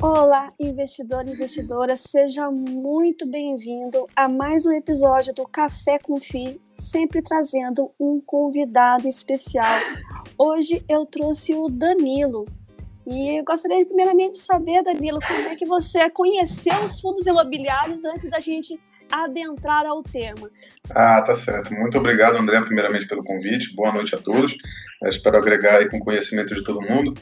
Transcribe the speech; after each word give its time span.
Olá, 0.00 0.52
investidor 0.60 1.26
e 1.26 1.32
investidora, 1.32 1.96
seja 1.96 2.48
muito 2.52 3.26
bem-vindo 3.26 4.06
a 4.14 4.28
mais 4.28 4.64
um 4.64 4.70
episódio 4.70 5.34
do 5.34 5.44
Café 5.44 5.98
com 5.98 6.20
Fi, 6.20 6.60
sempre 6.72 7.20
trazendo 7.20 7.90
um 7.98 8.20
convidado 8.24 9.08
especial. 9.08 9.80
Hoje 10.38 10.84
eu 10.88 11.04
trouxe 11.04 11.52
o 11.52 11.68
Danilo. 11.68 12.46
E 13.04 13.40
eu 13.40 13.44
gostaria 13.44 13.84
primeiramente 13.84 14.34
de 14.34 14.38
saber, 14.38 14.84
Danilo, 14.84 15.18
como 15.18 15.48
é 15.48 15.56
que 15.56 15.66
você 15.66 16.08
conheceu 16.08 16.80
os 16.84 17.00
fundos 17.00 17.26
imobiliários 17.26 18.04
antes 18.04 18.30
da 18.30 18.38
gente 18.38 18.80
adentrar 19.10 19.86
ao 19.86 20.02
tema. 20.02 20.50
Ah, 20.90 21.22
tá 21.22 21.36
certo. 21.44 21.72
Muito 21.74 21.98
obrigado, 21.98 22.36
André, 22.36 22.60
primeiramente 22.62 23.06
pelo 23.06 23.24
convite. 23.24 23.74
Boa 23.74 23.92
noite 23.92 24.14
a 24.14 24.18
todos. 24.18 24.54
Eu 25.02 25.10
espero 25.10 25.36
agregar 25.36 25.78
aí 25.78 25.88
com 25.88 25.98
conhecimento 26.00 26.54
de 26.54 26.64
todo 26.64 26.80
mundo. 26.80 27.14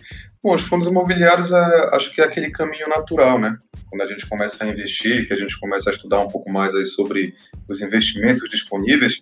Bom, 0.42 0.54
os 0.54 0.62
fundos 0.68 0.88
imobiliários 0.88 1.50
é, 1.52 1.90
acho 1.92 2.12
que 2.14 2.20
é 2.20 2.24
aquele 2.24 2.50
caminho 2.50 2.88
natural, 2.88 3.38
né? 3.38 3.56
Quando 3.90 4.02
a 4.02 4.06
gente 4.06 4.28
começa 4.28 4.62
a 4.64 4.68
investir, 4.68 5.26
que 5.26 5.34
a 5.34 5.36
gente 5.36 5.58
começa 5.58 5.90
a 5.90 5.92
estudar 5.92 6.20
um 6.20 6.28
pouco 6.28 6.50
mais 6.50 6.74
aí 6.74 6.86
sobre 6.86 7.34
os 7.68 7.80
investimentos 7.80 8.48
disponíveis, 8.50 9.12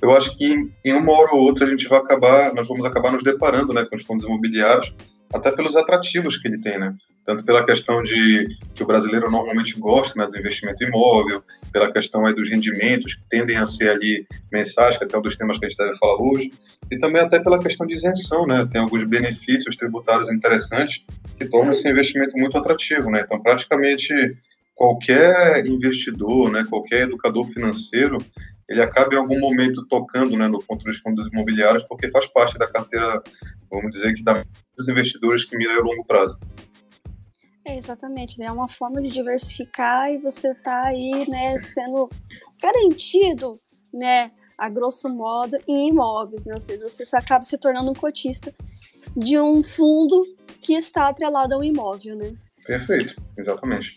eu 0.00 0.10
acho 0.12 0.36
que 0.36 0.54
em, 0.84 0.92
uma 0.92 1.12
hora 1.12 1.34
ou 1.34 1.42
outra 1.42 1.66
a 1.66 1.70
gente 1.70 1.86
vai 1.88 1.98
acabar, 1.98 2.54
nós 2.54 2.66
vamos 2.66 2.84
acabar 2.84 3.12
nos 3.12 3.22
deparando, 3.22 3.72
né, 3.72 3.84
com 3.84 3.96
os 3.96 4.04
fundos 4.04 4.24
imobiliários, 4.24 4.92
até 5.32 5.52
pelos 5.52 5.76
atrativos 5.76 6.40
que 6.40 6.48
ele 6.48 6.60
tem, 6.60 6.78
né? 6.78 6.94
Tanto 7.30 7.44
pela 7.44 7.64
questão 7.64 8.02
de 8.02 8.44
que 8.74 8.82
o 8.82 8.86
brasileiro 8.86 9.30
normalmente 9.30 9.78
gosta 9.78 10.18
né, 10.18 10.26
do 10.26 10.36
investimento 10.36 10.82
imóvel, 10.82 11.44
pela 11.72 11.92
questão 11.92 12.26
aí 12.26 12.34
dos 12.34 12.50
rendimentos 12.50 13.14
que 13.14 13.22
tendem 13.30 13.56
a 13.56 13.66
ser 13.66 13.88
ali 13.88 14.26
mensais, 14.50 14.98
que 14.98 15.04
é 15.04 15.06
até 15.06 15.16
um 15.16 15.22
dos 15.22 15.36
temas 15.36 15.56
que 15.56 15.64
a 15.64 15.68
gente 15.68 15.78
deve 15.78 15.96
falar 15.98 16.20
hoje, 16.20 16.50
e 16.90 16.98
também 16.98 17.22
até 17.22 17.38
pela 17.38 17.60
questão 17.60 17.86
de 17.86 17.94
isenção, 17.94 18.48
né? 18.48 18.68
Tem 18.72 18.80
alguns 18.80 19.06
benefícios 19.06 19.76
tributários 19.76 20.28
interessantes 20.32 21.04
que 21.38 21.46
tornam 21.46 21.72
esse 21.72 21.88
investimento 21.88 22.36
muito 22.36 22.58
atrativo, 22.58 23.08
né? 23.12 23.20
Então, 23.24 23.40
praticamente 23.40 24.12
qualquer 24.74 25.64
investidor, 25.66 26.50
né, 26.50 26.64
qualquer 26.68 27.02
educador 27.02 27.44
financeiro, 27.52 28.18
ele 28.68 28.82
acaba 28.82 29.14
em 29.14 29.18
algum 29.18 29.38
momento 29.38 29.86
tocando 29.86 30.36
né, 30.36 30.48
no 30.48 30.58
ponto 30.58 30.84
dos 30.84 30.98
fundos 30.98 31.28
imobiliários, 31.28 31.84
porque 31.84 32.10
faz 32.10 32.26
parte 32.32 32.58
da 32.58 32.66
carteira, 32.66 33.22
vamos 33.70 33.92
dizer 33.92 34.14
que 34.14 34.24
da, 34.24 34.42
dos 34.76 34.88
investidores 34.88 35.44
que 35.44 35.56
miram 35.56 35.78
a 35.78 35.84
longo 35.84 36.04
prazo. 36.04 36.36
É, 37.70 37.76
exatamente, 37.76 38.36
né? 38.38 38.46
É 38.46 38.52
uma 38.52 38.66
forma 38.66 39.00
de 39.00 39.08
diversificar 39.08 40.10
e 40.10 40.18
você 40.18 40.52
tá 40.56 40.86
aí, 40.86 41.28
né, 41.28 41.56
sendo 41.56 42.10
garantido, 42.60 43.52
né, 43.94 44.32
a 44.58 44.68
grosso 44.68 45.08
modo, 45.08 45.56
em 45.68 45.88
imóveis, 45.88 46.44
né? 46.44 46.52
Ou 46.54 46.60
seja, 46.60 46.88
você 46.88 47.16
acaba 47.16 47.44
se 47.44 47.56
tornando 47.58 47.90
um 47.90 47.94
cotista 47.94 48.52
de 49.16 49.38
um 49.38 49.62
fundo 49.62 50.22
que 50.60 50.74
está 50.74 51.08
atrelado 51.08 51.54
ao 51.54 51.62
imóvel, 51.62 52.16
né? 52.16 52.34
Perfeito, 52.66 53.14
exatamente. 53.38 53.94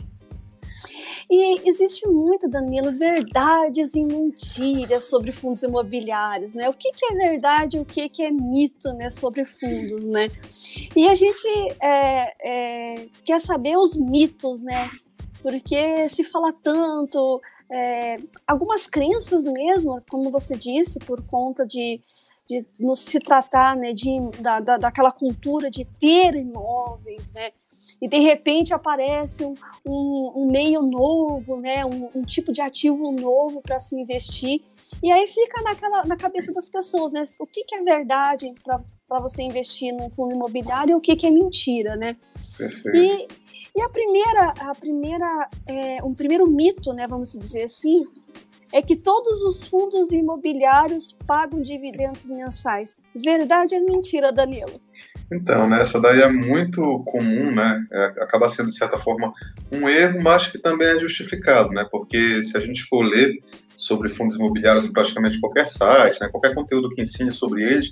E 1.35 1.67
existe 1.67 2.07
muito, 2.07 2.47
Danilo, 2.47 2.91
verdades 2.91 3.95
e 3.95 4.05
mentiras 4.05 5.05
sobre 5.05 5.31
fundos 5.31 5.63
imobiliários, 5.63 6.53
né? 6.53 6.69
O 6.69 6.73
que, 6.75 6.91
que 6.91 7.11
é 7.11 7.15
verdade 7.15 7.77
e 7.77 7.79
o 7.79 7.85
que, 7.85 8.07
que 8.07 8.21
é 8.21 8.29
mito, 8.29 8.93
né, 8.93 9.09
sobre 9.09 9.43
fundos, 9.43 9.99
né? 10.03 10.27
E 10.95 11.07
a 11.07 11.15
gente 11.15 11.47
é, 11.81 12.35
é, 12.39 13.07
quer 13.25 13.41
saber 13.41 13.75
os 13.77 13.95
mitos, 13.95 14.61
né? 14.61 14.91
Porque 15.41 16.07
se 16.07 16.23
fala 16.23 16.53
tanto, 16.61 17.41
é, 17.67 18.17
algumas 18.45 18.85
crenças 18.85 19.47
mesmo, 19.47 20.03
como 20.07 20.29
você 20.29 20.55
disse, 20.55 20.99
por 20.99 21.25
conta 21.25 21.65
de, 21.65 21.99
de 22.47 22.63
se 22.95 23.19
tratar, 23.19 23.75
né, 23.75 23.91
de, 23.91 24.19
da, 24.39 24.59
da, 24.59 24.77
daquela 24.77 25.11
cultura 25.11 25.71
de 25.71 25.83
ter 25.99 26.35
imóveis, 26.35 27.33
né? 27.33 27.49
E 28.01 28.07
de 28.07 28.19
repente 28.19 28.73
aparece 28.73 29.45
um, 29.45 29.55
um, 29.85 30.33
um 30.35 30.51
meio 30.51 30.81
novo, 30.81 31.57
né, 31.57 31.85
um, 31.85 32.09
um, 32.15 32.21
tipo 32.23 32.51
de 32.51 32.61
ativo 32.61 33.11
novo 33.11 33.61
para 33.61 33.79
se 33.79 33.95
investir. 33.95 34.61
E 35.01 35.11
aí 35.11 35.27
fica 35.27 35.61
naquela, 35.61 36.05
na 36.05 36.15
cabeça 36.15 36.53
das 36.53 36.69
pessoas, 36.69 37.11
né? 37.11 37.23
O 37.39 37.45
que, 37.45 37.63
que 37.63 37.75
é 37.75 37.81
verdade 37.81 38.53
para 38.63 39.19
você 39.19 39.41
investir 39.41 39.93
num 39.93 40.09
fundo 40.09 40.33
imobiliário 40.33 40.91
e 40.91 40.95
o 40.95 41.01
que, 41.01 41.15
que 41.15 41.25
é 41.25 41.31
mentira, 41.31 41.95
né? 41.95 42.15
E, 42.93 43.27
e 43.75 43.81
a 43.81 43.89
primeira, 43.89 44.53
a 44.59 44.75
primeira 44.75 45.49
é, 45.65 46.03
um 46.03 46.13
primeiro 46.13 46.47
mito, 46.47 46.93
né, 46.93 47.07
vamos 47.07 47.33
dizer 47.33 47.63
assim, 47.63 48.05
é 48.71 48.81
que 48.81 48.95
todos 48.95 49.43
os 49.43 49.65
fundos 49.65 50.11
imobiliários 50.11 51.11
pagam 51.27 51.61
dividendos 51.61 52.29
mensais. 52.29 52.97
Verdade 53.15 53.75
ou 53.75 53.85
mentira, 53.85 54.31
Danilo? 54.31 54.81
Então, 55.31 55.67
né, 55.67 55.83
essa 55.83 55.99
daí 55.99 56.21
é 56.21 56.29
muito 56.29 57.03
comum, 57.05 57.51
né? 57.51 57.83
É, 57.91 58.05
acaba 58.21 58.49
sendo, 58.49 58.69
de 58.69 58.77
certa 58.77 58.99
forma, 58.99 59.33
um 59.71 59.89
erro, 59.89 60.19
mas 60.23 60.47
que 60.47 60.59
também 60.59 60.87
é 60.87 60.99
justificado, 60.99 61.69
né? 61.69 61.87
Porque 61.91 62.43
se 62.43 62.57
a 62.57 62.59
gente 62.59 62.83
for 62.83 63.01
ler 63.03 63.33
sobre 63.77 64.09
fundos 64.11 64.35
imobiliários 64.35 64.85
em 64.85 64.93
praticamente 64.93 65.39
qualquer 65.39 65.69
site, 65.69 66.19
né, 66.21 66.29
qualquer 66.29 66.55
conteúdo 66.55 66.89
que 66.89 67.01
ensine 67.01 67.31
sobre 67.31 67.63
eles, 67.63 67.87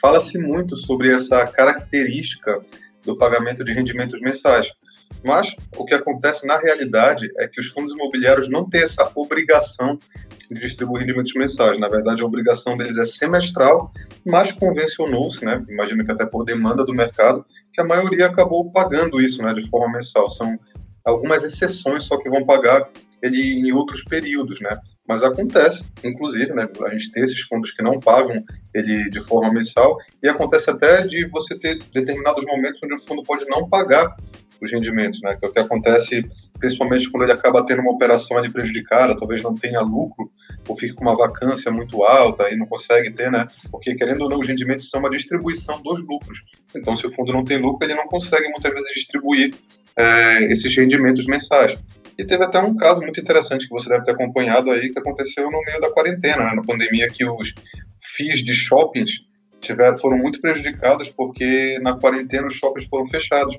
fala-se 0.00 0.36
muito 0.38 0.76
sobre 0.76 1.14
essa 1.14 1.44
característica 1.46 2.60
do 3.04 3.16
pagamento 3.16 3.64
de 3.64 3.72
rendimentos 3.72 4.20
mensais. 4.20 4.66
Mas 5.24 5.48
o 5.76 5.84
que 5.84 5.94
acontece 5.94 6.46
na 6.46 6.58
realidade 6.58 7.28
é 7.38 7.48
que 7.48 7.60
os 7.60 7.68
fundos 7.70 7.92
imobiliários 7.92 8.48
não 8.48 8.68
têm 8.68 8.82
essa 8.82 9.10
obrigação 9.14 9.98
de 10.50 10.60
distribuir 10.60 11.00
rendimentos 11.00 11.34
mensais. 11.34 11.80
Na 11.80 11.88
verdade, 11.88 12.22
a 12.22 12.26
obrigação 12.26 12.76
deles 12.76 12.96
é 12.96 13.06
semestral, 13.06 13.90
mas 14.24 14.52
convencionou-se, 14.52 15.44
né? 15.44 15.64
imagino 15.68 16.04
que 16.04 16.12
até 16.12 16.24
por 16.24 16.44
demanda 16.44 16.84
do 16.84 16.92
mercado, 16.92 17.44
que 17.72 17.80
a 17.80 17.84
maioria 17.84 18.26
acabou 18.26 18.70
pagando 18.70 19.20
isso 19.20 19.42
né, 19.42 19.52
de 19.52 19.68
forma 19.68 19.98
mensal. 19.98 20.30
São 20.30 20.58
algumas 21.04 21.42
exceções 21.42 22.06
só 22.06 22.16
que 22.18 22.30
vão 22.30 22.44
pagar 22.44 22.88
ele 23.22 23.68
em 23.68 23.72
outros 23.72 24.02
períodos, 24.04 24.60
né? 24.60 24.78
Mas 25.08 25.22
acontece, 25.22 25.82
inclusive, 26.04 26.52
né? 26.52 26.68
A 26.84 26.90
gente 26.90 27.12
tem 27.12 27.22
esses 27.22 27.40
fundos 27.42 27.70
que 27.72 27.82
não 27.82 28.00
pagam 28.00 28.42
ele 28.74 29.08
de 29.08 29.20
forma 29.20 29.52
mensal 29.52 29.98
e 30.22 30.28
acontece 30.28 30.68
até 30.68 31.00
de 31.00 31.26
você 31.28 31.58
ter 31.58 31.78
determinados 31.92 32.44
momentos 32.44 32.80
onde 32.82 32.94
o 32.94 33.00
fundo 33.06 33.22
pode 33.22 33.46
não 33.46 33.68
pagar 33.68 34.16
os 34.60 34.70
rendimentos, 34.70 35.20
né? 35.22 35.36
Que 35.36 35.44
é 35.44 35.48
o 35.48 35.52
que 35.52 35.58
acontece 35.58 36.22
principalmente 36.58 37.10
quando 37.10 37.24
ele 37.24 37.32
acaba 37.32 37.64
tendo 37.64 37.82
uma 37.82 37.92
operação 37.92 38.38
ali 38.38 38.50
prejudicada, 38.50 39.16
talvez 39.16 39.42
não 39.42 39.54
tenha 39.54 39.80
lucro 39.80 40.30
ou 40.68 40.76
fique 40.76 40.94
com 40.94 41.02
uma 41.02 41.16
vacância 41.16 41.70
muito 41.70 42.02
alta 42.02 42.50
e 42.50 42.56
não 42.56 42.66
consegue 42.66 43.10
ter, 43.12 43.30
né? 43.30 43.46
Porque 43.70 43.94
querendo 43.94 44.22
ou 44.22 44.30
não, 44.30 44.40
os 44.40 44.48
rendimentos 44.48 44.90
são 44.90 45.00
uma 45.00 45.10
distribuição 45.10 45.80
dos 45.82 46.00
lucros. 46.00 46.38
Então, 46.74 46.96
se 46.96 47.06
o 47.06 47.12
fundo 47.12 47.32
não 47.32 47.44
tem 47.44 47.58
lucro, 47.58 47.86
ele 47.86 47.94
não 47.94 48.06
consegue 48.06 48.48
muitas 48.48 48.72
vezes 48.72 48.94
distribuir 48.94 49.54
é, 49.96 50.52
esses 50.52 50.74
rendimentos 50.76 51.24
mensais. 51.26 51.78
E 52.18 52.24
teve 52.24 52.42
até 52.44 52.58
um 52.58 52.74
caso 52.76 53.00
muito 53.02 53.20
interessante 53.20 53.66
que 53.66 53.72
você 53.72 53.88
deve 53.88 54.04
ter 54.04 54.12
acompanhado 54.12 54.70
aí, 54.70 54.90
que 54.90 54.98
aconteceu 54.98 55.50
no 55.50 55.60
meio 55.62 55.80
da 55.80 55.90
quarentena, 55.90 56.44
né? 56.44 56.54
na 56.54 56.62
pandemia, 56.62 57.08
que 57.08 57.24
os 57.24 57.52
FIIs 58.16 58.44
de 58.44 58.54
shoppings 58.54 59.10
tiveram, 59.60 59.98
foram 59.98 60.18
muito 60.18 60.40
prejudicados 60.40 61.10
porque 61.10 61.78
na 61.82 61.98
quarentena 61.98 62.46
os 62.46 62.54
shoppings 62.54 62.88
foram 62.88 63.08
fechados. 63.08 63.56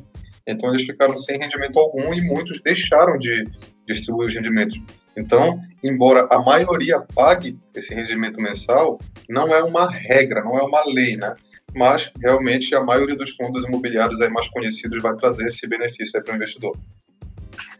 Então 0.47 0.73
eles 0.73 0.85
ficaram 0.85 1.17
sem 1.19 1.37
rendimento 1.37 1.77
algum 1.77 2.13
e 2.13 2.21
muitos 2.21 2.61
deixaram 2.61 3.17
de 3.17 3.43
distribuir 3.85 4.29
os 4.29 4.33
rendimentos. 4.33 4.79
Então, 5.15 5.59
embora 5.83 6.27
a 6.31 6.39
maioria 6.39 7.03
pague 7.13 7.57
esse 7.75 7.93
rendimento 7.93 8.39
mensal, 8.39 8.99
não 9.29 9.47
é 9.47 9.63
uma 9.63 9.91
regra, 9.91 10.43
não 10.43 10.57
é 10.57 10.61
uma 10.61 10.83
lei, 10.85 11.17
né? 11.17 11.35
Mas 11.75 12.09
realmente 12.21 12.73
a 12.73 12.81
maioria 12.81 13.15
dos 13.15 13.35
fundos 13.35 13.65
imobiliários 13.65 14.21
aí 14.21 14.29
mais 14.29 14.47
conhecidos 14.49 15.03
vai 15.03 15.15
trazer 15.17 15.47
esse 15.47 15.67
benefício 15.67 16.23
para 16.23 16.33
o 16.33 16.35
investidor 16.35 16.77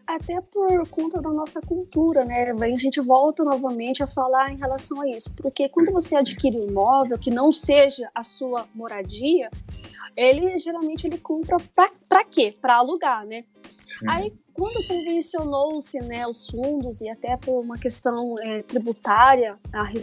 até 0.08 0.40
por 0.40 0.88
conta 0.88 1.22
da 1.22 1.30
nossa 1.30 1.60
cultura, 1.60 2.24
né? 2.24 2.50
A 2.50 2.78
gente 2.78 3.02
volta 3.02 3.44
novamente 3.44 4.02
a 4.02 4.08
falar 4.08 4.54
em 4.54 4.56
relação 4.56 5.02
a 5.02 5.10
isso, 5.10 5.36
porque 5.36 5.68
quando 5.68 5.92
você 5.92 6.16
adquire 6.16 6.58
um 6.58 6.66
imóvel 6.66 7.20
que 7.20 7.30
não 7.30 7.52
seja 7.52 8.10
a 8.16 8.24
sua 8.24 8.66
moradia, 8.74 9.50
ele 10.18 10.58
geralmente 10.58 11.06
ele 11.06 11.20
compra 11.20 11.58
para 12.10 12.26
quê? 12.26 12.54
Para 12.60 12.78
alugar, 12.78 13.26
né? 13.26 13.46
Sim. 13.64 14.06
Aí 14.10 14.34
quando 14.54 14.86
convencionou-se, 14.88 16.00
né, 16.00 16.28
os 16.28 16.48
fundos 16.48 17.00
e 17.02 17.10
até 17.10 17.38
por 17.38 17.62
uma 17.62 17.78
questão 17.78 18.36
é, 18.40 18.64
tributária, 18.64 19.60
a 19.72 19.94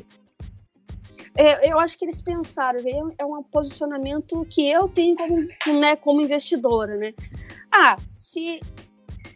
é, 1.37 1.69
eu 1.69 1.81
acho 1.81 1.99
que 1.99 2.05
eles 2.05 2.23
pensaram, 2.23 2.79
é 3.19 3.25
um 3.25 3.43
posicionamento 3.43 4.45
que 4.49 4.69
eu 4.69 4.89
tenho 4.89 5.17
como, 5.17 5.81
né, 5.81 5.97
como 5.97 6.21
investidora, 6.21 6.97
né? 6.97 7.13
Ah, 7.73 7.97
se 8.15 8.61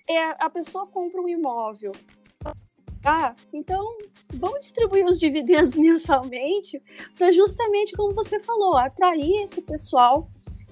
é, 0.08 0.25
a 0.38 0.48
pessoa 0.48 0.86
compra 0.86 1.20
um 1.20 1.28
imóvel 1.28 1.92
ah, 3.04 3.34
então 3.52 3.96
vamos 4.34 4.60
distribuir 4.60 5.06
os 5.06 5.19
dividendos 5.19 5.76
mensalmente 5.78 6.82
para 7.16 7.30
justamente 7.30 7.96
como 7.96 8.14
você 8.14 8.40
falou, 8.40 8.76
atrair 8.76 9.42
esse 9.42 9.62
pessoal 9.62 10.28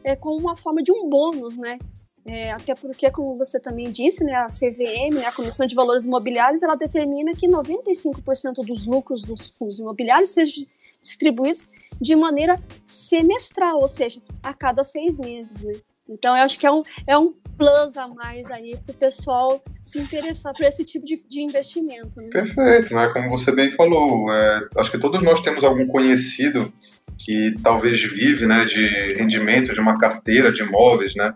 é, 0.07 0.15
com 0.15 0.37
uma 0.37 0.57
forma 0.57 0.83
de 0.83 0.93
um 0.93 1.09
bônus, 1.09 1.57
né? 1.57 1.79
É, 2.25 2.53
até 2.53 2.75
porque, 2.75 3.11
como 3.11 3.37
você 3.37 3.59
também 3.61 3.91
disse, 3.91 4.25
né, 4.25 4.35
a 4.35 4.47
CVM, 4.47 5.15
né, 5.15 5.27
a 5.27 5.33
Comissão 5.33 5.67
de 5.67 5.75
Valores 5.75 6.05
Imobiliários, 6.05 6.63
ela 6.63 6.77
determina 6.77 7.35
que 7.35 7.47
95% 7.49 8.65
dos 8.65 8.87
lucros 8.87 9.23
dos 9.23 9.49
fundos 9.49 9.79
imobiliários 9.79 10.31
sejam 10.31 10.65
distribuídos 11.03 11.69
de 12.01 12.17
maneira 12.17 12.61
semestral, 12.87 13.81
ou 13.81 13.89
seja, 13.89 14.21
a 14.43 14.53
cada 14.55 14.83
seis 14.83 15.19
meses. 15.19 15.63
Né? 15.63 15.75
Então, 16.09 16.37
eu 16.37 16.43
acho 16.43 16.59
que 16.59 16.67
é 16.67 16.73
um, 16.73 16.83
é 17.07 17.19
um 17.19 17.33
plus 17.57 17.97
a 17.97 18.07
mais 18.09 18.51
aí 18.51 18.77
para 18.85 18.93
o 18.93 18.99
pessoal 18.99 19.63
se 19.83 20.01
interessar 20.01 20.53
por 20.55 20.65
esse 20.65 20.85
tipo 20.85 21.07
de, 21.07 21.21
de 21.29 21.41
investimento. 21.41 22.21
Né? 22.21 22.29
Perfeito, 22.31 22.95
né? 22.95 23.09
Como 23.09 23.31
você 23.31 23.53
bem 23.53 23.75
falou, 23.77 24.33
é, 24.33 24.69
acho 24.77 24.91
que 24.91 24.99
todos 24.99 25.23
nós 25.23 25.43
temos 25.43 25.65
algum 25.65 25.87
conhecido 25.87 26.73
que 27.19 27.55
talvez 27.63 28.01
vive, 28.13 28.47
né, 28.47 28.65
de 28.67 29.15
rendimento 29.15 29.73
de 29.73 29.81
uma 29.81 29.99
carteira 29.99 30.53
de 30.53 30.63
imóveis, 30.63 31.15
né? 31.17 31.35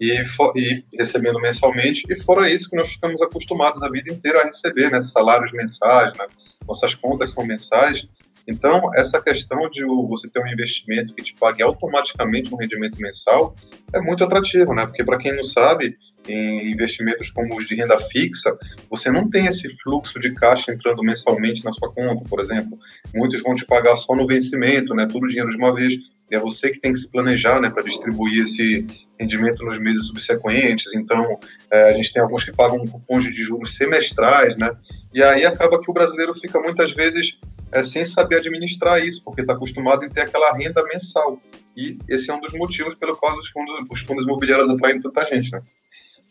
E, 0.00 0.12
e, 0.56 0.84
recebendo 0.98 1.38
mensalmente, 1.40 2.02
e 2.10 2.22
fora 2.24 2.50
isso 2.50 2.68
que 2.68 2.76
nós 2.76 2.90
ficamos 2.90 3.20
acostumados 3.22 3.82
a 3.82 3.88
vida 3.88 4.12
inteira 4.12 4.40
a 4.40 4.44
receber, 4.46 4.90
né, 4.90 5.00
salários 5.02 5.52
mensais, 5.52 6.16
né, 6.16 6.26
nossas 6.66 6.94
contas 6.94 7.32
são 7.32 7.44
mensais, 7.44 8.06
então, 8.50 8.92
essa 8.96 9.22
questão 9.22 9.70
de 9.70 9.84
você 9.84 10.28
ter 10.28 10.42
um 10.42 10.48
investimento 10.48 11.14
que 11.14 11.22
te 11.22 11.34
pague 11.34 11.62
automaticamente 11.62 12.52
um 12.52 12.56
rendimento 12.56 13.00
mensal 13.00 13.54
é 13.92 14.00
muito 14.00 14.24
atrativo, 14.24 14.74
né? 14.74 14.84
Porque, 14.86 15.04
para 15.04 15.18
quem 15.18 15.36
não 15.36 15.44
sabe, 15.44 15.96
em 16.28 16.72
investimentos 16.72 17.30
como 17.30 17.56
os 17.56 17.66
de 17.68 17.76
renda 17.76 17.96
fixa, 18.10 18.58
você 18.90 19.08
não 19.08 19.30
tem 19.30 19.46
esse 19.46 19.68
fluxo 19.82 20.18
de 20.18 20.34
caixa 20.34 20.72
entrando 20.72 21.00
mensalmente 21.02 21.64
na 21.64 21.72
sua 21.72 21.92
conta, 21.92 22.24
por 22.28 22.40
exemplo. 22.40 22.76
Muitos 23.14 23.40
vão 23.40 23.54
te 23.54 23.64
pagar 23.64 23.96
só 23.98 24.16
no 24.16 24.26
vencimento, 24.26 24.94
né? 24.94 25.06
Todo 25.06 25.24
o 25.24 25.28
dinheiro 25.28 25.50
de 25.50 25.56
uma 25.56 25.72
vez. 25.72 25.94
E 26.28 26.34
é 26.34 26.38
você 26.38 26.70
que 26.70 26.80
tem 26.80 26.92
que 26.92 27.00
se 27.00 27.08
planejar, 27.08 27.60
né, 27.60 27.70
para 27.70 27.82
distribuir 27.82 28.42
esse 28.42 28.86
rendimento 29.20 29.64
nos 29.64 29.78
meses 29.78 30.06
subsequentes. 30.06 30.92
Então, 30.94 31.38
é, 31.70 31.90
a 31.90 31.92
gente 31.92 32.12
tem 32.12 32.22
alguns 32.22 32.44
que 32.44 32.52
pagam 32.52 32.86
cupons 32.86 33.22
de 33.24 33.44
juros 33.44 33.76
semestrais, 33.76 34.56
né? 34.56 34.74
E 35.12 35.22
aí 35.22 35.44
acaba 35.44 35.80
que 35.80 35.90
o 35.90 35.94
brasileiro 35.94 36.34
fica 36.34 36.58
muitas 36.58 36.92
vezes 36.94 37.36
é, 37.70 37.84
sem 37.84 38.06
saber 38.06 38.36
administrar 38.36 38.98
isso, 39.04 39.22
porque 39.22 39.42
está 39.42 39.52
acostumado 39.52 40.04
em 40.04 40.08
ter 40.08 40.22
aquela 40.22 40.56
renda 40.56 40.82
mensal. 40.84 41.38
E 41.76 41.98
esse 42.08 42.30
é 42.30 42.34
um 42.34 42.40
dos 42.40 42.52
motivos 42.54 42.94
pelo 42.96 43.16
qual 43.16 43.38
os 43.38 43.48
fundos, 43.50 43.86
os 43.90 44.00
fundos 44.02 44.24
imobiliários 44.24 44.70
atraem 44.70 45.00
tanta 45.00 45.24
gente, 45.26 45.50
né? 45.52 45.62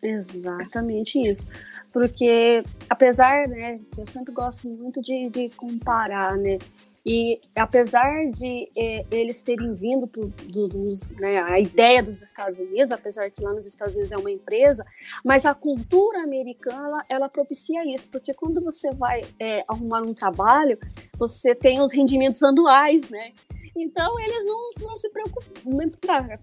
Exatamente 0.02 1.20
isso. 1.20 1.48
Porque, 1.92 2.64
apesar, 2.90 3.48
né, 3.48 3.76
eu 3.98 4.06
sempre 4.06 4.34
gosto 4.34 4.70
muito 4.70 5.02
de, 5.02 5.30
de 5.30 5.50
comparar, 5.50 6.38
né, 6.38 6.58
e 7.06 7.40
apesar 7.56 8.30
de 8.32 8.70
é, 8.78 9.06
eles 9.12 9.42
terem 9.42 9.74
vindo 9.74 10.08
pro, 10.08 10.28
do, 10.28 10.68
dos, 10.68 11.10
né, 11.10 11.42
a 11.42 11.60
ideia 11.60 12.04
dos 12.04 12.22
Estados 12.22 12.60
Unidos, 12.60 12.92
apesar 12.92 13.30
que 13.32 13.42
lá 13.42 13.54
nos 13.54 13.66
Estados 13.66 13.96
Unidos 13.96 14.12
é 14.12 14.18
uma 14.18 14.32
empresa, 14.32 14.86
mas 15.24 15.46
a 15.46 15.54
cultura 15.54 16.24
americana 16.24 16.88
ela, 16.88 17.02
ela 17.10 17.30
propicia 17.30 17.86
isso, 17.94 18.10
porque 18.10 18.34
quando 18.34 18.62
você 18.62 18.92
vai 18.94 19.22
é, 19.40 19.64
arrumar 19.68 20.02
um 20.02 20.14
trabalho, 20.14 20.78
você 21.18 21.56
tem 21.56 21.82
os 21.82 21.94
rendimentos 21.94 22.44
anuais, 22.44 23.10
né? 23.10 23.32
Então, 23.82 24.20
eles 24.20 24.46
não, 24.46 24.70
não 24.82 24.96
se 24.96 25.10
preocupam. 25.10 25.50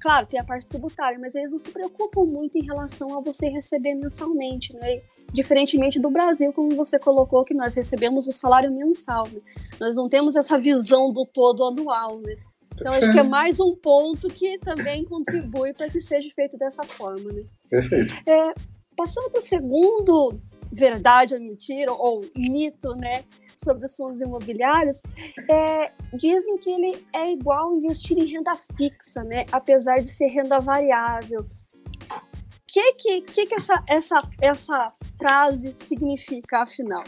Claro, 0.01 0.27
tem 0.27 0.41
a 0.41 0.45
parte 0.45 0.67
tributária, 0.67 1.19
mas 1.19 1.35
eles 1.35 1.53
não 1.53 1.59
se 1.59 1.71
preocupam 1.71 2.25
muito 2.25 2.57
em 2.57 2.65
relação 2.65 3.17
a 3.17 3.21
você 3.21 3.49
receber 3.49 3.95
mensalmente, 3.95 4.75
né? 4.75 5.03
Diferentemente 5.33 6.01
do 6.01 6.11
Brasil, 6.11 6.53
como 6.53 6.71
você 6.75 6.99
colocou, 6.99 7.45
que 7.45 7.55
nós 7.55 7.75
recebemos 7.75 8.27
o 8.27 8.33
salário 8.33 8.73
mensal. 8.73 9.27
Né? 9.29 9.41
Nós 9.79 9.97
não 9.97 10.09
temos 10.09 10.37
essa 10.37 10.57
visão 10.57 11.13
do 11.13 11.27
todo 11.27 11.65
anual, 11.65 12.19
né? 12.21 12.37
Então, 12.75 12.93
acho 12.93 13.11
que 13.11 13.19
é 13.19 13.23
mais 13.23 13.59
um 13.59 13.75
ponto 13.75 14.29
que 14.29 14.59
também 14.59 15.05
contribui 15.05 15.73
para 15.73 15.89
que 15.89 15.99
seja 15.99 16.29
feito 16.35 16.59
dessa 16.59 16.83
forma, 16.85 17.33
né? 17.33 17.43
Perfeito. 17.71 18.15
É, 18.29 18.55
passando 18.95 19.31
para 19.31 19.39
o 19.39 19.43
segundo 19.43 20.39
verdade 20.71 21.35
ou 21.35 21.41
mentira, 21.41 21.93
ou 21.93 22.25
mito, 22.37 22.95
né? 22.97 23.25
Sobre 23.63 23.85
os 23.85 23.97
fundos 23.97 24.21
imobiliários, 24.21 25.03
é, 25.51 25.93
dizem 26.15 26.59
que 26.59 26.71
ele 26.71 27.07
é 27.15 27.33
igual 27.33 27.75
investir 27.77 28.19
em 28.19 28.27
renda 28.27 28.55
fixa, 28.77 29.23
né? 29.25 29.47
Apesar 29.53 29.97
de 29.97 30.09
ser 30.09 30.29
renda 30.29 30.59
variável. 30.59 31.41
O 31.41 32.67
que, 32.67 32.93
que, 32.95 33.21
que, 33.23 33.47
que 33.47 33.55
essa, 33.55 33.83
essa, 33.89 34.23
essa 34.41 34.93
frase 35.19 35.73
significa, 35.77 36.63
afinal? 36.63 37.05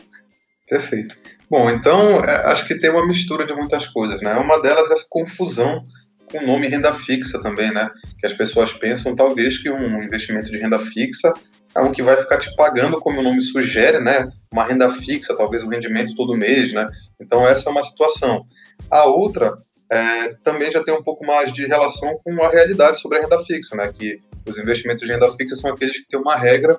Perfeito. 0.68 1.14
Bom, 1.50 1.70
então, 1.70 2.22
é, 2.24 2.52
acho 2.52 2.66
que 2.66 2.78
tem 2.78 2.90
uma 2.90 3.06
mistura 3.06 3.44
de 3.46 3.54
muitas 3.54 3.86
coisas, 3.88 4.20
né? 4.20 4.34
Uma 4.34 4.60
delas 4.60 4.90
é 4.90 4.94
essa 4.94 5.06
confusão 5.10 5.84
com 6.30 6.38
o 6.38 6.46
nome 6.46 6.68
renda 6.68 6.94
fixa 7.00 7.40
também, 7.40 7.72
né? 7.72 7.90
Que 8.20 8.26
as 8.26 8.34
pessoas 8.34 8.72
pensam, 8.74 9.16
talvez, 9.16 9.60
que 9.62 9.70
um 9.70 10.02
investimento 10.02 10.50
de 10.50 10.58
renda 10.58 10.78
fixa 10.92 11.32
é 11.76 11.80
um 11.80 11.92
que 11.92 12.02
vai 12.02 12.16
ficar 12.16 12.38
te 12.38 12.54
pagando, 12.56 13.00
como 13.00 13.20
o 13.20 13.22
nome 13.22 13.42
sugere, 13.42 13.98
né? 14.00 14.28
Uma 14.52 14.64
renda 14.64 14.92
fixa, 15.02 15.36
talvez 15.36 15.62
um 15.62 15.68
rendimento 15.68 16.14
todo 16.14 16.36
mês, 16.36 16.72
né? 16.72 16.88
Então 17.20 17.46
essa 17.46 17.68
é 17.68 17.72
uma 17.72 17.84
situação. 17.84 18.44
A 18.90 19.04
outra 19.04 19.54
é, 19.90 20.34
também 20.44 20.70
já 20.70 20.82
tem 20.82 20.94
um 20.94 21.02
pouco 21.02 21.24
mais 21.24 21.52
de 21.52 21.66
relação 21.66 22.18
com 22.24 22.42
a 22.42 22.50
realidade 22.50 23.00
sobre 23.00 23.18
a 23.18 23.20
renda 23.22 23.44
fixa, 23.44 23.76
né? 23.76 23.90
Que 23.92 24.20
os 24.48 24.58
investimentos 24.58 25.02
de 25.02 25.12
renda 25.12 25.32
fixa 25.36 25.56
são 25.56 25.72
aqueles 25.72 25.96
que 25.98 26.08
têm 26.08 26.20
uma 26.20 26.36
regra 26.36 26.76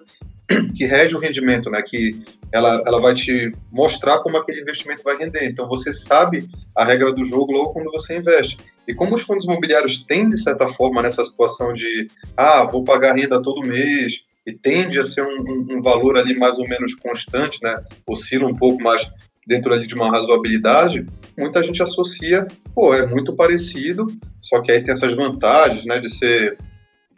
que 0.75 0.85
rege 0.85 1.15
o 1.15 1.19
rendimento, 1.19 1.69
né? 1.69 1.81
Que 1.81 2.19
ela, 2.51 2.81
ela 2.85 2.99
vai 2.99 3.13
te 3.15 3.51
mostrar 3.71 4.19
como 4.19 4.37
aquele 4.37 4.61
investimento 4.61 5.03
vai 5.03 5.17
render. 5.17 5.45
Então 5.45 5.67
você 5.67 5.93
sabe 5.93 6.47
a 6.75 6.83
regra 6.83 7.13
do 7.13 7.25
jogo 7.25 7.51
logo 7.51 7.73
quando 7.73 7.91
você 7.91 8.17
investe. 8.17 8.57
E 8.87 8.93
como 8.93 9.15
os 9.15 9.23
fundos 9.23 9.45
imobiliários 9.45 10.03
têm, 10.07 10.29
de 10.29 10.41
certa 10.41 10.67
forma, 10.73 11.01
nessa 11.01 11.23
situação 11.23 11.73
de 11.73 12.07
ah, 12.35 12.63
vou 12.63 12.83
pagar 12.83 13.15
renda 13.15 13.41
todo 13.41 13.67
mês, 13.67 14.13
e 14.47 14.53
tende 14.53 14.99
a 14.99 15.03
ser 15.03 15.21
um, 15.21 15.41
um, 15.41 15.77
um, 15.77 15.81
valor 15.81 16.17
ali 16.17 16.37
mais 16.37 16.57
ou 16.57 16.67
menos 16.67 16.95
constante, 16.95 17.59
né? 17.61 17.75
Oscila 18.07 18.47
um 18.47 18.55
pouco 18.55 18.81
mais 18.81 19.07
dentro 19.45 19.73
ali 19.73 19.87
de 19.87 19.95
uma 19.95 20.11
razoabilidade, 20.11 21.05
muita 21.37 21.63
gente 21.63 21.81
associa, 21.81 22.47
pô, 22.73 22.93
é 22.93 23.07
muito 23.07 23.35
parecido, 23.35 24.05
só 24.41 24.61
que 24.61 24.71
aí 24.71 24.83
tem 24.83 24.93
essas 24.93 25.15
vantagens, 25.15 25.83
né, 25.85 25.99
de 25.99 26.15
ser 26.19 26.55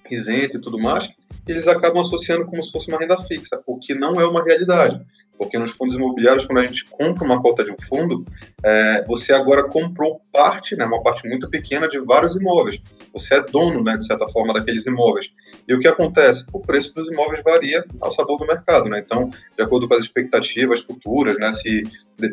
isento 0.09 0.57
e 0.57 0.61
tudo 0.61 0.79
mais, 0.79 1.09
eles 1.47 1.67
acabam 1.67 2.01
associando 2.01 2.45
como 2.45 2.63
se 2.63 2.71
fosse 2.71 2.89
uma 2.89 2.99
renda 2.99 3.17
fixa, 3.23 3.61
o 3.65 3.79
que 3.79 3.93
não 3.93 4.13
é 4.13 4.25
uma 4.25 4.43
realidade. 4.43 5.03
Porque 5.41 5.57
nos 5.57 5.71
fundos 5.71 5.95
imobiliários, 5.95 6.45
quando 6.45 6.59
a 6.59 6.67
gente 6.67 6.85
compra 6.85 7.25
uma 7.25 7.41
cota 7.41 7.63
de 7.63 7.71
um 7.71 7.75
fundo, 7.89 8.23
é, 8.63 9.03
você 9.07 9.33
agora 9.33 9.63
comprou 9.63 10.21
parte, 10.31 10.75
né, 10.75 10.85
uma 10.85 11.01
parte 11.01 11.27
muito 11.27 11.49
pequena 11.49 11.89
de 11.89 11.97
vários 11.97 12.35
imóveis. 12.35 12.79
Você 13.11 13.33
é 13.33 13.41
dono, 13.41 13.83
né, 13.83 13.97
de 13.97 14.05
certa 14.05 14.27
forma, 14.27 14.53
daqueles 14.53 14.85
imóveis. 14.85 15.31
E 15.67 15.73
o 15.73 15.79
que 15.79 15.87
acontece? 15.87 16.45
O 16.53 16.59
preço 16.59 16.93
dos 16.93 17.09
imóveis 17.11 17.41
varia 17.43 17.83
ao 17.99 18.13
sabor 18.13 18.37
do 18.37 18.45
mercado. 18.45 18.87
Né? 18.87 19.01
Então, 19.03 19.31
de 19.57 19.63
acordo 19.63 19.87
com 19.87 19.95
as 19.95 20.03
expectativas 20.03 20.81
futuras, 20.81 21.35
né, 21.39 21.51
se 21.53 21.81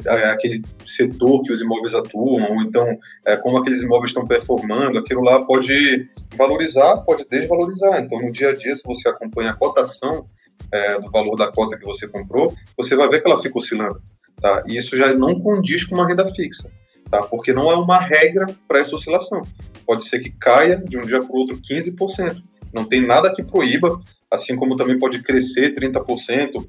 é, 0.06 0.26
aquele 0.26 0.62
setor 0.86 1.40
que 1.44 1.52
os 1.54 1.62
imóveis 1.62 1.94
atuam, 1.94 2.56
ou 2.56 2.60
então 2.60 2.86
é, 3.24 3.38
como 3.38 3.56
aqueles 3.56 3.82
imóveis 3.82 4.10
estão 4.10 4.26
performando, 4.26 4.98
aquilo 4.98 5.22
lá 5.22 5.42
pode 5.46 6.06
valorizar, 6.36 6.98
pode 7.06 7.24
desvalorizar. 7.30 8.02
Então, 8.02 8.20
no 8.20 8.30
dia 8.30 8.50
a 8.50 8.54
dia, 8.54 8.76
se 8.76 8.82
você 8.84 9.08
acompanha 9.08 9.52
a 9.52 9.56
cotação 9.56 10.26
é, 10.72 10.98
do 10.98 11.10
valor 11.10 11.36
da 11.36 11.50
cota 11.50 11.78
que 11.78 11.84
você 11.84 12.06
comprou, 12.06 12.54
você 12.76 12.94
vai 12.96 13.08
ver 13.08 13.22
que 13.22 13.28
ela 13.28 13.42
fica 13.42 13.58
oscilando. 13.58 14.00
Tá? 14.40 14.62
E 14.66 14.76
isso 14.76 14.96
já 14.96 15.12
não 15.14 15.40
condiz 15.40 15.84
com 15.84 15.96
uma 15.96 16.06
renda 16.06 16.26
fixa, 16.34 16.70
tá? 17.10 17.20
porque 17.22 17.52
não 17.52 17.70
é 17.70 17.76
uma 17.76 17.98
regra 17.98 18.46
para 18.66 18.80
essa 18.80 18.94
oscilação. 18.94 19.42
Pode 19.86 20.08
ser 20.08 20.20
que 20.20 20.30
caia 20.30 20.76
de 20.76 20.98
um 20.98 21.02
dia 21.02 21.20
para 21.20 21.32
o 21.32 21.38
outro 21.38 21.58
15%. 21.58 22.42
Não 22.72 22.84
tem 22.84 23.04
nada 23.04 23.34
que 23.34 23.42
proíba, 23.42 24.00
assim 24.30 24.54
como 24.54 24.76
também 24.76 24.98
pode 24.98 25.22
crescer 25.22 25.74
30%, 25.74 26.64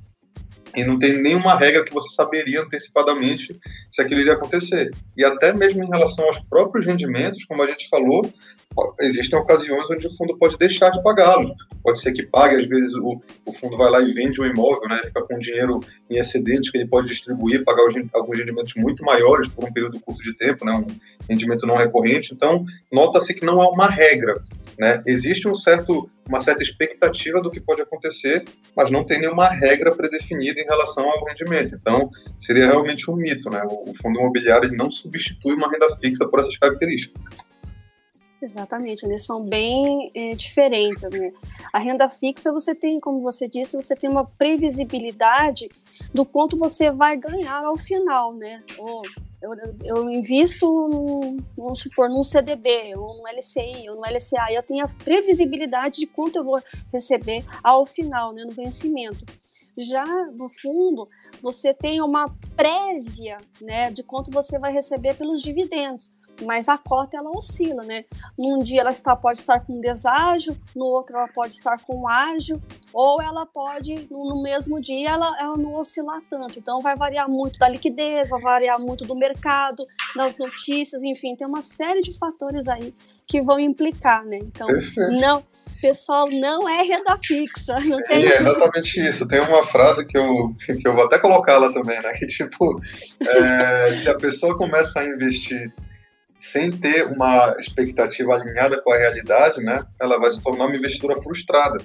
e 0.75 0.83
não 0.83 0.99
tem 0.99 1.21
nenhuma 1.21 1.57
regra 1.57 1.83
que 1.83 1.93
você 1.93 2.13
saberia 2.15 2.61
antecipadamente 2.61 3.47
se 3.91 4.01
aquilo 4.01 4.21
iria 4.21 4.33
acontecer. 4.33 4.91
E 5.17 5.25
até 5.25 5.53
mesmo 5.53 5.83
em 5.83 5.89
relação 5.89 6.25
aos 6.25 6.39
próprios 6.47 6.85
rendimentos, 6.85 7.43
como 7.45 7.63
a 7.63 7.67
gente 7.67 7.89
falou, 7.89 8.21
existem 9.01 9.37
ocasiões 9.37 9.89
onde 9.89 10.07
o 10.07 10.15
fundo 10.15 10.37
pode 10.37 10.57
deixar 10.57 10.89
de 10.89 11.01
pagá-los. 11.01 11.51
Pode 11.83 12.01
ser 12.01 12.11
que 12.11 12.23
pague, 12.23 12.55
às 12.55 12.67
vezes 12.67 12.93
o, 12.95 13.21
o 13.45 13.53
fundo 13.53 13.77
vai 13.77 13.89
lá 13.89 14.01
e 14.01 14.11
vende 14.11 14.39
um 14.41 14.45
imóvel, 14.45 14.87
né, 14.89 15.01
fica 15.05 15.23
com 15.23 15.39
dinheiro 15.39 15.79
em 16.09 16.17
excedente 16.17 16.71
que 16.71 16.77
ele 16.77 16.87
pode 16.87 17.07
distribuir, 17.07 17.63
pagar 17.63 17.85
os, 17.85 17.95
alguns 18.13 18.37
rendimentos 18.37 18.73
muito 18.75 19.03
maiores 19.03 19.47
por 19.49 19.65
um 19.65 19.71
período 19.71 19.99
curto 19.99 20.21
de 20.21 20.33
tempo, 20.37 20.65
né, 20.65 20.73
um 20.73 20.87
rendimento 21.27 21.65
não 21.65 21.77
recorrente. 21.77 22.33
Então, 22.33 22.65
nota-se 22.91 23.33
que 23.33 23.45
não 23.45 23.61
é 23.61 23.67
uma 23.67 23.87
regra. 23.87 24.35
Né? 24.77 25.01
Existe 25.07 25.47
um 25.47 25.55
certo, 25.55 26.09
uma 26.27 26.41
certa 26.41 26.63
expectativa 26.63 27.41
do 27.41 27.51
que 27.51 27.59
pode 27.59 27.81
acontecer, 27.81 28.43
mas 28.75 28.91
não 28.91 29.03
tem 29.03 29.19
nenhuma 29.19 29.49
regra 29.49 29.93
predefinida 29.95 30.59
em 30.59 30.65
relação 30.65 31.09
ao 31.09 31.25
rendimento. 31.25 31.75
Então, 31.75 32.09
seria 32.39 32.67
realmente 32.67 33.09
um 33.09 33.15
mito. 33.15 33.49
Né? 33.49 33.61
O, 33.63 33.91
o 33.91 33.93
fundo 34.01 34.19
imobiliário 34.19 34.71
não 34.75 34.89
substitui 34.91 35.53
uma 35.53 35.69
renda 35.71 35.95
fixa 35.97 36.27
por 36.27 36.39
essas 36.39 36.57
características. 36.57 37.48
Exatamente, 38.41 39.05
eles 39.05 39.25
são 39.25 39.43
bem 39.43 40.11
é, 40.13 40.33
diferentes. 40.33 41.03
Né? 41.03 41.33
A 41.73 41.79
renda 41.79 42.09
fixa, 42.09 42.53
você 42.53 42.73
tem, 42.73 42.99
como 42.99 43.21
você 43.21 43.49
disse, 43.49 43.75
você 43.75 43.95
tem 43.95 44.09
uma 44.09 44.25
previsibilidade 44.25 45.69
do 46.13 46.23
quanto 46.23 46.57
você 46.57 46.89
vai 46.89 47.17
ganhar 47.17 47.65
ao 47.65 47.77
final, 47.77 48.33
né? 48.33 48.63
Ou 48.77 49.01
eu, 49.41 49.51
eu 49.83 50.09
invisto, 50.09 50.65
num, 50.65 51.37
vamos 51.55 51.79
supor, 51.79 52.09
num 52.09 52.23
CDB, 52.23 52.95
ou 52.95 53.17
num 53.17 53.27
LCI, 53.27 53.89
ou 53.89 53.95
num 53.95 54.01
LCA, 54.01 54.51
e 54.51 54.55
eu 54.55 54.63
tenho 54.63 54.83
a 54.83 54.87
previsibilidade 54.87 56.01
de 56.01 56.07
quanto 56.07 56.37
eu 56.37 56.43
vou 56.43 56.61
receber 56.91 57.45
ao 57.63 57.85
final, 57.85 58.33
né, 58.33 58.43
no 58.43 58.51
vencimento. 58.51 59.25
Já 59.77 60.03
no 60.33 60.49
fundo, 60.49 61.07
você 61.41 61.73
tem 61.73 62.01
uma 62.01 62.35
prévia 62.55 63.37
né, 63.61 63.89
de 63.91 64.03
quanto 64.03 64.29
você 64.29 64.59
vai 64.59 64.73
receber 64.73 65.15
pelos 65.15 65.41
dividendos 65.41 66.11
mas 66.41 66.69
a 66.69 66.77
cota 66.77 67.17
ela 67.17 67.29
oscila, 67.31 67.83
né? 67.83 68.05
Num 68.37 68.59
dia 68.59 68.81
ela 68.81 68.91
está, 68.91 69.15
pode 69.15 69.39
estar 69.39 69.59
com 69.59 69.79
deságio, 69.79 70.57
no 70.75 70.85
outro 70.85 71.17
ela 71.17 71.27
pode 71.27 71.53
estar 71.53 71.79
com 71.81 72.07
ágio, 72.07 72.61
ou 72.93 73.21
ela 73.21 73.45
pode, 73.45 74.07
no, 74.09 74.41
mesmo 74.41 74.81
dia, 74.81 75.11
ela, 75.11 75.35
ela 75.39 75.57
não 75.57 75.75
oscilar 75.75 76.21
tanto. 76.29 76.59
Então 76.59 76.81
vai 76.81 76.95
variar 76.95 77.29
muito 77.29 77.59
da 77.59 77.67
liquidez, 77.67 78.29
vai 78.29 78.41
variar 78.41 78.79
muito 78.79 79.05
do 79.05 79.15
mercado, 79.15 79.83
das 80.15 80.37
notícias, 80.37 81.03
enfim, 81.03 81.35
tem 81.35 81.47
uma 81.47 81.61
série 81.61 82.01
de 82.01 82.17
fatores 82.17 82.67
aí 82.67 82.93
que 83.27 83.41
vão 83.41 83.59
implicar, 83.59 84.25
né? 84.25 84.39
Então, 84.41 84.67
não, 85.19 85.43
pessoal, 85.81 86.27
não 86.31 86.67
é 86.67 86.81
renda 86.81 87.17
fixa. 87.23 87.79
Não 87.79 88.01
tem... 88.03 88.25
É 88.25 88.39
exatamente 88.39 89.07
isso. 89.07 89.27
Tem 89.27 89.39
uma 89.39 89.65
frase 89.67 90.05
que 90.05 90.17
eu, 90.17 90.55
que 90.65 90.87
eu 90.87 90.93
vou 90.93 91.05
até 91.05 91.19
colocar 91.19 91.57
lá 91.57 91.71
também, 91.71 92.01
né? 92.01 92.11
Que 92.19 92.27
tipo, 92.27 92.81
é, 93.21 93.93
se 94.01 94.09
a 94.09 94.15
pessoa 94.15 94.57
começa 94.57 94.99
a 94.99 95.05
investir 95.05 95.71
sem 96.51 96.69
ter 96.71 97.05
uma 97.05 97.55
expectativa 97.59 98.33
alinhada 98.33 98.81
com 98.81 98.91
a 98.91 98.97
realidade, 98.97 99.61
né? 99.63 99.85
Ela 99.99 100.19
vai 100.19 100.31
se 100.31 100.41
tornar 100.43 100.65
uma 100.65 100.75
investidora 100.75 101.21
frustrada. 101.21 101.77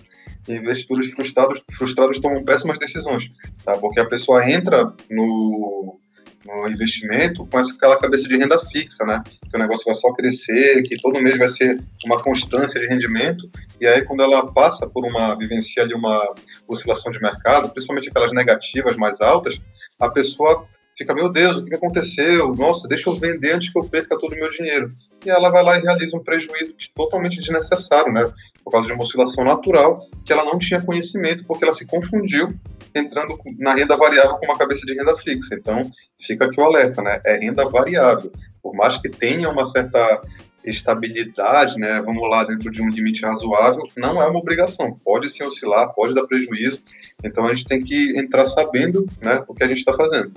E 0.46 0.52
investidores 0.52 1.10
frustrados, 1.12 1.62
frustrados 1.78 2.20
tomam 2.20 2.44
péssimas 2.44 2.78
decisões, 2.78 3.24
tá? 3.64 3.72
Porque 3.78 4.00
a 4.00 4.04
pessoa 4.04 4.48
entra 4.48 4.92
no 5.10 5.98
no 6.46 6.68
investimento 6.68 7.46
com 7.46 7.58
aquela 7.58 7.98
cabeça 7.98 8.28
de 8.28 8.36
renda 8.36 8.58
fixa, 8.66 9.04
né? 9.04 9.22
Que 9.50 9.56
o 9.56 9.58
negócio 9.58 9.84
vai 9.84 9.94
só 9.94 10.12
crescer, 10.12 10.82
que 10.82 11.00
todo 11.00 11.20
mês 11.20 11.38
vai 11.38 11.48
ser 11.48 11.78
uma 12.04 12.22
constância 12.22 12.78
de 12.80 12.86
rendimento. 12.86 13.48
E 13.80 13.86
aí, 13.86 14.02
quando 14.02 14.22
ela 14.22 14.52
passa 14.52 14.86
por 14.86 15.04
uma, 15.06 15.34
vivencia 15.36 15.82
ali 15.82 15.94
uma 15.94 16.22
oscilação 16.68 17.10
de 17.10 17.20
mercado, 17.20 17.70
principalmente 17.70 18.08
aquelas 18.08 18.32
negativas 18.32 18.96
mais 18.96 19.20
altas, 19.20 19.58
a 19.98 20.08
pessoa 20.08 20.66
fica, 20.96 21.14
meu 21.14 21.28
Deus, 21.30 21.58
o 21.58 21.64
que 21.64 21.74
aconteceu? 21.74 22.54
Nossa, 22.54 22.88
deixa 22.88 23.08
eu 23.08 23.14
vender 23.14 23.52
antes 23.52 23.72
que 23.72 23.78
eu 23.78 23.84
perca 23.84 24.18
todo 24.18 24.32
o 24.32 24.36
meu 24.36 24.50
dinheiro. 24.50 24.90
E 25.24 25.30
ela 25.30 25.50
vai 25.50 25.62
lá 25.62 25.78
e 25.78 25.82
realiza 25.82 26.16
um 26.16 26.22
prejuízo 26.22 26.74
totalmente 26.94 27.38
desnecessário, 27.38 28.12
né? 28.12 28.30
Por 28.62 28.70
causa 28.70 28.86
de 28.86 28.92
uma 28.92 29.04
oscilação 29.04 29.44
natural 29.44 30.06
que 30.24 30.32
ela 30.32 30.44
não 30.44 30.58
tinha 30.58 30.80
conhecimento, 30.80 31.44
porque 31.46 31.64
ela 31.64 31.74
se 31.74 31.86
confundiu 31.86 32.48
entrando 32.94 33.36
na 33.58 33.74
renda 33.74 33.96
variável 33.96 34.36
com 34.36 34.46
uma 34.46 34.58
cabeça 34.58 34.86
de 34.86 34.94
renda 34.94 35.16
fixa. 35.16 35.54
Então, 35.54 35.90
fica 36.26 36.46
aqui 36.46 36.60
o 36.60 36.64
alerta, 36.64 37.02
né? 37.02 37.20
É 37.26 37.36
renda 37.36 37.68
variável. 37.68 38.32
Por 38.62 38.74
mais 38.74 39.00
que 39.00 39.08
tenha 39.08 39.50
uma 39.50 39.66
certa 39.66 40.22
estabilidade, 40.64 41.78
né, 41.78 42.00
vamos 42.02 42.28
lá, 42.28 42.42
dentro 42.44 42.70
de 42.70 42.80
um 42.80 42.88
limite 42.88 43.20
razoável, 43.20 43.86
não 43.96 44.20
é 44.22 44.26
uma 44.26 44.38
obrigação. 44.38 44.96
Pode 45.04 45.30
se 45.30 45.42
oscilar, 45.42 45.92
pode 45.94 46.14
dar 46.14 46.26
prejuízo. 46.26 46.80
Então, 47.22 47.46
a 47.46 47.54
gente 47.54 47.66
tem 47.66 47.80
que 47.80 48.18
entrar 48.18 48.46
sabendo 48.46 49.04
né, 49.20 49.44
o 49.46 49.54
que 49.54 49.62
a 49.62 49.68
gente 49.68 49.80
está 49.80 49.94
fazendo. 49.94 50.32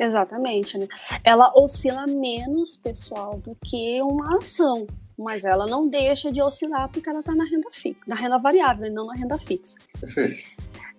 Exatamente, 0.00 0.78
né? 0.78 0.88
Ela 1.22 1.52
oscila 1.54 2.06
menos, 2.06 2.74
pessoal, 2.74 3.36
do 3.36 3.54
que 3.62 4.00
uma 4.00 4.38
ação, 4.38 4.86
mas 5.18 5.44
ela 5.44 5.66
não 5.66 5.86
deixa 5.86 6.32
de 6.32 6.40
oscilar 6.40 6.88
porque 6.88 7.10
ela 7.10 7.20
está 7.20 7.34
na 7.34 7.44
renda 7.44 7.68
fixa, 7.70 8.00
na 8.06 8.16
renda 8.16 8.38
variável, 8.38 8.86
e 8.86 8.90
não 8.90 9.06
na 9.06 9.14
renda 9.14 9.38
fixa. 9.38 9.78
Perfeito. 10.00 10.42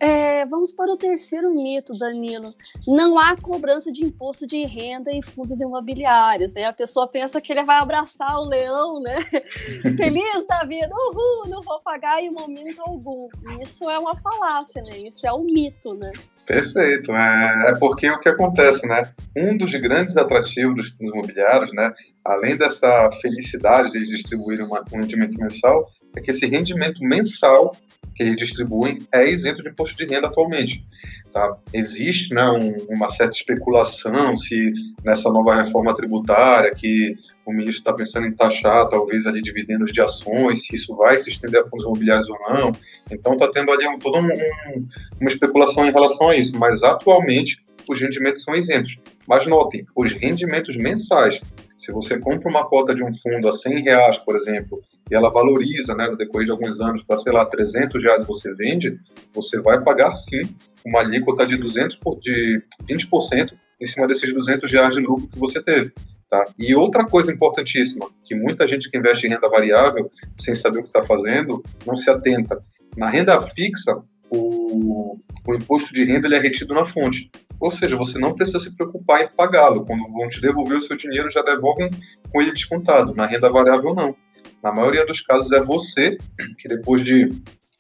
É, 0.01 0.48
vamos 0.48 0.74
para 0.74 0.91
o 0.91 0.98
terceiro 0.98 1.53
mito, 1.53 1.96
Danilo. 1.96 2.55
Não 2.88 3.20
há 3.20 3.38
cobrança 3.38 3.91
de 3.91 4.03
imposto 4.03 4.48
de 4.48 4.65
renda 4.65 5.12
em 5.12 5.22
fundos 5.22 5.62
imobiliários, 5.62 6.55
né? 6.55 6.65
A 6.65 6.74
pessoa 6.74 7.08
pensa 7.08 7.39
que 7.39 7.53
ele 7.53 7.63
vai 7.63 7.77
abraçar 7.77 8.39
o 8.39 8.46
leão, 8.46 9.00
né? 9.00 9.17
Feliz 9.96 10.48
da 10.48 10.63
vida, 10.63 10.89
uhul, 10.91 11.48
não 11.48 11.62
vou 11.62 11.79
pagar 11.81 12.20
em 12.20 12.31
momento 12.31 12.81
algum. 12.81 13.29
Isso 13.62 13.88
é 13.91 14.00
uma 14.00 14.15
falácia, 14.20 14.81
né? 14.81 14.98
Isso 14.98 15.27
é 15.27 15.31
um 15.31 15.43
mito, 15.43 15.93
né? 15.93 16.12
Perfeito. 16.48 17.12
É, 17.12 17.70
é 17.70 17.75
porque 17.75 18.10
o 18.10 18.20
que 18.20 18.29
acontece, 18.29 18.84
né? 18.88 19.13
Um 19.38 19.55
dos 19.55 19.72
grandes 19.79 20.17
atrativos 20.17 20.77
dos 20.77 20.89
fundos 20.98 21.13
imobiliários, 21.13 21.72
né? 21.74 21.93
Além 22.25 22.58
dessa 22.58 23.12
felicidade 23.22 23.91
de 23.91 24.03
distribuir 24.17 24.65
uma, 24.65 24.84
um 24.91 24.98
rendimento 24.98 25.38
mensal, 25.38 25.91
é 26.15 26.22
que 26.22 26.32
esse 26.32 26.46
rendimento 26.46 27.03
mensal 27.03 27.75
que 28.15 28.24
eles 28.24 28.36
distribuem 28.36 29.00
é 29.13 29.30
isento 29.30 29.63
de 29.63 29.70
imposto 29.70 29.96
de 29.96 30.06
renda 30.06 30.27
atualmente. 30.27 30.84
Tá? 31.32 31.56
Existe 31.74 32.34
né, 32.34 32.44
um, 32.44 32.94
uma 32.94 33.10
certa 33.12 33.34
especulação 33.34 34.38
se 34.38 34.74
nessa 35.03 35.30
nova 35.30 35.63
reforma 35.63 35.96
tributária 35.96 36.75
que 36.75 37.15
o 37.46 37.51
ministro 37.51 37.77
está 37.77 37.94
pensando 37.94 38.27
em 38.27 38.34
taxar 38.34 38.89
talvez 38.89 39.25
ali 39.25 39.41
dividendos 39.41 39.94
de 39.94 40.01
ações, 40.01 40.65
se 40.65 40.75
isso 40.75 40.94
vai 40.96 41.18
se 41.20 41.30
estender 41.30 41.62
a 41.62 41.70
fundos 41.70 41.86
imobiliários 41.86 42.27
ou 42.30 42.38
não. 42.50 42.72
Então 43.10 43.34
está 43.34 43.50
tendo 43.50 43.72
ali 43.72 43.88
um, 43.88 43.98
toda 43.98 44.20
um, 44.20 44.27
um, 44.27 44.88
uma 45.22 45.32
especulação 45.32 45.86
em 45.86 45.91
relação 45.91 46.30
a 46.30 46.36
isso. 46.36 46.51
Mas 46.58 46.84
atualmente 46.84 47.63
os 47.88 48.00
rendimentos 48.00 48.44
são 48.44 48.53
isentos. 48.56 48.98
Mas 49.25 49.48
notem, 49.48 49.86
os 49.96 50.12
rendimentos 50.12 50.75
mensais 50.75 51.39
se 51.82 51.91
você 51.91 52.20
compra 52.20 52.48
uma 52.48 52.65
cota 52.65 52.94
de 52.94 53.03
um 53.03 53.12
fundo 53.18 53.50
a 53.50 53.53
100 53.53 53.84
reais, 53.84 54.18
por 54.18 54.36
exemplo, 54.36 54.82
e 55.12 55.15
ela 55.15 55.30
valoriza, 55.30 55.94
né, 55.94 56.08
no 56.08 56.15
decorrer 56.15 56.46
de 56.46 56.51
alguns 56.51 56.80
anos, 56.80 57.03
para, 57.03 57.20
sei 57.20 57.34
lá, 57.34 57.46
300 57.46 58.01
reais 58.01 58.25
você 58.25 58.53
vende, 58.56 58.98
você 59.34 59.60
vai 59.60 59.84
pagar, 59.84 60.15
sim, 60.15 60.41
uma 60.86 61.01
alíquota 61.01 61.46
de, 61.46 61.58
200 61.58 61.98
por, 61.98 62.18
de 62.22 62.63
20% 62.89 63.53
em 63.82 63.88
cima 63.88 64.08
desses 64.08 64.34
200 64.34 64.72
reais 64.72 64.96
de 64.96 65.01
lucro 65.01 65.27
que 65.27 65.38
você 65.38 65.62
teve. 65.62 65.91
Tá? 66.30 66.46
E 66.58 66.74
outra 66.74 67.06
coisa 67.06 67.30
importantíssima, 67.30 68.08
que 68.24 68.34
muita 68.36 68.65
gente 68.65 68.89
que 68.89 68.98
investe 68.98 69.27
em 69.27 69.32
renda 69.32 69.50
variável, 69.50 70.10
sem 70.39 70.56
saber 70.56 70.80
o 70.80 70.84
que 70.84 70.88
está 70.88 71.03
fazendo, 71.03 71.62
não 71.86 71.98
se 71.98 72.10
atenta. 72.10 72.63
Na 72.96 73.10
renda 73.10 73.41
fixa, 73.50 74.01
o, 74.30 75.20
o 75.46 75.53
imposto 75.53 75.94
de 75.94 76.06
renda 76.06 76.25
ele 76.25 76.36
é 76.36 76.39
retido 76.39 76.74
na 76.74 76.86
fonte. 76.86 77.30
Ou 77.60 77.70
seja, 77.74 77.98
você 77.98 78.18
não 78.18 78.34
precisa 78.34 78.62
se 78.62 78.74
preocupar 78.75 79.24
em 79.24 79.27
pagá-lo. 79.27 79.86
Quando 79.86 80.10
vão 80.10 80.30
te 80.30 80.39
devolver 80.39 80.77
o 80.77 80.82
seu 80.84 80.96
dinheiro, 80.96 81.30
já 81.32 81.41
devolvem 81.41 81.91
com 82.32 82.41
ele 82.41 82.53
descontado. 82.53 83.13
Na 83.13 83.25
renda 83.25 83.50
variável, 83.50 83.94
não. 83.94 84.15
Na 84.63 84.72
maioria 84.72 85.06
dos 85.06 85.22
casos, 85.22 85.51
é 85.51 85.60
você 85.60 86.18
que, 86.60 86.68
depois 86.68 87.03
de 87.03 87.30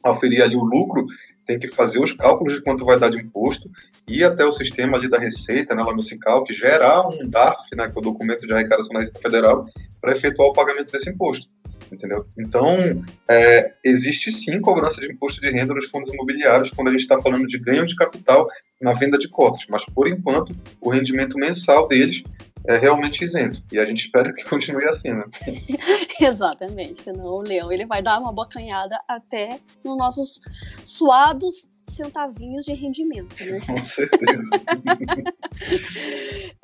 aferir 0.03 0.41
ali 0.41 0.55
o 0.55 0.63
lucro, 0.63 1.05
tem 1.45 1.59
que 1.59 1.69
fazer 1.69 1.99
os 1.99 2.13
cálculos 2.13 2.55
de 2.55 2.61
quanto 2.61 2.85
vai 2.85 2.97
dar 2.97 3.09
de 3.09 3.17
imposto, 3.17 3.69
ir 4.07 4.23
até 4.23 4.45
o 4.45 4.53
sistema 4.53 4.97
ali 4.97 5.09
da 5.09 5.19
Receita, 5.19 5.75
né, 5.75 5.83
lá 5.83 5.93
no 5.93 6.03
Cical, 6.03 6.43
que 6.43 6.53
gerar 6.53 7.07
um 7.07 7.29
DARF, 7.29 7.75
né, 7.75 7.89
que 7.89 7.97
é 7.97 7.99
o 7.99 8.01
documento 8.01 8.45
de 8.45 8.53
arrecadação 8.53 8.93
da 8.93 8.99
Receita 8.99 9.19
Federal, 9.19 9.65
para 9.99 10.15
efetuar 10.15 10.49
o 10.49 10.53
pagamento 10.53 10.91
desse 10.91 11.09
imposto 11.09 11.47
entendeu? 11.91 12.25
Então, 12.37 12.77
é, 13.29 13.73
existe 13.83 14.31
sim 14.31 14.59
cobrança 14.61 14.99
de 14.99 15.11
imposto 15.11 15.41
de 15.41 15.49
renda 15.49 15.73
nos 15.73 15.89
fundos 15.89 16.11
imobiliários 16.13 16.69
quando 16.71 16.89
a 16.89 16.91
gente 16.91 17.01
está 17.01 17.21
falando 17.21 17.45
de 17.47 17.59
ganho 17.59 17.85
de 17.85 17.95
capital 17.95 18.45
na 18.81 18.93
venda 18.93 19.17
de 19.17 19.27
cotas, 19.27 19.61
mas 19.69 19.83
por 19.93 20.07
enquanto 20.07 20.55
o 20.79 20.89
rendimento 20.89 21.37
mensal 21.37 21.87
deles 21.87 22.23
é 22.67 22.77
realmente 22.77 23.23
isento. 23.23 23.61
E 23.71 23.79
a 23.79 23.85
gente 23.85 24.05
espera 24.05 24.33
que 24.33 24.43
continue 24.49 24.85
assim, 24.85 25.09
né? 25.09 25.23
Exatamente, 26.19 26.99
senão 26.99 27.25
o 27.25 27.41
leão 27.41 27.71
ele 27.71 27.85
vai 27.85 28.01
dar 28.01 28.19
uma 28.19 28.31
bocanhada 28.31 28.99
até 29.07 29.59
nos 29.83 29.97
nossos 29.97 30.39
suados 30.83 31.69
centavinhos 31.83 32.65
de 32.65 32.73
rendimento, 32.73 33.35
né? 33.43 33.59
Com 33.65 33.77
certeza. 33.85 34.43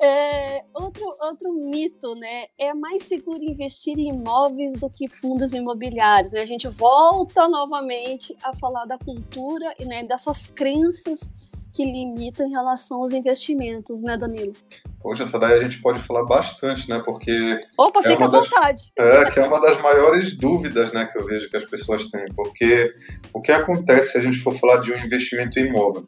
é, 0.00 0.64
outro, 0.72 1.04
outro 1.20 1.52
mito, 1.52 2.14
né? 2.14 2.46
É 2.56 2.72
mais 2.72 3.04
seguro 3.04 3.42
investir 3.42 3.98
em 3.98 4.10
imóveis 4.10 4.74
do 4.74 4.88
que 4.88 5.08
fundos 5.08 5.52
imobiliários. 5.52 6.32
Né? 6.32 6.40
A 6.40 6.46
gente 6.46 6.68
volta 6.68 7.48
novamente 7.48 8.36
a 8.42 8.54
falar 8.54 8.84
da 8.84 8.96
cultura 8.96 9.74
e 9.78 9.84
né, 9.84 10.04
dessas 10.04 10.46
crenças 10.46 11.34
que 11.72 11.84
limitam 11.84 12.46
em 12.46 12.50
relação 12.50 13.02
aos 13.02 13.12
investimentos, 13.12 14.02
né, 14.02 14.16
Danilo? 14.16 14.52
Poxa, 15.00 15.22
essa 15.22 15.38
daí 15.38 15.60
a 15.60 15.62
gente 15.62 15.80
pode 15.80 16.04
falar 16.06 16.24
bastante, 16.24 16.88
né? 16.88 17.00
Porque. 17.04 17.60
Opa, 17.76 18.00
é 18.00 18.02
fica 18.02 18.24
à 18.24 18.28
vontade. 18.28 18.92
Das, 18.96 19.06
é, 19.06 19.30
que 19.30 19.40
é 19.40 19.46
uma 19.46 19.60
das 19.60 19.80
maiores 19.80 20.36
dúvidas 20.36 20.92
né, 20.92 21.06
que 21.06 21.18
eu 21.18 21.26
vejo 21.26 21.48
que 21.50 21.56
as 21.56 21.70
pessoas 21.70 22.08
têm. 22.10 22.26
Porque 22.34 22.90
o 23.32 23.40
que 23.40 23.52
acontece 23.52 24.12
se 24.12 24.18
a 24.18 24.22
gente 24.22 24.42
for 24.42 24.58
falar 24.58 24.78
de 24.78 24.92
um 24.92 24.98
investimento 24.98 25.58
imóvel? 25.58 26.06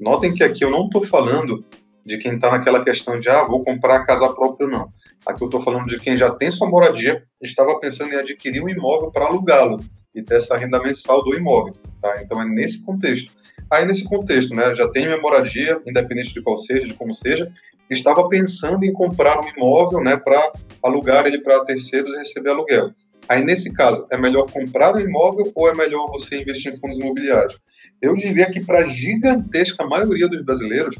Notem 0.00 0.34
que 0.34 0.42
aqui 0.42 0.64
eu 0.64 0.70
não 0.70 0.86
estou 0.86 1.06
falando 1.06 1.64
de 2.04 2.18
quem 2.18 2.34
está 2.34 2.50
naquela 2.50 2.82
questão 2.82 3.18
de, 3.20 3.28
ah, 3.28 3.44
vou 3.44 3.62
comprar 3.62 3.96
a 3.96 4.04
casa 4.04 4.32
própria 4.34 4.66
não. 4.66 4.88
Aqui 5.24 5.42
eu 5.42 5.46
estou 5.46 5.62
falando 5.62 5.86
de 5.86 5.98
quem 5.98 6.16
já 6.16 6.30
tem 6.32 6.50
sua 6.50 6.68
moradia, 6.68 7.22
estava 7.40 7.78
pensando 7.78 8.12
em 8.12 8.16
adquirir 8.16 8.60
um 8.60 8.68
imóvel 8.68 9.12
para 9.12 9.26
alugá-lo 9.26 9.78
e 10.12 10.22
ter 10.22 10.38
essa 10.38 10.56
renda 10.56 10.82
mensal 10.82 11.22
do 11.22 11.34
imóvel. 11.34 11.74
Tá? 12.00 12.20
Então 12.20 12.42
é 12.42 12.44
nesse 12.44 12.84
contexto. 12.84 13.32
Aí 13.70 13.86
nesse 13.86 14.04
contexto, 14.04 14.54
né, 14.54 14.74
já 14.74 14.88
tem 14.88 15.06
minha 15.06 15.20
moradia, 15.20 15.80
independente 15.86 16.34
de 16.34 16.42
qual 16.42 16.58
seja, 16.58 16.86
de 16.86 16.94
como 16.94 17.14
seja, 17.14 17.50
estava 17.90 18.28
pensando 18.28 18.84
em 18.84 18.92
comprar 18.92 19.40
um 19.40 19.48
imóvel 19.48 20.02
né, 20.02 20.16
para 20.16 20.52
alugar 20.82 21.26
ele 21.26 21.40
para 21.40 21.64
terceiros 21.64 22.14
e 22.14 22.18
receber 22.18 22.50
aluguel. 22.50 22.90
Aí, 23.28 23.44
nesse 23.44 23.72
caso, 23.72 24.06
é 24.10 24.16
melhor 24.16 24.50
comprar 24.50 24.94
um 24.96 25.00
imóvel 25.00 25.50
ou 25.54 25.68
é 25.68 25.74
melhor 25.74 26.10
você 26.10 26.40
investir 26.40 26.72
em 26.72 26.78
fundos 26.78 26.98
imobiliários? 26.98 27.58
Eu 28.00 28.16
diria 28.16 28.50
que 28.50 28.64
para 28.64 28.80
a 28.80 28.88
gigantesca 28.88 29.84
maioria 29.86 30.28
dos 30.28 30.44
brasileiros, 30.44 30.96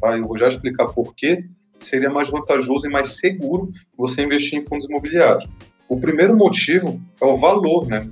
tá, 0.00 0.16
eu 0.16 0.26
vou 0.26 0.36
já 0.36 0.48
explicar 0.48 0.88
por 0.88 1.14
quê, 1.14 1.44
seria 1.88 2.10
mais 2.10 2.28
vantajoso 2.28 2.86
e 2.86 2.90
mais 2.90 3.16
seguro 3.16 3.70
você 3.96 4.22
investir 4.22 4.58
em 4.58 4.66
fundos 4.66 4.86
imobiliários. 4.88 5.48
O 5.88 5.98
primeiro 6.00 6.36
motivo 6.36 7.00
é 7.20 7.24
o 7.24 7.38
valor, 7.38 7.86
né? 7.86 8.08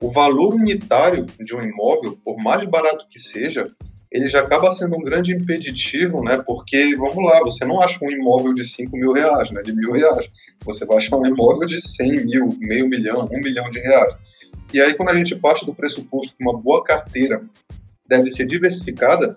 O 0.00 0.10
valor 0.10 0.54
unitário 0.54 1.26
de 1.38 1.54
um 1.54 1.60
imóvel, 1.60 2.18
por 2.24 2.36
mais 2.42 2.66
barato 2.68 3.06
que 3.10 3.20
seja, 3.20 3.64
ele 4.10 4.28
já 4.28 4.40
acaba 4.40 4.74
sendo 4.74 4.96
um 4.96 5.02
grande 5.02 5.32
impeditivo, 5.32 6.24
né? 6.24 6.42
Porque, 6.44 6.96
vamos 6.96 7.22
lá, 7.22 7.38
você 7.40 7.64
não 7.64 7.80
acha 7.80 7.98
um 8.02 8.10
imóvel 8.10 8.54
de 8.54 8.64
5 8.74 8.96
mil 8.96 9.12
reais, 9.12 9.50
né? 9.52 9.62
De 9.62 9.72
mil 9.72 9.92
reais. 9.92 10.28
Você 10.64 10.84
vai 10.84 10.98
achar 10.98 11.16
um 11.16 11.26
imóvel 11.26 11.68
de 11.68 11.80
100 11.96 12.24
mil, 12.24 12.48
meio 12.58 12.88
milhão, 12.88 13.28
um 13.30 13.38
milhão 13.38 13.70
de 13.70 13.78
reais. 13.78 14.16
E 14.74 14.80
aí, 14.80 14.94
quando 14.94 15.10
a 15.10 15.14
gente 15.14 15.36
parte 15.36 15.64
do 15.64 15.74
pressuposto 15.74 16.34
que 16.36 16.42
uma 16.42 16.58
boa 16.58 16.82
carteira 16.82 17.42
deve 18.08 18.30
ser 18.30 18.46
diversificada, 18.46 19.36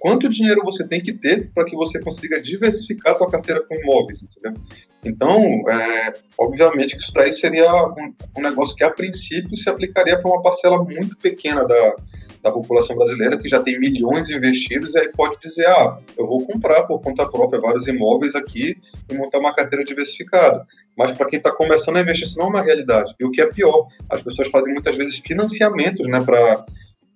quanto 0.00 0.28
dinheiro 0.28 0.62
você 0.64 0.86
tem 0.88 1.00
que 1.00 1.12
ter 1.12 1.50
para 1.54 1.64
que 1.64 1.76
você 1.76 2.00
consiga 2.00 2.42
diversificar 2.42 3.14
sua 3.14 3.30
carteira 3.30 3.62
com 3.62 3.74
imóveis, 3.74 4.22
entendeu? 4.22 4.60
Então, 5.04 5.42
é, 5.70 6.14
obviamente 6.38 6.96
que 6.96 7.02
isso 7.02 7.12
daí 7.12 7.32
seria 7.34 7.72
um, 7.86 8.14
um, 8.36 8.42
negócio 8.42 8.74
que, 8.74 8.84
a 8.84 8.90
princípio, 8.90 9.56
se 9.56 9.68
aplicaria 9.68 10.18
para 10.18 10.30
uma 10.30 10.42
parcela 10.42 10.82
muito 10.82 11.16
pequena 11.18 11.64
da, 11.64 11.94
da 12.42 12.50
população 12.50 12.96
brasileira 12.96 13.38
que 13.38 13.48
já 13.48 13.62
tem 13.62 13.78
milhões 13.78 14.28
investidos 14.30 14.94
e 14.94 14.98
aí 14.98 15.08
pode 15.08 15.38
dizer, 15.40 15.66
ah, 15.66 15.98
eu 16.18 16.26
vou 16.26 16.46
comprar 16.46 16.84
por 16.84 17.00
conta 17.00 17.26
própria 17.28 17.60
vários 17.60 17.86
imóveis 17.86 18.34
aqui 18.34 18.76
e 19.10 19.14
montar 19.14 19.38
uma 19.38 19.54
carteira 19.54 19.84
diversificada. 19.84 20.66
Mas 20.96 21.16
para 21.16 21.26
quem 21.26 21.38
está 21.38 21.50
começando 21.50 21.96
a 21.96 22.00
investir, 22.00 22.26
isso 22.26 22.38
não 22.38 22.46
é 22.46 22.50
uma 22.50 22.62
realidade. 22.62 23.14
E 23.18 23.24
o 23.24 23.30
que 23.30 23.40
é 23.40 23.46
pior, 23.46 23.86
as 24.10 24.22
pessoas 24.22 24.50
fazem 24.50 24.72
muitas 24.74 24.96
vezes 24.96 25.18
financiamentos 25.20 26.06
né, 26.06 26.20
para 26.22 26.64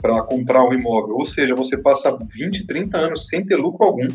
para 0.04 0.22
comprar 0.24 0.62
um 0.68 0.74
imóvel. 0.74 1.16
Ou 1.16 1.24
seja, 1.24 1.54
você 1.54 1.78
passa 1.78 2.14
20, 2.14 2.66
30 2.66 2.94
anos 2.94 3.26
sem 3.26 3.42
ter 3.42 3.56
lucro 3.56 3.86
algum, 3.86 4.06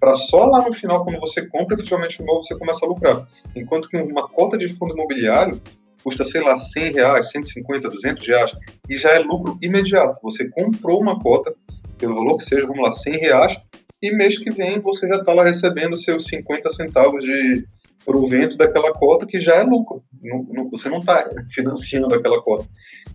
para 0.00 0.14
só 0.14 0.46
lá 0.46 0.66
no 0.66 0.72
final, 0.72 1.04
quando 1.04 1.20
você 1.20 1.46
compra 1.46 1.74
efetivamente 1.74 2.18
o 2.18 2.22
imóvel, 2.22 2.44
você 2.44 2.58
começa 2.58 2.86
a 2.86 2.88
lucrar. 2.88 3.28
Enquanto 3.54 3.90
que 3.90 3.98
uma 3.98 4.26
cota 4.26 4.56
de 4.56 4.72
fundo 4.76 4.94
imobiliário 4.94 5.60
custa, 6.02 6.24
sei 6.24 6.40
lá, 6.40 6.56
100 6.58 6.92
reais, 6.94 7.30
150, 7.30 7.88
200 7.90 8.26
reais, 8.26 8.52
e 8.88 8.96
já 8.96 9.10
é 9.10 9.18
lucro 9.18 9.58
imediato. 9.60 10.18
Você 10.22 10.48
comprou 10.48 10.98
uma 10.98 11.20
cota, 11.20 11.54
pelo 11.98 12.14
valor 12.14 12.38
que 12.38 12.48
seja, 12.48 12.66
vamos 12.66 12.82
lá, 12.82 12.92
100 12.92 13.18
reais, 13.18 13.54
e 14.00 14.10
mês 14.12 14.38
que 14.38 14.50
vem 14.50 14.80
você 14.80 15.06
já 15.08 15.16
está 15.16 15.34
lá 15.34 15.44
recebendo 15.44 15.98
seus 15.98 16.26
50 16.26 16.70
centavos 16.70 17.22
de 17.22 17.66
provento 18.04 18.56
daquela 18.56 18.92
cota, 18.92 19.26
que 19.26 19.40
já 19.40 19.56
é 19.56 19.62
lucro. 19.62 20.02
Não, 20.22 20.46
não, 20.50 20.70
você 20.70 20.88
não 20.88 20.98
está 20.98 21.28
financiando 21.52 22.14
aquela 22.14 22.40
cota. 22.42 22.66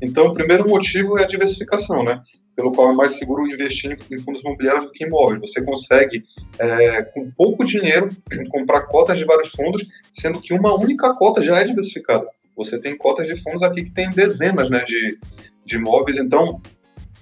Então, 0.02 0.28
o 0.28 0.34
primeiro 0.34 0.68
motivo 0.68 1.18
é 1.18 1.24
a 1.24 1.28
diversificação, 1.28 2.04
né? 2.04 2.22
Pelo 2.56 2.72
qual 2.72 2.92
é 2.92 2.94
mais 2.94 3.18
seguro 3.18 3.48
investir 3.48 3.98
em 4.12 4.20
fundos 4.20 4.42
imobiliários 4.42 4.86
do 4.86 4.92
que 4.92 5.06
imóveis. 5.06 5.42
Você 5.42 5.64
consegue, 5.64 6.24
é, 6.60 7.02
com 7.04 7.32
pouco 7.32 7.66
dinheiro, 7.66 8.10
comprar 8.50 8.82
cotas 8.82 9.18
de 9.18 9.26
vários 9.26 9.50
fundos, 9.52 9.84
sendo 10.20 10.40
que 10.40 10.54
uma 10.54 10.74
única 10.76 11.14
cota 11.14 11.44
já 11.44 11.58
é 11.58 11.64
diversificada. 11.64 12.28
Você 12.56 12.80
tem 12.80 12.98
cotas 12.98 13.28
de 13.28 13.42
fundos 13.42 13.64
aqui 13.64 13.86
que 13.86 13.92
tem 13.92 14.10
dezenas 14.10 14.70
né, 14.70 14.84
de, 14.86 15.18
de 15.66 15.76
imóveis, 15.76 16.18
então 16.18 16.62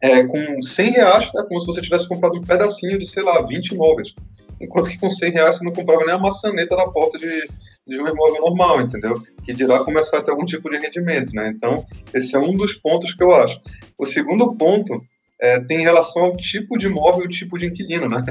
é, 0.02 0.24
com 0.24 0.64
100 0.64 0.92
reais 0.92 1.30
é 1.36 1.44
como 1.44 1.62
se 1.62 1.68
você 1.68 1.82
tivesse 1.82 2.08
comprado 2.08 2.38
um 2.38 2.44
pedacinho 2.44 2.98
de, 2.98 3.08
sei 3.08 3.24
lá, 3.24 3.42
20 3.46 3.68
imóveis. 3.70 4.14
Enquanto 4.62 4.90
que 4.90 5.00
com 5.00 5.10
100 5.10 5.32
reais 5.32 5.58
você 5.58 5.66
não 5.66 5.74
comprava 5.74 6.06
nem 6.06 6.14
a 6.14 6.20
maçaneta 6.20 6.76
da 6.76 6.88
porta 6.88 7.18
de, 7.18 7.48
de 7.88 8.00
um 8.00 8.08
imóvel 8.08 8.42
normal, 8.42 8.82
entendeu? 8.82 9.14
Que 9.44 9.54
dirá 9.54 9.84
começar 9.84 10.20
a 10.20 10.24
ter 10.24 10.32
algum 10.32 10.46
tipo 10.46 10.70
de 10.70 10.78
rendimento, 10.78 11.34
né? 11.34 11.52
Então, 11.56 11.86
esse 12.14 12.36
é 12.36 12.40
um 12.40 12.56
dos 12.56 12.76
pontos 12.76 13.14
que 13.16 13.24
eu 13.24 13.36
acho. 13.36 13.60
O 14.00 14.06
segundo 14.08 14.56
ponto 14.56 15.02
é, 15.42 15.60
tem 15.62 15.82
relação 15.82 16.26
ao 16.26 16.38
tipo 16.38 16.78
de 16.78 16.86
imóvel 16.86 17.26
e 17.26 17.30
tipo 17.30 17.58
de 17.58 17.66
inquilino, 17.68 18.08
né? 18.08 18.24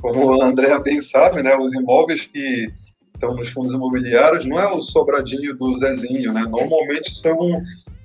Como 0.00 0.40
a 0.40 0.46
Andrea 0.46 0.78
bem 0.78 1.00
sabe, 1.02 1.42
né? 1.42 1.56
Os 1.56 1.72
imóveis 1.74 2.24
que 2.24 2.68
estão 3.14 3.34
nos 3.34 3.48
fundos 3.50 3.74
imobiliários 3.74 4.44
não 4.46 4.60
é 4.60 4.68
o 4.68 4.82
sobradinho 4.82 5.56
do 5.56 5.78
Zezinho, 5.78 6.32
né? 6.32 6.42
Normalmente 6.42 7.14
são 7.20 7.36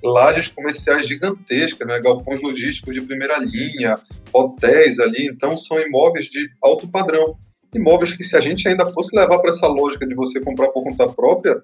lajes 0.02 0.48
comerciais 0.48 1.08
gigantescas, 1.08 1.86
né? 1.86 2.00
galpões 2.00 2.42
logísticos 2.42 2.94
de 2.94 3.00
primeira 3.00 3.38
linha, 3.38 3.96
hotéis 4.32 4.98
ali, 4.98 5.28
então 5.28 5.56
são 5.58 5.80
imóveis 5.80 6.26
de 6.26 6.50
alto 6.62 6.86
padrão 6.86 7.36
imóveis 7.74 8.16
que 8.16 8.24
se 8.24 8.36
a 8.36 8.40
gente 8.40 8.66
ainda 8.68 8.86
fosse 8.92 9.14
levar 9.14 9.38
para 9.38 9.50
essa 9.50 9.66
lógica 9.66 10.06
de 10.06 10.14
você 10.14 10.40
comprar 10.40 10.68
por 10.68 10.84
conta 10.84 11.06
própria, 11.08 11.62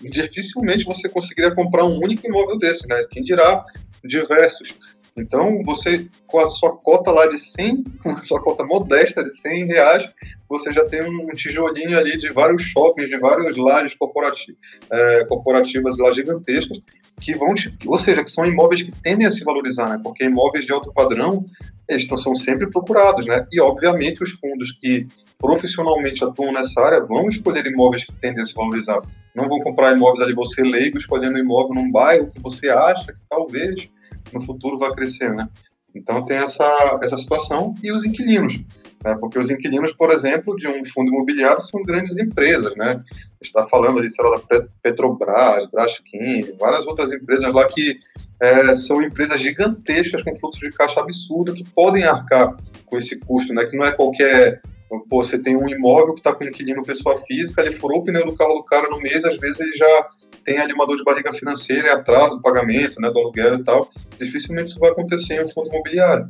dificilmente 0.00 0.84
você 0.84 1.08
conseguiria 1.08 1.54
comprar 1.54 1.84
um 1.84 1.98
único 1.98 2.26
imóvel 2.26 2.58
desse, 2.58 2.86
né? 2.86 3.04
Quem 3.10 3.22
dirá 3.22 3.64
diversos. 4.04 4.68
Então, 5.16 5.62
você, 5.64 6.06
com 6.26 6.40
a 6.40 6.48
sua 6.48 6.76
cota 6.76 7.12
lá 7.12 7.26
de 7.26 7.38
100, 7.52 7.84
com 8.02 8.10
a 8.10 8.22
sua 8.22 8.42
cota 8.42 8.64
modesta 8.64 9.22
de 9.22 9.30
100 9.40 9.66
reais, 9.66 10.10
você 10.48 10.72
já 10.72 10.84
tem 10.86 11.02
um 11.04 11.26
tijolinho 11.28 11.96
ali 11.96 12.18
de 12.18 12.32
vários 12.32 12.62
shoppings, 12.62 13.08
de 13.08 13.18
várias 13.18 13.56
lajes 13.56 13.94
corporativas, 13.94 14.56
é, 14.90 15.24
corporativas 15.24 15.96
lá 15.98 16.12
gigantescas, 16.12 16.80
que 17.20 17.36
vão, 17.36 17.54
te, 17.54 17.72
ou 17.86 17.98
seja, 17.98 18.24
que 18.24 18.30
são 18.30 18.44
imóveis 18.44 18.82
que 18.82 18.92
tendem 19.02 19.26
a 19.26 19.32
se 19.32 19.44
valorizar, 19.44 19.88
né? 19.88 20.00
Porque 20.02 20.24
imóveis 20.24 20.66
de 20.66 20.72
alto 20.72 20.92
padrão, 20.92 21.44
eles 21.88 22.08
são 22.22 22.34
sempre 22.34 22.68
procurados, 22.70 23.24
né? 23.26 23.46
E, 23.52 23.60
obviamente, 23.60 24.22
os 24.22 24.30
fundos 24.32 24.72
que 24.80 25.06
profissionalmente 25.38 26.24
atuam 26.24 26.52
nessa 26.52 26.80
área 26.80 27.04
vão 27.04 27.28
escolher 27.28 27.64
imóveis 27.66 28.04
que 28.04 28.12
tendem 28.14 28.42
a 28.42 28.46
se 28.46 28.54
valorizar. 28.54 29.00
Não 29.34 29.48
vão 29.48 29.60
comprar 29.60 29.96
imóveis 29.96 30.22
ali, 30.22 30.34
você 30.34 30.62
leigo, 30.62 30.98
escolhendo 30.98 31.38
imóvel 31.38 31.74
num 31.74 31.90
bairro 31.90 32.30
que 32.30 32.40
você 32.40 32.68
acha 32.68 33.12
que 33.12 33.18
talvez 33.28 33.88
no 34.32 34.44
futuro 34.44 34.78
vai 34.78 34.92
crescer, 34.92 35.32
né? 35.32 35.48
Então 35.94 36.24
tem 36.24 36.38
essa, 36.38 36.98
essa 37.02 37.16
situação 37.18 37.74
e 37.82 37.92
os 37.92 38.04
inquilinos, 38.04 38.58
né? 39.04 39.16
porque 39.20 39.38
os 39.38 39.48
inquilinos, 39.48 39.92
por 39.92 40.10
exemplo, 40.10 40.56
de 40.56 40.66
um 40.66 40.84
fundo 40.92 41.12
imobiliário 41.12 41.62
são 41.62 41.82
grandes 41.82 42.16
empresas, 42.18 42.74
né? 42.76 43.00
está 43.40 43.66
falando 43.68 43.98
ali, 43.98 44.10
sei 44.10 44.24
lá, 44.24 44.40
da 44.50 44.66
Petrobras, 44.82 45.70
Braskem, 45.70 46.42
várias 46.58 46.84
outras 46.86 47.12
empresas 47.12 47.54
lá 47.54 47.66
que 47.66 47.96
é, 48.42 48.76
são 48.78 49.00
empresas 49.02 49.40
gigantescas 49.40 50.22
com 50.24 50.36
fluxo 50.38 50.60
de 50.60 50.72
caixa 50.72 51.00
absurdo 51.00 51.54
que 51.54 51.64
podem 51.70 52.02
arcar 52.04 52.56
com 52.86 52.98
esse 52.98 53.20
custo, 53.20 53.52
né? 53.52 53.64
Que 53.66 53.76
não 53.76 53.84
é 53.84 53.92
qualquer 53.92 54.60
Pô, 55.08 55.24
você 55.24 55.38
tem 55.38 55.56
um 55.56 55.68
imóvel 55.68 56.12
que 56.14 56.20
está 56.20 56.32
com 56.32 56.44
inquilino 56.44 56.82
pessoa 56.82 57.18
física, 57.26 57.62
ele 57.62 57.76
furou 57.76 58.00
o 58.00 58.04
pneu 58.04 58.26
do 58.26 58.36
carro 58.36 58.54
do 58.54 58.64
cara 58.64 58.88
no 58.88 59.00
mês, 59.00 59.24
às 59.24 59.36
vezes 59.38 59.58
ele 59.58 59.72
já 59.72 60.08
tem 60.44 60.58
animador 60.58 60.96
de 60.96 61.04
barriga 61.04 61.32
financeira 61.32 61.88
e 61.88 61.90
atraso 61.90 62.36
do 62.36 62.42
pagamento, 62.42 63.00
né, 63.00 63.10
do 63.10 63.18
aluguel 63.18 63.56
e 63.56 63.64
tal. 63.64 63.88
Dificilmente 64.18 64.70
isso 64.70 64.78
vai 64.78 64.90
acontecer 64.90 65.34
em 65.34 65.44
um 65.44 65.48
fundo 65.50 65.68
imobiliário. 65.68 66.28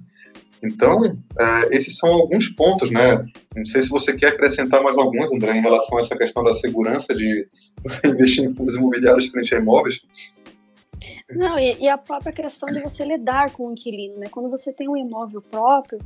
Então, 0.65 1.05
é, 1.39 1.77
esses 1.77 1.97
são 1.99 2.11
alguns 2.11 2.49
pontos, 2.51 2.91
né? 2.91 3.23
Não 3.55 3.67
sei 3.67 3.83
se 3.83 3.89
você 3.91 4.15
quer 4.15 4.29
acrescentar 4.29 4.83
mais 4.83 4.97
alguns, 4.97 5.31
André, 5.31 5.59
em 5.59 5.61
relação 5.61 5.99
a 5.99 6.01
essa 6.01 6.17
questão 6.17 6.43
da 6.43 6.55
segurança 6.55 7.15
de 7.15 7.47
você 7.83 8.01
investir 8.09 8.45
em 8.45 8.55
fundos 8.55 8.75
imobiliários 8.75 9.31
frente 9.31 9.55
a 9.55 9.59
imóveis. 9.59 10.01
Não, 11.29 11.59
e, 11.59 11.77
e, 11.81 11.89
a 11.89 11.99
própria 11.99 12.33
questão 12.33 12.71
de 12.71 12.81
você 12.81 13.05
lidar 13.05 13.51
com 13.51 13.69
o 13.69 13.73
inquilino, 13.73 14.17
né? 14.19 14.29
Quando 14.31 14.49
você 14.49 14.73
tem 14.73 14.89
um 14.89 14.97
imóvel 14.97 15.43
próprio 15.43 15.99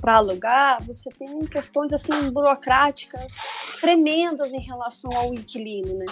para 0.00 0.16
alugar, 0.16 0.82
você 0.84 1.10
tem 1.10 1.40
questões 1.46 1.92
assim 1.92 2.30
burocráticas 2.30 3.36
tremendas 3.80 4.54
em 4.54 4.60
relação 4.60 5.14
ao 5.14 5.34
inquilino, 5.34 5.94
né? 5.94 6.06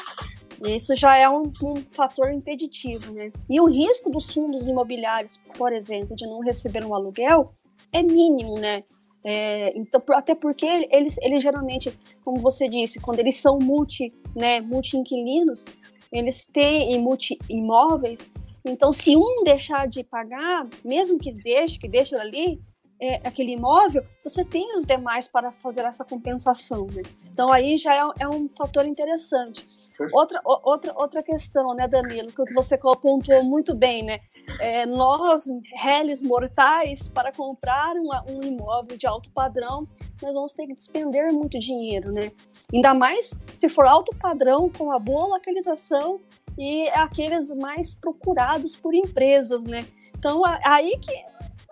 Isso 0.63 0.95
já 0.95 1.17
é 1.17 1.29
um, 1.29 1.53
um, 1.63 1.77
fator 1.91 2.33
impeditivo, 2.33 3.13
né? 3.13 3.31
E 3.49 3.61
o 3.61 3.67
risco 3.67 4.11
dos 4.11 4.33
fundos 4.33 4.69
imobiliários, 4.69 5.39
por 5.57 5.73
exemplo, 5.73 6.15
de 6.15 6.27
não 6.27 6.41
receber 6.41 6.85
um 6.85 6.95
aluguel 6.95 7.53
é 7.93 8.03
mínimo, 8.03 8.59
né? 8.59 8.83
É, 9.25 9.77
então, 9.77 10.03
até 10.11 10.35
porque 10.35 10.67
eles, 10.91 11.17
eles 11.23 11.43
geralmente, 11.43 11.99
como 12.23 12.37
você 12.37 12.69
disse, 12.69 13.01
quando 13.01 13.21
eles 13.21 13.37
são 13.37 13.59
multi, 13.59 14.13
né, 14.37 14.61
multi-inquilinos, 14.61 15.65
eles 16.13 16.45
têm 16.45 17.01
multi-imóveis, 17.01 18.31
então 18.65 18.93
se 18.93 19.17
um 19.17 19.43
deixar 19.43 19.89
de 19.89 20.05
pagar, 20.05 20.67
mesmo 20.85 21.19
que 21.19 21.33
deixe, 21.33 21.79
que 21.79 21.89
deixe 21.89 22.15
ali, 22.15 22.61
é, 23.01 23.17
aquele 23.27 23.53
imóvel, 23.53 24.05
você 24.23 24.45
tem 24.45 24.75
os 24.77 24.85
demais 24.85 25.29
para 25.29 25.53
fazer 25.53 25.85
essa 25.85 26.05
compensação, 26.05 26.87
né? 26.87 27.03
Então 27.33 27.53
aí 27.53 27.77
já 27.77 27.95
é, 27.95 28.01
é 28.21 28.29
um 28.29 28.49
fator 28.49 28.87
interessante. 28.87 29.67
Outra, 30.13 30.41
outra, 30.45 30.93
outra 30.97 31.23
questão, 31.23 31.75
né, 31.75 31.87
Danilo, 31.87 32.33
que 32.33 32.53
você 32.53 32.77
pontuou 32.77 33.45
muito 33.45 33.75
bem, 33.75 34.03
né? 34.03 34.21
É, 34.61 34.85
nós, 34.85 35.45
réis 35.77 36.23
mortais, 36.23 37.09
para 37.09 37.33
comprar 37.33 37.95
um, 37.97 38.09
um 38.33 38.43
imóvel 38.43 38.97
de 38.97 39.07
alto 39.07 39.31
padrão, 39.31 39.87
nós 40.21 40.35
vamos 40.35 40.53
ter 40.53 40.67
que 40.67 40.75
despender 40.75 41.33
muito 41.33 41.59
dinheiro, 41.59 42.13
né? 42.13 42.33
Ainda 42.73 42.93
mais 42.93 43.39
se 43.55 43.69
for 43.69 43.87
alto 43.87 44.15
padrão, 44.17 44.69
com 44.69 44.91
a 44.91 44.99
boa 44.99 45.29
localização 45.29 46.21
e 46.59 46.89
aqueles 46.89 47.51
mais 47.51 47.95
procurados 47.95 48.77
por 48.77 48.95
empresas, 48.95 49.65
né? 49.65 49.87
Então, 50.17 50.43
aí 50.65 50.99
que 50.99 51.13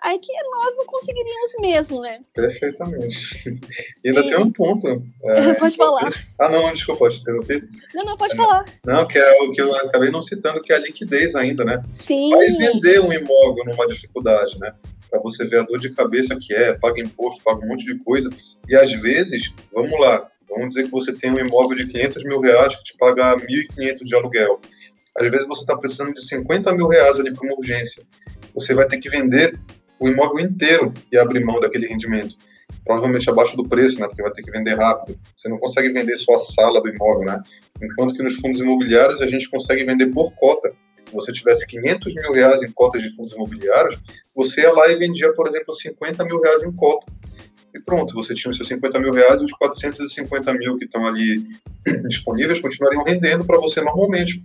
aí 0.02 0.18
que 0.18 0.32
nós 0.50 0.76
não 0.76 0.86
conseguiríamos 0.86 1.54
mesmo, 1.60 2.00
né? 2.00 2.20
Perfeitamente. 2.34 3.16
E 4.04 4.08
ainda 4.08 4.20
e... 4.20 4.22
tem 4.24 4.36
um 4.36 4.50
ponto. 4.50 5.02
É, 5.24 5.54
pode 5.54 5.76
falar. 5.76 6.12
Ah, 6.38 6.48
não, 6.48 6.72
desculpa, 6.74 7.08
te 7.08 7.20
interromper. 7.20 7.68
Não, 7.94 8.04
não, 8.04 8.16
pode 8.16 8.34
é, 8.34 8.36
falar. 8.36 8.64
Não, 8.84 9.06
que 9.06 9.18
é 9.18 9.42
o 9.42 9.52
que 9.52 9.60
eu 9.60 9.74
acabei 9.76 10.10
não 10.10 10.22
citando, 10.22 10.60
que 10.60 10.72
é 10.72 10.76
a 10.76 10.80
liquidez 10.80 11.34
ainda, 11.34 11.64
né? 11.64 11.82
Sim. 11.88 12.30
Vai 12.30 12.46
vender 12.48 13.00
um 13.00 13.12
imóvel 13.12 13.64
numa 13.64 13.86
dificuldade, 13.86 14.58
né? 14.58 14.74
Para 15.08 15.20
você 15.20 15.44
ver 15.44 15.60
a 15.60 15.62
dor 15.62 15.78
de 15.78 15.90
cabeça 15.90 16.36
que 16.40 16.52
é, 16.54 16.74
paga 16.74 17.00
imposto, 17.00 17.42
paga 17.44 17.64
um 17.64 17.68
monte 17.68 17.84
de 17.84 17.98
coisa. 18.02 18.28
E 18.68 18.74
às 18.74 18.90
vezes, 19.00 19.52
vamos 19.72 19.98
lá, 20.00 20.28
vamos 20.48 20.70
dizer 20.70 20.84
que 20.84 20.90
você 20.90 21.12
tem 21.12 21.30
um 21.30 21.38
imóvel 21.38 21.76
de 21.76 21.86
500 21.88 22.24
mil 22.24 22.40
reais 22.40 22.74
que 22.76 22.84
te 22.84 22.96
paga 22.98 23.36
1.500 23.36 23.98
de 23.98 24.14
aluguel. 24.14 24.60
Às 25.16 25.30
vezes 25.30 25.46
você 25.46 25.60
está 25.60 25.76
precisando 25.76 26.14
de 26.14 26.26
50 26.26 26.72
mil 26.72 26.88
reais 26.88 27.20
ali 27.20 27.32
para 27.32 27.46
uma 27.46 27.56
urgência. 27.56 28.02
Você 28.54 28.74
vai 28.74 28.86
ter 28.86 28.98
que 28.98 29.10
vender 29.10 29.58
o 30.02 30.08
imóvel 30.08 30.40
inteiro 30.40 30.92
e 31.12 31.16
abrir 31.16 31.44
mão 31.44 31.60
daquele 31.60 31.86
rendimento. 31.86 32.34
Provavelmente 32.84 33.30
abaixo 33.30 33.56
do 33.56 33.68
preço, 33.68 34.00
né? 34.00 34.08
Porque 34.08 34.22
vai 34.22 34.32
ter 34.32 34.42
que 34.42 34.50
vender 34.50 34.74
rápido. 34.74 35.16
Você 35.36 35.48
não 35.48 35.58
consegue 35.58 35.92
vender 35.92 36.18
só 36.18 36.34
a 36.34 36.44
sala 36.46 36.82
do 36.82 36.88
imóvel, 36.88 37.24
né? 37.26 37.40
Enquanto 37.80 38.14
que 38.14 38.22
nos 38.22 38.34
fundos 38.40 38.60
imobiliários 38.60 39.22
a 39.22 39.26
gente 39.28 39.48
consegue 39.48 39.84
vender 39.84 40.06
por 40.08 40.32
cota. 40.34 40.72
Se 41.06 41.14
você 41.14 41.32
tivesse 41.32 41.64
500 41.66 42.14
mil 42.14 42.32
reais 42.32 42.62
em 42.62 42.72
cotas 42.72 43.00
de 43.00 43.14
fundos 43.14 43.32
imobiliários, 43.32 43.96
você 44.34 44.62
ia 44.62 44.72
lá 44.72 44.88
e 44.88 44.96
vendia, 44.96 45.32
por 45.34 45.46
exemplo, 45.46 45.72
50 45.72 46.24
mil 46.24 46.40
reais 46.40 46.64
em 46.64 46.72
cota. 46.72 47.06
E 47.72 47.80
pronto, 47.80 48.12
você 48.14 48.34
tinha 48.34 48.50
os 48.50 48.56
seus 48.56 48.68
50 48.68 48.98
mil 48.98 49.12
reais 49.12 49.40
e 49.40 49.44
os 49.44 49.52
450 49.52 50.52
mil 50.54 50.76
que 50.78 50.84
estão 50.84 51.06
ali 51.06 51.44
disponíveis 52.08 52.60
continuariam 52.60 53.04
rendendo 53.04 53.44
para 53.44 53.58
você 53.58 53.80
normalmente. 53.80 54.42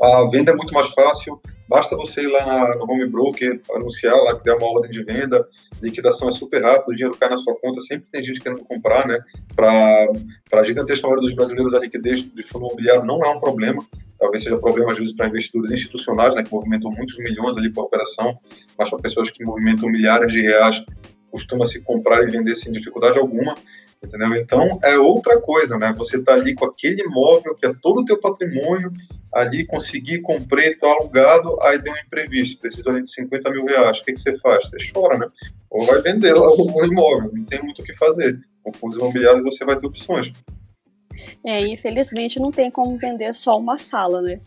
A 0.00 0.24
venda 0.30 0.52
é 0.52 0.54
muito 0.54 0.72
mais 0.72 0.88
fácil, 0.94 1.40
basta 1.68 1.94
você 1.94 2.22
ir 2.22 2.28
lá 2.28 2.46
na, 2.46 2.74
no 2.76 2.90
home 2.90 3.06
broker, 3.06 3.60
anunciar 3.74 4.16
lá 4.16 4.36
que 4.36 4.44
der 4.44 4.56
uma 4.56 4.66
ordem 4.66 4.90
de 4.90 5.02
venda, 5.04 5.46
liquidação 5.82 6.28
é 6.30 6.32
super 6.32 6.62
rápido, 6.62 6.88
o 6.88 6.94
dinheiro 6.94 7.16
cai 7.18 7.28
na 7.28 7.36
sua 7.38 7.54
conta, 7.60 7.80
sempre 7.82 8.08
tem 8.10 8.22
gente 8.22 8.40
querendo 8.40 8.64
comprar, 8.64 9.06
né? 9.06 9.18
Para 9.54 10.08
a 10.54 10.62
gigantesca 10.62 11.06
maioria 11.06 11.28
dos 11.28 11.36
brasileiros, 11.36 11.74
a 11.74 11.78
liquidez 11.78 12.22
de 12.22 12.42
fundo 12.44 12.66
imobiliário 12.66 13.04
não 13.04 13.22
é 13.22 13.28
um 13.28 13.40
problema, 13.40 13.84
talvez 14.18 14.42
seja 14.42 14.56
problema 14.58 14.92
às 14.92 14.98
vezes 14.98 15.14
para 15.14 15.28
investidores 15.28 15.70
institucionais, 15.70 16.34
né, 16.34 16.42
que 16.42 16.52
movimentam 16.52 16.90
muitos 16.90 17.18
milhões 17.18 17.56
ali 17.56 17.70
por 17.70 17.84
operação, 17.84 18.38
mas 18.78 18.88
para 18.88 18.98
pessoas 19.00 19.30
que 19.30 19.44
movimentam 19.44 19.88
milhares 19.88 20.32
de 20.32 20.40
reais, 20.40 20.82
costuma 21.30 21.64
se 21.66 21.80
comprar 21.82 22.22
e 22.22 22.30
vender 22.30 22.56
sem 22.56 22.72
dificuldade 22.72 23.18
alguma 23.18 23.54
entendeu? 24.02 24.34
Então 24.36 24.78
é 24.82 24.98
outra 24.98 25.40
coisa, 25.40 25.76
né? 25.78 25.94
Você 25.96 26.16
está 26.16 26.32
ali 26.32 26.54
com 26.54 26.64
aquele 26.64 27.02
imóvel 27.02 27.54
que 27.54 27.66
é 27.66 27.72
todo 27.80 28.00
o 28.00 28.04
teu 28.04 28.18
patrimônio, 28.18 28.90
ali 29.32 29.66
conseguir, 29.66 30.20
comprei, 30.22 30.74
tá 30.74 30.88
alugado, 30.88 31.56
aí 31.62 31.80
deu 31.80 31.92
um 31.92 31.96
imprevisto, 31.96 32.58
precisa 32.58 32.90
ali 32.90 33.04
de 33.04 33.12
50 33.12 33.50
mil 33.50 33.64
reais, 33.64 33.98
o 33.98 34.04
que, 34.04 34.12
que 34.12 34.20
você 34.20 34.38
faz? 34.38 34.68
Você 34.68 34.76
chora, 34.92 35.18
né? 35.18 35.26
Ou 35.70 35.84
vai 35.84 36.00
vender 36.02 36.34
lá 36.34 36.46
o 36.50 36.84
imóvel, 36.84 37.30
não 37.32 37.44
tem 37.44 37.62
muito 37.62 37.82
o 37.82 37.84
que 37.84 37.94
fazer. 37.94 38.40
Com 38.62 38.72
fundos 38.72 38.98
imobiliários 38.98 39.42
você 39.42 39.64
vai 39.64 39.78
ter 39.78 39.86
opções. 39.86 40.32
É, 41.44 41.66
infelizmente 41.66 42.40
não 42.40 42.50
tem 42.50 42.70
como 42.70 42.96
vender 42.96 43.32
só 43.34 43.58
uma 43.58 43.78
sala, 43.78 44.20
né? 44.20 44.40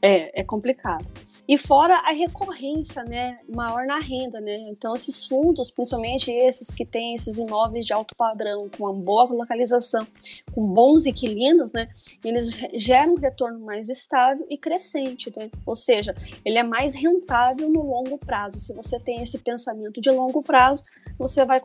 É, 0.00 0.40
é 0.40 0.44
complicado. 0.44 1.06
E 1.52 1.58
fora 1.58 1.96
a 1.96 2.12
recorrência, 2.12 3.04
né, 3.04 3.38
maior 3.46 3.84
na 3.84 3.98
renda, 3.98 4.40
né? 4.40 4.56
Então 4.70 4.94
esses 4.94 5.26
fundos, 5.26 5.70
principalmente 5.70 6.30
esses 6.30 6.74
que 6.74 6.82
têm 6.82 7.14
esses 7.14 7.36
imóveis 7.36 7.84
de 7.84 7.92
alto 7.92 8.16
padrão, 8.16 8.70
com 8.70 8.84
uma 8.84 8.94
boa 8.94 9.24
localização, 9.24 10.06
com 10.54 10.66
bons 10.66 11.04
inquilinos, 11.04 11.74
né, 11.74 11.90
eles 12.24 12.52
geram 12.72 13.12
um 13.12 13.18
retorno 13.18 13.60
mais 13.60 13.90
estável 13.90 14.46
e 14.48 14.56
crescente, 14.56 15.30
né? 15.36 15.50
Ou 15.66 15.76
seja, 15.76 16.16
ele 16.42 16.56
é 16.56 16.62
mais 16.62 16.94
rentável 16.94 17.68
no 17.68 17.82
longo 17.82 18.16
prazo. 18.16 18.58
Se 18.58 18.72
você 18.72 18.98
tem 18.98 19.20
esse 19.20 19.36
pensamento 19.36 20.00
de 20.00 20.10
longo 20.10 20.42
prazo, 20.42 20.84
você 21.18 21.44
vai 21.44 21.60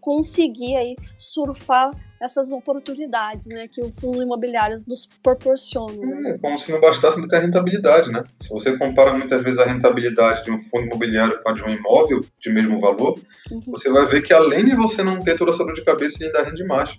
conseguir 0.00 0.74
aí 0.74 0.96
surfar 1.16 1.92
essas 2.22 2.52
oportunidades 2.52 3.48
né, 3.48 3.66
que 3.66 3.82
o 3.82 3.92
fundo 3.92 4.22
imobiliário 4.22 4.76
nos 4.88 5.06
proporciona. 5.22 5.94
Né? 5.94 6.30
É 6.30 6.38
como 6.38 6.58
se 6.60 6.70
não 6.70 6.80
bastasse 6.80 7.28
ter 7.28 7.40
rentabilidade, 7.40 8.10
né? 8.10 8.22
Se 8.40 8.48
você 8.48 8.76
compara 8.78 9.12
muitas 9.12 9.42
vezes 9.42 9.58
a 9.58 9.64
rentabilidade 9.64 10.44
de 10.44 10.52
um 10.52 10.60
fundo 10.64 10.86
imobiliário 10.86 11.38
com 11.42 11.50
a 11.50 11.52
de 11.52 11.64
um 11.64 11.70
imóvel 11.70 12.20
de 12.40 12.52
mesmo 12.52 12.80
valor, 12.80 13.18
uhum. 13.50 13.60
você 13.66 13.90
vai 13.90 14.06
ver 14.06 14.22
que 14.22 14.32
além 14.32 14.64
de 14.64 14.76
você 14.76 15.02
não 15.02 15.18
ter 15.18 15.36
toda 15.36 15.52
a 15.52 15.56
dor 15.56 15.74
de 15.74 15.84
cabeça, 15.84 16.16
ele 16.20 16.26
ainda 16.26 16.48
rende 16.48 16.64
mais. 16.64 16.90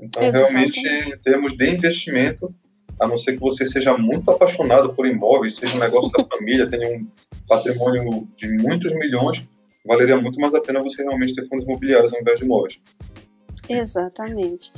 Então, 0.00 0.22
Exatamente. 0.22 0.80
realmente, 0.80 1.12
em 1.12 1.22
termos 1.22 1.56
de 1.56 1.68
investimento, 1.68 2.54
a 3.00 3.08
não 3.08 3.18
ser 3.18 3.32
que 3.32 3.40
você 3.40 3.66
seja 3.66 3.96
muito 3.96 4.30
apaixonado 4.30 4.94
por 4.94 5.06
imóveis, 5.06 5.56
seja 5.56 5.76
um 5.76 5.80
negócio 5.80 6.10
da 6.10 6.24
família, 6.24 6.68
tenha 6.68 6.96
um 6.96 7.06
patrimônio 7.48 8.28
de 8.36 8.48
muitos 8.62 8.94
milhões, 8.94 9.46
valeria 9.84 10.16
muito 10.16 10.38
mais 10.38 10.54
a 10.54 10.60
pena 10.60 10.80
você 10.80 11.02
realmente 11.02 11.34
ter 11.34 11.48
fundos 11.48 11.64
imobiliários 11.64 12.12
ao 12.14 12.20
invés 12.20 12.38
de 12.38 12.44
imóveis. 12.44 12.78
Exatamente. 13.70 14.72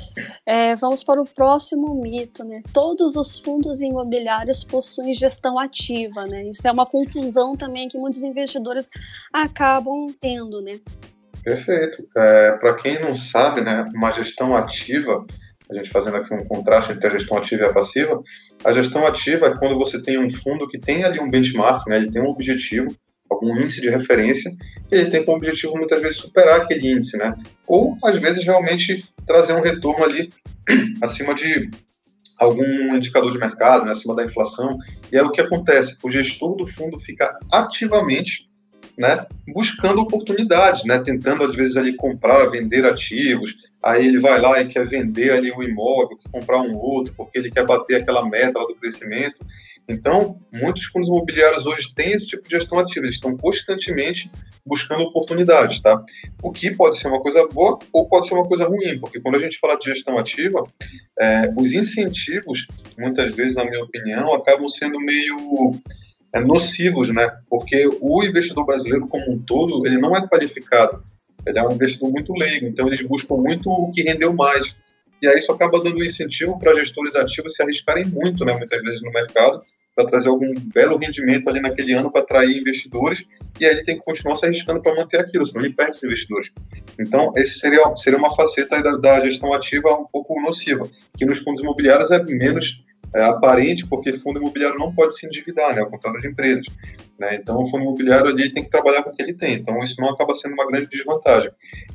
É, 0.47 0.77
vamos 0.77 1.03
para 1.03 1.21
o 1.21 1.25
próximo 1.25 1.95
mito, 1.95 2.45
né? 2.45 2.63
Todos 2.75 3.17
os 3.17 3.39
fundos 3.39 3.81
imobiliários 3.81 4.63
possuem 4.63 5.15
gestão 5.15 5.59
ativa, 5.59 6.27
né? 6.27 6.45
Isso 6.45 6.69
é 6.69 6.71
uma 6.71 6.85
confusão 6.85 7.57
também 7.57 7.89
que 7.89 7.97
muitos 7.97 8.23
investidores 8.23 8.91
acabam 9.33 10.09
tendo, 10.21 10.61
né? 10.61 10.79
Perfeito. 11.43 12.07
É, 12.17 12.53
para 12.53 12.75
quem 12.75 13.01
não 13.01 13.17
sabe, 13.17 13.63
né, 13.63 13.85
uma 13.95 14.13
gestão 14.13 14.55
ativa, 14.55 15.25
a 15.71 15.75
gente 15.75 15.91
fazendo 15.91 16.19
aqui 16.19 16.33
um 16.35 16.45
contraste 16.47 16.93
entre 16.93 17.09
a 17.09 17.19
gestão 17.19 17.39
ativa 17.39 17.63
e 17.63 17.67
a 17.67 17.73
passiva, 17.73 18.23
a 18.65 18.73
gestão 18.73 19.07
ativa 19.07 19.47
é 19.47 19.59
quando 19.59 19.77
você 19.77 20.01
tem 20.03 20.19
um 20.19 20.31
fundo 20.41 20.69
que 20.69 20.79
tem 20.79 21.03
ali 21.03 21.19
um 21.19 21.31
benchmark, 21.31 21.87
né, 21.89 21.97
ele 21.97 22.13
tem 22.13 22.23
um 22.23 22.29
objetivo, 22.29 22.95
algum 23.33 23.57
índice 23.57 23.81
de 23.81 23.91
referência, 23.91 24.51
e 24.91 24.95
ele 24.95 25.11
tem 25.11 25.25
como 25.25 25.39
objetivo 25.39 25.77
muitas 25.77 26.01
vezes 26.01 26.19
superar 26.19 26.61
aquele 26.61 26.93
índice, 26.93 27.17
né? 27.17 27.35
Ou 27.67 27.97
às 28.05 28.21
vezes 28.21 28.45
realmente 28.45 29.05
trazer 29.27 29.55
um 29.55 29.63
retorno 29.63 30.05
ali 30.05 30.31
acima 31.03 31.35
de 31.35 31.71
algum 32.39 32.97
indicador 32.97 33.33
de 33.33 33.39
mercado, 33.39 33.85
né, 33.85 33.93
acima 33.93 34.17
da 34.17 34.25
inflação. 34.25 34.77
E 35.13 35.17
é 35.17 35.23
o 35.23 35.31
que 35.31 35.41
acontece, 35.41 35.97
o 36.03 36.11
gestor 36.11 36.57
do 36.57 36.67
fundo 36.67 36.99
fica 37.01 37.39
ativamente 37.53 38.51
né, 38.99 39.27
buscando 39.49 40.01
oportunidades, 40.01 40.85
né, 40.85 41.01
tentando 41.05 41.45
às 41.45 41.55
vezes 41.55 41.77
ali 41.77 41.95
comprar, 41.97 42.51
vender 42.51 42.85
ativos, 42.85 43.55
aí 43.83 44.07
ele 44.07 44.19
vai 44.19 44.41
lá 44.41 44.61
e 44.61 44.69
quer 44.69 44.87
vender 44.87 45.33
ali 45.33 45.51
o 45.51 45.59
um 45.59 45.63
imóvel, 45.63 46.19
comprar 46.31 46.61
um 46.61 46.77
outro, 46.77 47.15
porque 47.17 47.39
ele 47.39 47.51
quer 47.51 47.65
bater 47.65 48.03
aquela 48.03 48.29
meta 48.29 48.59
do 48.59 48.75
crescimento. 48.75 49.37
Então, 49.89 50.39
muitos 50.53 50.85
fundos 50.87 51.09
imobiliários 51.09 51.67
hoje 51.67 51.93
têm 51.95 52.13
esse 52.13 52.27
tipo 52.27 52.43
de 52.45 52.51
gestão 52.51 52.79
ativa, 52.79 53.05
eles 53.07 53.17
estão 53.17 53.37
constantemente 53.37 54.31
buscando 54.65 55.03
oportunidades, 55.03 55.81
tá? 55.83 56.03
O 56.43 56.53
que 56.53 56.71
pode 56.75 56.99
ser 57.01 57.09
uma 57.09 57.21
coisa 57.21 57.47
boa 57.53 57.79
ou 57.93 58.09
pode 58.09 58.29
ser 58.29 58.35
uma 58.35 58.47
coisa 58.47 58.65
ruim, 58.65 58.99
porque 59.01 59.21
quando 59.21 59.35
a 59.35 59.39
gente 59.39 59.59
fala 59.59 59.77
de 59.77 59.93
gestão 59.93 60.19
ativa, 60.19 60.63
é, 61.19 61.43
os 61.57 61.73
incentivos, 61.73 62.65
muitas 62.97 63.35
vezes, 63.35 63.57
na 63.57 63.65
minha 63.65 63.83
opinião, 63.83 64.33
acabam 64.35 64.69
sendo 64.71 65.01
meio 65.01 65.37
é, 66.33 66.41
nocivos, 66.41 67.13
né? 67.13 67.29
Porque 67.51 67.89
o 68.01 68.23
investidor 68.23 68.65
brasileiro 68.65 69.09
como 69.09 69.33
um 69.33 69.39
todo, 69.43 69.85
ele 69.87 69.99
não 69.99 70.17
é 70.17 70.27
qualificado, 70.29 71.03
ele 71.45 71.59
é 71.59 71.63
um 71.63 71.73
investidor 71.73 72.11
muito 72.11 72.33
leigo, 72.33 72.67
então 72.67 72.87
eles 72.87 73.03
buscam 73.03 73.37
muito 73.37 73.69
o 73.69 73.91
que 73.91 74.03
rendeu 74.03 74.33
mais. 74.33 74.65
E 75.23 75.29
aí 75.29 75.39
isso 75.39 75.53
acaba 75.53 75.81
dando 75.83 75.99
um 75.99 76.05
incentivo 76.05 76.59
para 76.59 76.75
gestores 76.75 77.15
ativos 77.15 77.55
se 77.55 77.63
arriscarem 77.63 78.05
muito, 78.05 78.45
né, 78.45 78.55
muitas 78.55 78.83
vezes 78.83 79.01
no 79.03 79.13
mercado, 79.13 79.61
para 79.95 80.07
trazer 80.07 80.29
algum 80.29 80.53
belo 80.75 80.97
rendimento 80.97 81.49
ali 81.49 81.61
naquele 81.61 81.93
ano 81.93 82.11
para 82.11 82.23
atrair 82.23 82.59
investidores, 82.59 83.23
e 83.61 83.65
aí 83.65 83.73
ele 83.73 83.85
tem 83.85 83.99
que 83.99 84.05
continuar 84.05 84.35
se 84.37 84.47
arriscando 84.47 84.83
para 84.83 84.95
manter 84.95 85.21
aquilo, 85.21 85.47
senão 85.47 85.65
ele 85.65 85.75
perde 85.75 85.93
os 85.93 86.03
investidores. 86.03 86.51
Então, 86.99 87.33
esse 87.37 87.61
seria, 87.61 87.83
seria 87.97 88.19
uma 88.19 88.35
faceta 88.35 88.83
da, 88.83 88.97
da 88.97 89.21
gestão 89.21 89.53
ativa 89.53 89.95
um 89.95 90.07
pouco 90.07 90.41
nociva, 90.41 90.89
que 91.17 91.25
nos 91.25 91.41
fundos 91.43 91.63
imobiliários 91.63 92.11
é 92.11 92.23
menos 92.23 92.83
é, 93.15 93.23
aparente, 93.23 93.87
porque 93.87 94.15
fundo 94.15 94.41
imobiliário 94.41 94.79
não 94.79 94.95
pode 94.95 95.19
se 95.19 95.27
endividar, 95.27 95.75
né, 95.75 95.83
ao 95.83 95.91
contrário 95.91 96.21
de 96.21 96.29
empresas. 96.29 96.67
Né? 97.19 97.37
Então, 97.37 97.63
o 97.63 97.71
fundo 97.71 97.83
imobiliário 97.83 98.27
ali 98.27 98.53
tem 98.53 98.65
que 98.65 98.71
trabalhar 98.71 99.03
com 99.03 99.11
o 99.11 99.15
que 99.15 99.23
ele 99.23 99.35
tem. 99.35 99.55
Então, 99.55 99.79
isso 99.83 100.01
não 100.01 100.11
acaba 100.11 100.35
sendo 100.35 100.55
uma 100.55 100.67
grande 100.67 100.87
desvantagem. 100.87 101.51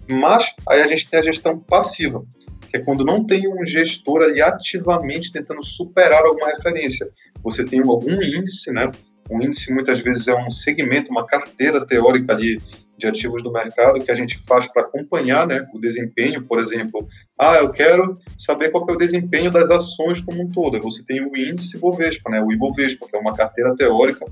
Mas, 0.07 0.45
aí 0.69 0.81
a 0.81 0.87
gente 0.87 1.09
tem 1.09 1.19
a 1.19 1.23
gestão 1.23 1.57
passiva, 1.57 2.23
que 2.69 2.77
é 2.77 2.79
quando 2.81 3.05
não 3.05 3.25
tem 3.25 3.47
um 3.47 3.65
gestor 3.65 4.21
ali 4.21 4.41
ativamente 4.41 5.31
tentando 5.31 5.63
superar 5.63 6.23
alguma 6.23 6.49
referência. 6.49 7.07
Você 7.43 7.65
tem 7.65 7.79
algum 7.79 8.21
índice, 8.21 8.71
né? 8.71 8.91
Um 9.29 9.41
índice 9.41 9.73
muitas 9.73 9.99
vezes 10.01 10.27
é 10.27 10.35
um 10.35 10.51
segmento, 10.51 11.11
uma 11.11 11.25
carteira 11.25 11.85
teórica 11.85 12.33
ali 12.33 12.59
de 12.97 13.05
ativos 13.05 13.43
do 13.43 13.51
mercado 13.51 14.03
que 14.03 14.11
a 14.11 14.15
gente 14.15 14.39
faz 14.47 14.71
para 14.71 14.81
acompanhar 14.81 15.45
né, 15.45 15.67
o 15.73 15.79
desempenho, 15.79 16.43
por 16.43 16.59
exemplo. 16.59 17.07
Ah, 17.37 17.57
eu 17.57 17.69
quero 17.69 18.17
saber 18.39 18.71
qual 18.71 18.87
é 18.89 18.93
o 18.93 18.97
desempenho 18.97 19.51
das 19.51 19.69
ações 19.69 20.19
como 20.21 20.41
um 20.41 20.51
todo. 20.51 20.79
Você 20.81 21.03
tem 21.05 21.21
o 21.21 21.37
índice 21.37 21.77
Bovespa, 21.77 22.29
né, 22.31 22.41
o 22.41 22.51
Ibovespa, 22.51 23.07
que 23.07 23.15
é 23.15 23.19
uma 23.19 23.35
carteira 23.35 23.75
teórica 23.75 24.25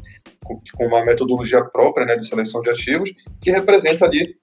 com, 0.43 0.59
com 0.75 0.87
uma 0.87 1.05
metodologia 1.05 1.63
própria 1.63 2.07
né, 2.07 2.15
de 2.15 2.27
seleção 2.27 2.61
de 2.61 2.71
ativos 2.71 3.11
que 3.41 3.51
representa 3.51 4.05
ali 4.05 4.35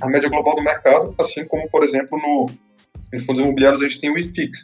a 0.00 0.08
média 0.08 0.30
global 0.30 0.56
do 0.56 0.62
mercado, 0.62 1.14
assim 1.18 1.44
como, 1.44 1.68
por 1.68 1.84
exemplo, 1.84 2.18
no, 2.18 2.46
em 3.16 3.20
fundos 3.20 3.42
imobiliários 3.42 3.82
a 3.82 3.88
gente 3.88 4.00
tem 4.00 4.10
o 4.10 4.18
IFIX. 4.18 4.58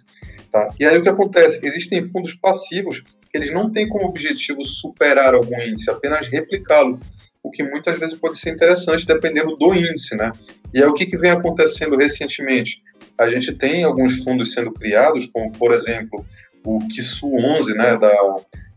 Tá? 0.52 0.68
E 0.78 0.84
aí 0.84 0.98
o 0.98 1.02
que 1.02 1.08
acontece? 1.08 1.58
Existem 1.62 2.08
fundos 2.08 2.34
passivos 2.34 3.02
que 3.30 3.38
eles 3.38 3.52
não 3.52 3.72
têm 3.72 3.88
como 3.88 4.06
objetivo 4.06 4.64
superar 4.66 5.34
algum 5.34 5.60
índice, 5.60 5.90
apenas 5.90 6.28
replicá-lo, 6.28 7.00
o 7.42 7.50
que 7.50 7.62
muitas 7.62 7.98
vezes 7.98 8.18
pode 8.18 8.38
ser 8.38 8.50
interessante 8.50 9.06
dependendo 9.06 9.56
do 9.56 9.74
índice, 9.74 10.14
né? 10.14 10.30
E 10.72 10.82
aí 10.82 10.88
o 10.88 10.92
que, 10.92 11.06
que 11.06 11.16
vem 11.16 11.30
acontecendo 11.30 11.96
recentemente? 11.96 12.76
A 13.18 13.28
gente 13.30 13.52
tem 13.54 13.84
alguns 13.84 14.22
fundos 14.22 14.52
sendo 14.52 14.70
criados, 14.72 15.26
como 15.32 15.50
por 15.52 15.74
exemplo 15.74 16.24
o 16.64 16.78
Kisu 16.88 17.26
11, 17.26 17.74
né, 17.74 17.98
da, 17.98 18.36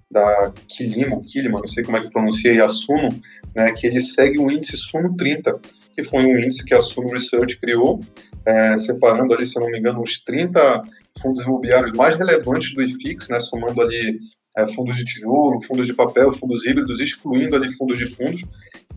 da 0.09 0.53
Kilima, 0.69 1.21
Kilima, 1.21 1.59
não 1.59 1.67
sei 1.67 1.83
como 1.83 1.97
é 1.97 2.01
que 2.01 2.09
pronuncia, 2.09 2.63
a 2.63 2.69
Suno, 2.69 3.09
né, 3.55 3.71
que 3.73 3.85
ele 3.85 4.01
segue 4.01 4.39
o 4.39 4.49
índice 4.49 4.77
Suno 4.89 5.15
30, 5.15 5.59
que 5.95 6.03
foi 6.05 6.25
um 6.25 6.37
índice 6.37 6.63
que 6.65 6.73
a 6.73 6.81
Suno 6.81 7.09
Research 7.09 7.57
criou, 7.59 8.01
é, 8.45 8.79
separando 8.79 9.33
ali, 9.33 9.47
se 9.47 9.57
eu 9.57 9.63
não 9.63 9.71
me 9.71 9.79
engano, 9.79 10.01
os 10.01 10.23
30 10.23 10.83
fundos 11.21 11.43
imobiliários 11.43 11.97
mais 11.97 12.17
relevantes 12.17 12.73
do 12.73 12.83
IFIX, 12.83 13.27
né, 13.29 13.39
somando 13.41 13.81
ali 13.81 14.19
é, 14.57 14.67
fundos 14.73 14.95
de 14.95 15.05
tijolo, 15.05 15.63
fundos 15.67 15.85
de 15.85 15.93
papel, 15.93 16.33
fundos 16.37 16.65
híbridos, 16.65 16.99
excluindo 16.99 17.55
ali 17.55 17.73
fundos 17.75 17.97
de 17.97 18.07
fundos. 18.15 18.41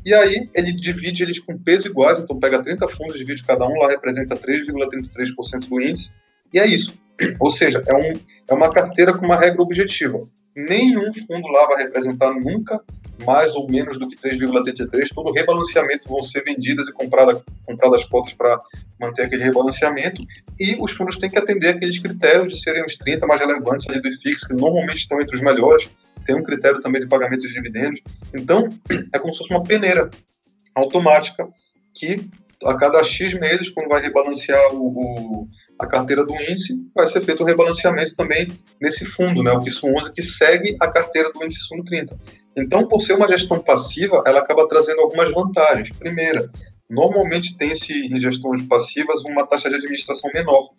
E 0.04 0.14
aí 0.14 0.48
ele 0.54 0.72
divide 0.72 1.22
eles 1.22 1.40
com 1.40 1.58
peso 1.58 1.88
iguais, 1.88 2.18
então 2.18 2.38
pega 2.38 2.62
30 2.62 2.88
fundos, 2.90 3.18
divide 3.18 3.42
cada 3.44 3.66
um, 3.66 3.78
lá 3.78 3.88
representa 3.88 4.34
3,33% 4.34 5.68
do 5.68 5.80
índice, 5.80 6.10
e 6.52 6.58
é 6.58 6.66
isso. 6.66 6.96
Ou 7.40 7.50
seja, 7.50 7.82
é, 7.86 7.94
um, 7.94 8.12
é 8.48 8.54
uma 8.54 8.72
carteira 8.72 9.12
com 9.12 9.24
uma 9.24 9.38
regra 9.38 9.60
objetiva. 9.60 10.18
Nenhum 10.56 11.12
fundo 11.26 11.48
lá 11.48 11.66
vai 11.66 11.84
representar 11.84 12.32
nunca 12.32 12.80
mais 13.24 13.54
ou 13.54 13.68
menos 13.68 13.98
do 13.98 14.08
que 14.08 14.16
3,33. 14.16 15.08
Todo 15.14 15.32
rebalanceamento 15.32 16.08
vão 16.08 16.22
ser 16.22 16.42
vendidas 16.44 16.88
e 16.88 16.92
compradas, 16.92 17.42
compradas 17.66 18.04
cotas 18.04 18.32
para 18.34 18.60
manter 19.00 19.22
aquele 19.22 19.44
rebalanceamento. 19.44 20.22
E 20.58 20.76
os 20.80 20.92
fundos 20.92 21.18
têm 21.18 21.30
que 21.30 21.38
atender 21.38 21.68
aqueles 21.68 21.98
critérios 22.00 22.54
de 22.54 22.62
serem 22.62 22.84
os 22.84 22.96
30 22.96 23.26
mais 23.26 23.40
relevantes 23.40 23.88
ali 23.88 24.00
do 24.00 24.08
IFIX, 24.08 24.46
que 24.46 24.54
normalmente 24.54 24.98
estão 24.98 25.20
entre 25.20 25.36
os 25.36 25.42
melhores. 25.42 25.88
Tem 26.26 26.36
um 26.36 26.42
critério 26.42 26.80
também 26.80 27.00
de 27.00 27.08
pagamento 27.08 27.42
de 27.42 27.52
dividendos. 27.52 28.00
Então, 28.34 28.68
é 29.12 29.18
como 29.18 29.32
se 29.32 29.38
fosse 29.38 29.50
uma 29.50 29.64
peneira 29.64 30.10
automática 30.74 31.48
que 31.94 32.16
a 32.64 32.74
cada 32.76 33.04
X 33.04 33.34
meses, 33.34 33.68
quando 33.70 33.88
vai 33.88 34.02
rebalancear 34.02 34.74
o, 34.74 34.86
o 34.88 35.48
a 35.78 35.86
carteira 35.86 36.24
do 36.24 36.34
índice, 36.34 36.74
vai 36.94 37.08
ser 37.08 37.22
feito 37.22 37.40
o 37.40 37.42
um 37.44 37.46
rebalanceamento 37.46 38.16
também 38.16 38.48
nesse 38.80 39.04
fundo, 39.12 39.42
né, 39.42 39.52
o 39.52 39.62
FISU 39.62 39.86
11, 39.86 40.12
que 40.12 40.22
segue 40.22 40.76
a 40.80 40.88
carteira 40.88 41.32
do 41.32 41.44
índice 41.44 41.60
Suno 41.66 41.84
30. 41.84 42.16
Então, 42.56 42.88
por 42.88 43.00
ser 43.02 43.14
uma 43.14 43.28
gestão 43.28 43.60
passiva, 43.60 44.22
ela 44.26 44.40
acaba 44.40 44.66
trazendo 44.66 45.00
algumas 45.00 45.32
vantagens. 45.32 45.96
Primeira, 45.96 46.50
normalmente 46.90 47.56
tem-se 47.56 47.92
em 47.92 48.20
gestões 48.20 48.64
passivas 48.64 49.22
uma 49.24 49.46
taxa 49.46 49.68
de 49.68 49.76
administração 49.76 50.30
menor, 50.34 50.70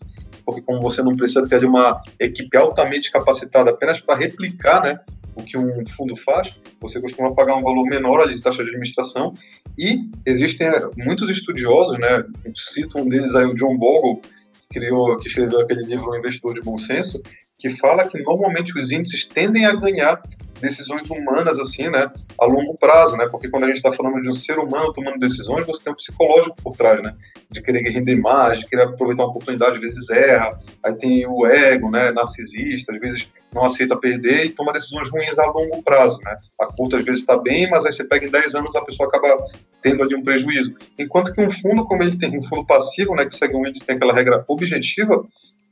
porque 0.46 0.62
como 0.62 0.82
você 0.82 1.02
não 1.02 1.14
precisa 1.14 1.48
ter 1.48 1.64
uma 1.64 2.02
equipe 2.20 2.58
altamente 2.58 3.12
capacitada 3.12 3.70
apenas 3.70 4.02
para 4.02 4.18
replicar 4.18 4.84
né, 4.84 5.00
o 5.36 5.44
que 5.44 5.58
um 5.58 5.88
fundo 5.96 6.18
faz, 6.18 6.54
você 6.82 7.00
costuma 7.00 7.34
pagar 7.34 7.56
um 7.56 7.62
valor 7.62 7.86
menor 7.86 8.28
de 8.28 8.42
taxa 8.42 8.64
de 8.64 8.70
administração. 8.70 9.34
E 9.78 10.00
existem 10.26 10.70
muitos 10.98 11.30
estudiosos, 11.30 11.98
né, 12.00 12.26
cito 12.74 13.00
um 13.00 13.08
deles 13.08 13.34
aí, 13.34 13.46
o 13.46 13.56
John 13.56 13.78
Bogle, 13.78 14.22
criou, 14.70 15.18
que 15.18 15.28
escreveu 15.28 15.62
aquele 15.62 15.84
livro 15.84 16.12
O 16.12 16.16
Investidor 16.16 16.54
de 16.54 16.62
Bom 16.62 16.78
Senso, 16.78 17.22
que 17.60 17.76
fala 17.78 18.08
que 18.08 18.22
normalmente 18.22 18.78
os 18.78 18.92
índices 18.92 19.28
tendem 19.28 19.66
a 19.66 19.76
ganhar 19.76 20.22
decisões 20.62 21.10
humanas 21.10 21.58
assim, 21.60 21.90
né, 21.90 22.12
a 22.40 22.46
longo 22.46 22.78
prazo, 22.78 23.16
né? 23.18 23.28
Porque 23.30 23.50
quando 23.50 23.64
a 23.64 23.68
gente 23.68 23.78
está 23.78 23.92
falando 23.94 24.22
de 24.22 24.30
um 24.30 24.34
ser 24.34 24.60
humano 24.60 24.94
tomando 24.94 25.18
decisões, 25.18 25.66
você 25.66 25.84
tem 25.84 25.94
um 25.94 25.96
psicológico 25.96 26.56
por 26.62 26.76
trás, 26.76 27.02
né? 27.02 27.16
De 27.50 27.62
querer 27.62 27.82
render 27.90 28.16
mais, 28.18 28.60
de 28.60 28.66
querer 28.68 28.84
aproveitar 28.84 29.24
uma 29.24 29.30
oportunidade, 29.30 29.76
às 29.76 29.82
vezes 29.82 30.10
erra. 30.10 30.60
Aí 30.84 30.94
tem 30.94 31.26
o 31.26 31.46
ego, 31.46 31.90
né, 31.90 32.12
narcisista, 32.12 32.94
às 32.94 33.00
vezes 33.00 33.28
não 33.54 33.66
aceita 33.66 33.98
perder 33.98 34.46
e 34.46 34.50
toma 34.50 34.74
decisões 34.74 35.10
ruins 35.10 35.40
a 35.40 35.46
longo 35.46 35.84
prazo, 35.84 36.20
né? 36.24 36.36
A 36.62 36.68
curta 36.68 36.98
às 36.98 37.06
vezes 37.06 37.22
está 37.22 37.38
bem, 37.38 37.70
mas 37.70 37.86
aí 37.86 37.94
você 37.94 38.04
pega 38.04 38.26
em 38.26 38.32
10 38.32 38.56
anos 38.56 38.76
a 38.76 38.82
pessoa 38.82 39.08
acaba 39.08 39.44
tendo 39.82 40.04
ali 40.04 40.16
um 40.16 40.24
prejuízo. 40.24 40.76
Enquanto 40.98 41.34
que 41.34 41.42
um 41.42 41.52
fundo, 41.62 41.86
como 41.86 42.04
ele 42.04 42.18
tem 42.18 42.38
um 42.38 42.44
fundo 42.44 42.66
passivo, 42.66 43.16
né, 43.16 43.26
que 43.26 43.38
segue 43.38 43.56
um 43.56 43.66
índice, 43.66 43.86
tem 43.86 43.96
aquela 43.96 44.14
regra 44.14 44.44
objetiva, 44.48 45.24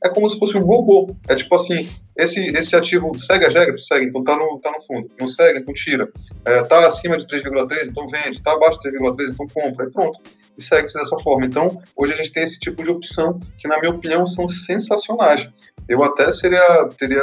é 0.02 0.08
como 0.08 0.28
se 0.30 0.38
fosse 0.38 0.56
um 0.56 0.64
robô. 0.64 1.14
É 1.28 1.34
tipo 1.34 1.54
assim, 1.56 1.78
esse, 2.16 2.40
esse 2.56 2.76
ativo 2.76 3.12
segue 3.26 3.46
as 3.46 3.54
regras? 3.54 3.86
Segue, 3.86 4.06
então 4.06 4.22
tá 4.22 4.36
no, 4.36 4.58
tá 4.60 4.70
no 4.70 4.82
fundo. 4.86 5.10
Não 5.18 5.28
segue, 5.28 5.60
então 5.60 5.74
tira. 5.74 6.08
É, 6.44 6.62
tá 6.62 6.88
acima 6.88 7.18
de 7.18 7.26
3,3, 7.26 7.88
então 7.88 8.08
vende. 8.08 8.42
Tá 8.42 8.52
abaixo 8.52 8.80
de 8.80 8.90
3,3, 8.90 9.32
então 9.32 9.46
compra. 9.48 9.86
E 9.86 9.90
pronto. 9.90 10.20
E 10.56 10.62
segue-se 10.62 10.98
dessa 10.98 11.18
forma. 11.18 11.46
Então, 11.46 11.80
hoje 11.96 12.12
a 12.12 12.16
gente 12.16 12.32
tem 12.32 12.44
esse 12.44 12.58
tipo 12.60 12.82
de 12.82 12.90
opção 12.90 13.38
que, 13.58 13.68
na 13.68 13.78
minha 13.78 13.92
opinião, 13.92 14.26
são 14.26 14.48
sensacionais. 14.48 15.48
Eu 15.88 16.02
até 16.02 16.32
seria, 16.32 16.88
teria 16.98 17.22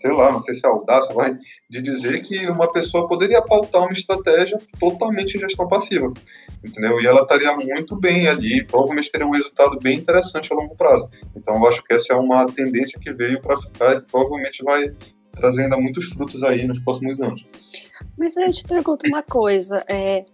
sei 0.00 0.12
lá, 0.12 0.30
não 0.30 0.40
sei 0.42 0.54
se 0.54 0.66
é 0.66 0.70
audácia, 0.70 1.14
vai, 1.14 1.36
de 1.68 1.82
dizer 1.82 2.22
que 2.22 2.48
uma 2.48 2.70
pessoa 2.72 3.08
poderia 3.08 3.42
pautar 3.42 3.82
uma 3.82 3.92
estratégia 3.92 4.56
totalmente 4.78 5.36
em 5.36 5.40
gestão 5.40 5.68
passiva, 5.68 6.12
entendeu? 6.64 7.00
E 7.00 7.06
ela 7.06 7.22
estaria 7.22 7.52
muito 7.54 7.96
bem 7.96 8.28
ali, 8.28 8.64
provavelmente 8.64 9.10
teria 9.10 9.26
um 9.26 9.32
resultado 9.32 9.78
bem 9.80 9.98
interessante 9.98 10.52
a 10.52 10.56
longo 10.56 10.76
prazo. 10.76 11.08
Então, 11.36 11.56
eu 11.56 11.68
acho 11.68 11.82
que 11.88 11.94
essa 11.94 12.12
é 12.12 12.16
uma 12.16 12.44
tendência 12.46 13.00
que 13.00 13.10
veio 13.12 13.40
para 13.40 13.60
ficar 13.62 13.96
e 13.96 14.00
provavelmente 14.02 14.62
vai 14.62 14.94
trazer 15.32 15.62
ainda 15.62 15.76
muitos 15.76 16.06
frutos 16.10 16.42
aí 16.42 16.66
nos 16.66 16.78
próximos 16.80 17.20
anos. 17.20 17.44
Mas 18.18 18.36
aí 18.36 18.46
eu 18.46 18.52
te 18.52 18.64
pergunto 18.64 19.06
uma 19.08 19.22
coisa, 19.22 19.84
é, 19.88 20.24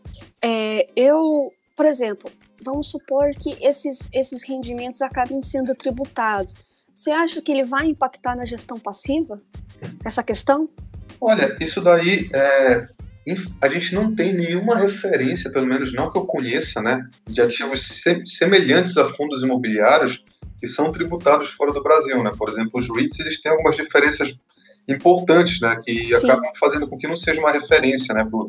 é, 0.42 0.88
eu, 0.96 1.52
por 1.76 1.86
exemplo, 1.86 2.30
vamos 2.62 2.90
supor 2.90 3.30
que 3.30 3.56
esses, 3.64 4.08
esses 4.12 4.42
rendimentos 4.42 5.00
acabem 5.02 5.40
sendo 5.40 5.74
tributados. 5.74 6.58
Você 6.94 7.10
acha 7.10 7.40
que 7.40 7.52
ele 7.52 7.64
vai 7.64 7.86
impactar 7.86 8.36
na 8.36 8.44
gestão 8.44 8.78
passiva? 8.78 9.40
Essa 10.04 10.22
questão? 10.22 10.68
Olha, 11.20 11.56
isso 11.60 11.80
daí 11.80 12.30
é, 12.32 12.86
a 13.60 13.68
gente 13.68 13.94
não 13.94 14.14
tem 14.14 14.34
nenhuma 14.34 14.78
referência, 14.78 15.50
pelo 15.50 15.66
menos 15.66 15.92
não 15.92 16.10
que 16.10 16.18
eu 16.18 16.26
conheça, 16.26 16.80
né, 16.82 17.06
de 17.28 17.40
ativos 17.40 17.80
semelhantes 18.38 18.96
a 18.96 19.12
fundos 19.14 19.42
imobiliários 19.42 20.22
que 20.64 20.68
são 20.68 20.90
tributados 20.90 21.50
fora 21.52 21.72
do 21.72 21.82
Brasil, 21.82 22.22
né? 22.22 22.30
Por 22.38 22.48
exemplo, 22.48 22.80
os 22.80 22.88
REITs 22.88 23.20
eles 23.20 23.40
têm 23.42 23.52
algumas 23.52 23.76
diferenças 23.76 24.34
importantes, 24.88 25.60
né, 25.60 25.78
que 25.82 26.12
Sim. 26.12 26.30
acabam 26.30 26.50
fazendo 26.58 26.88
com 26.88 26.98
que 26.98 27.06
não 27.06 27.16
seja 27.16 27.40
uma 27.40 27.52
referência, 27.52 28.14
né, 28.14 28.22
para 28.24 28.38
uhum. 28.38 28.48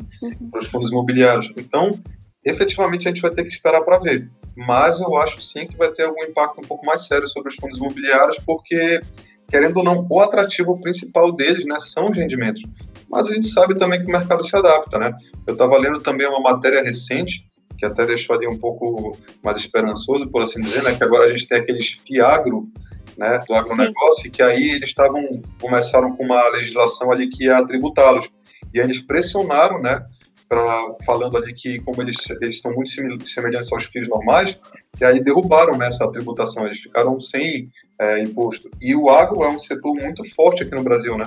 os 0.60 0.66
fundos 0.68 0.90
imobiliários. 0.90 1.50
Então, 1.56 1.98
efetivamente 2.44 3.08
a 3.08 3.10
gente 3.10 3.22
vai 3.22 3.30
ter 3.30 3.42
que 3.42 3.50
esperar 3.50 3.82
para 3.82 3.98
ver. 3.98 4.28
Mas 4.54 4.98
eu 5.00 5.16
acho 5.16 5.40
sim 5.42 5.66
que 5.66 5.76
vai 5.76 5.90
ter 5.92 6.04
algum 6.04 6.22
impacto 6.24 6.60
um 6.60 6.66
pouco 6.66 6.86
mais 6.86 7.06
sério 7.06 7.28
sobre 7.28 7.50
os 7.50 7.56
fundos 7.56 7.78
imobiliários, 7.78 8.38
porque, 8.46 9.00
querendo 9.48 9.78
ou 9.78 9.84
não, 9.84 10.06
o 10.08 10.20
atrativo 10.20 10.80
principal 10.80 11.32
deles 11.32 11.64
né, 11.66 11.78
são 11.94 12.10
os 12.10 12.16
rendimentos. 12.16 12.62
Mas 13.08 13.26
a 13.26 13.34
gente 13.34 13.50
sabe 13.52 13.74
também 13.74 14.00
que 14.00 14.06
o 14.06 14.12
mercado 14.12 14.46
se 14.46 14.56
adapta. 14.56 14.98
Né? 14.98 15.14
Eu 15.46 15.54
estava 15.54 15.78
lendo 15.78 16.00
também 16.00 16.26
uma 16.26 16.40
matéria 16.40 16.82
recente, 16.82 17.45
que 17.78 17.86
até 17.86 18.06
deixou 18.06 18.36
ali 18.36 18.46
um 18.46 18.58
pouco 18.58 19.16
mais 19.42 19.58
esperançoso, 19.58 20.28
por 20.28 20.42
assim 20.42 20.60
dizer, 20.60 20.82
né, 20.82 20.94
que 20.94 21.04
agora 21.04 21.26
a 21.26 21.30
gente 21.30 21.46
tem 21.46 21.58
aqueles 21.58 21.96
fiagro 22.06 22.68
né, 23.16 23.38
do 23.46 23.54
agronegócio, 23.54 24.24
Sim. 24.24 24.30
que 24.30 24.42
aí 24.42 24.70
eles 24.70 24.90
estavam 24.90 25.24
começaram 25.60 26.16
com 26.16 26.24
uma 26.24 26.48
legislação 26.48 27.10
ali 27.10 27.28
que 27.28 27.44
ia 27.44 27.64
tributá-los. 27.66 28.28
E 28.74 28.80
aí 28.80 28.86
eles 28.86 29.00
pressionaram, 29.06 29.80
né, 29.80 30.04
pra, 30.48 30.94
falando 31.04 31.36
ali 31.36 31.54
que 31.54 31.80
como 31.80 32.02
eles, 32.02 32.16
eles 32.40 32.60
são 32.60 32.72
muito 32.72 32.90
semelhantes 33.28 33.72
aos 33.72 33.84
FIIs 33.86 34.08
normais, 34.08 34.58
e 35.00 35.04
aí 35.04 35.22
derrubaram 35.22 35.76
né, 35.76 35.90
tributação, 36.12 36.66
eles 36.66 36.80
ficaram 36.80 37.20
sem 37.20 37.68
é, 38.00 38.22
imposto. 38.22 38.68
E 38.80 38.94
o 38.94 39.08
agro 39.08 39.44
é 39.44 39.48
um 39.48 39.58
setor 39.58 39.94
muito 39.94 40.22
forte 40.34 40.62
aqui 40.62 40.74
no 40.74 40.82
Brasil, 40.82 41.16
né? 41.16 41.24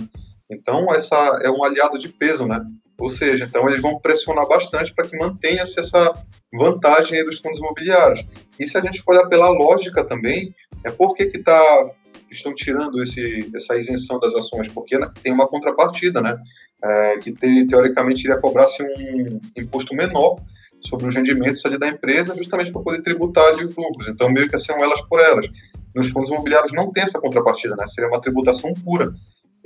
Então, 0.50 0.94
essa 0.94 1.16
é 1.44 1.50
um 1.50 1.64
aliado 1.64 2.00
de 2.00 2.10
peso, 2.10 2.48
né? 2.48 2.60
Ou 3.00 3.10
seja, 3.12 3.46
então 3.46 3.68
eles 3.70 3.82
vão 3.82 4.00
pressionar 4.00 4.48
bastante 4.48 4.94
para 4.94 5.08
que 5.08 5.18
mantenha-se 5.18 5.80
essa 5.80 6.14
vantagem 6.54 7.24
dos 7.26 7.40
fundos 7.40 7.60
imobiliários. 7.60 8.26
E 8.60 8.68
se 8.70 8.78
a 8.78 8.82
gente 8.82 9.02
for 9.04 9.16
olhar 9.16 9.28
pela 9.28 9.50
lógica 9.50 10.04
também, 10.04 10.54
é 10.86 10.92
por 10.92 11.16
que 11.16 11.28
que 11.28 11.40
tá, 11.40 11.90
estão 12.32 12.54
tirando 12.56 13.02
esse, 13.04 13.52
essa 13.56 13.76
isenção 13.78 14.20
das 14.20 14.36
ações? 14.36 14.72
Porque 14.74 14.98
tem 15.24 15.32
uma 15.32 15.48
contrapartida, 15.48 16.22
né? 16.22 16.38
é, 16.84 17.18
que 17.18 17.32
te, 17.32 17.68
teoricamente 17.68 18.22
iria 18.26 18.40
cobrar-se 18.40 18.82
um 18.82 19.40
imposto 19.58 19.94
menor 19.96 20.38
sobre 20.88 21.08
os 21.08 21.16
rendimentos 21.16 21.66
ali 21.66 21.78
da 21.78 21.90
empresa, 21.90 22.36
justamente 22.38 22.72
para 22.72 22.82
poder 22.82 23.02
tributar 23.02 23.46
ali 23.48 23.66
os 23.66 23.76
lucros. 23.76 24.08
Então, 24.08 24.32
meio 24.32 24.48
que 24.48 24.56
assim, 24.56 24.72
elas 24.72 25.02
por 25.08 25.20
elas. 25.20 25.46
Nos 25.94 26.10
fundos 26.12 26.30
imobiliários 26.30 26.72
não 26.72 26.92
tem 26.92 27.04
essa 27.04 27.20
contrapartida, 27.20 27.76
né? 27.76 27.86
Seria 27.90 28.10
uma 28.10 28.22
tributação 28.22 28.74
pura. 28.74 29.12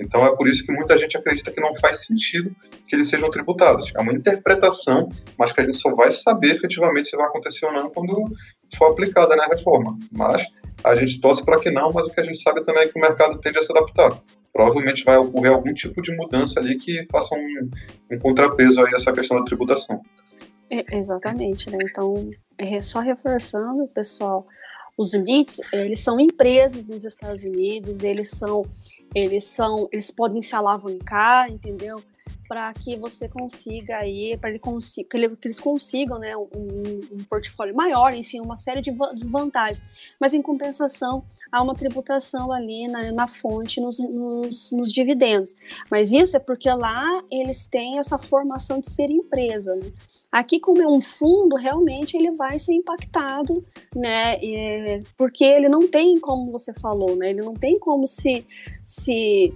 Então, 0.00 0.26
é 0.26 0.36
por 0.36 0.48
isso 0.48 0.64
que 0.64 0.72
muita 0.72 0.98
gente 0.98 1.16
acredita 1.16 1.52
que 1.52 1.60
não 1.60 1.74
faz 1.76 2.04
sentido 2.06 2.54
que 2.88 2.96
eles 2.96 3.08
sejam 3.08 3.30
tributados. 3.30 3.90
É 3.96 4.00
uma 4.00 4.12
interpretação, 4.12 5.08
mas 5.38 5.52
que 5.52 5.60
a 5.60 5.64
gente 5.64 5.78
só 5.78 5.94
vai 5.94 6.12
saber 6.16 6.56
efetivamente 6.56 7.10
se 7.10 7.16
vai 7.16 7.26
acontecer 7.26 7.66
ou 7.66 7.72
não 7.72 7.90
quando 7.90 8.24
for 8.76 8.90
aplicada 8.90 9.36
na 9.36 9.46
reforma. 9.46 9.96
Mas 10.12 10.42
a 10.82 10.94
gente 10.96 11.20
torce 11.20 11.44
para 11.44 11.60
que 11.60 11.70
não, 11.70 11.92
mas 11.92 12.06
o 12.06 12.10
que 12.10 12.20
a 12.20 12.24
gente 12.24 12.42
sabe 12.42 12.64
também 12.64 12.82
é 12.82 12.88
que 12.88 12.98
o 12.98 13.02
mercado 13.02 13.38
tende 13.40 13.58
a 13.58 13.62
se 13.62 13.72
adaptar 13.72 14.20
provavelmente 14.54 15.02
vai 15.04 15.16
ocorrer 15.16 15.52
algum 15.52 15.74
tipo 15.74 16.00
de 16.00 16.16
mudança 16.16 16.60
ali 16.60 16.78
que 16.78 17.04
faça 17.10 17.34
um, 17.34 17.70
um 18.12 18.18
contrapeso 18.20 18.80
aí 18.80 18.94
essa 18.94 19.12
questão 19.12 19.38
da 19.38 19.44
tributação. 19.44 20.00
É, 20.70 20.96
exatamente, 20.96 21.68
né? 21.70 21.78
Então, 21.82 22.30
é 22.56 22.80
só 22.80 23.00
reforçando, 23.00 23.86
pessoal, 23.88 24.46
os 24.96 25.12
REITs, 25.12 25.60
eles 25.72 26.00
são 26.00 26.20
empresas 26.20 26.88
nos 26.88 27.04
Estados 27.04 27.42
Unidos, 27.42 28.02
eles 28.02 28.30
são, 28.30 28.64
eles 29.14 29.44
são, 29.44 29.88
eles 29.92 30.10
podem 30.10 30.40
se 30.40 30.54
alavancar, 30.54 31.50
entendeu? 31.50 32.00
Para 32.48 32.72
que 32.74 32.96
você 32.96 33.28
consiga 33.28 33.96
aí, 33.96 34.36
para 34.36 34.50
ele 34.50 34.58
consiga, 34.58 35.08
que, 35.08 35.16
ele, 35.16 35.28
que, 35.36 35.48
eles 35.48 35.58
consigam 35.58 36.18
né, 36.18 36.36
um, 36.36 36.46
um, 37.12 37.24
portfólio 37.28 37.74
maior, 37.74 38.14
enfim, 38.14 38.40
uma 38.40 38.56
série 38.56 38.80
de, 38.80 38.90
vantagens. 39.24 39.82
Mas 40.20 40.34
em 40.34 40.42
compensação, 40.42 41.24
há 41.50 41.62
uma 41.62 41.74
tributação 41.74 42.52
ali 42.52 42.86
na, 42.88 43.12
na 43.12 43.26
fonte, 43.26 43.80
nos, 43.80 43.98
nos, 43.98 44.72
nos, 44.72 44.92
dividendos. 44.92 45.54
Mas 45.90 46.12
isso 46.12 46.36
é 46.36 46.40
porque 46.40 46.70
lá 46.70 47.22
eles 47.30 47.66
têm 47.66 47.98
essa 47.98 48.18
formação 48.18 48.80
de 48.80 48.90
ser 48.90 49.10
empresa. 49.10 49.74
Né? 49.74 49.90
Aqui, 50.30 50.60
como 50.60 50.82
é 50.82 50.86
um 50.86 51.00
fundo, 51.00 51.56
realmente 51.56 52.16
ele 52.16 52.32
vai 52.32 52.58
ser 52.58 52.74
impactado, 52.74 53.64
né? 53.94 54.38
porque 55.16 55.44
ele 55.44 55.68
não 55.68 55.88
tem, 55.88 56.18
como 56.18 56.50
você 56.50 56.74
falou, 56.74 57.16
né? 57.16 57.30
Ele 57.30 57.42
não 57.42 57.54
tem 57.54 57.78
como 57.78 58.06
se, 58.06 58.44
se 58.84 59.54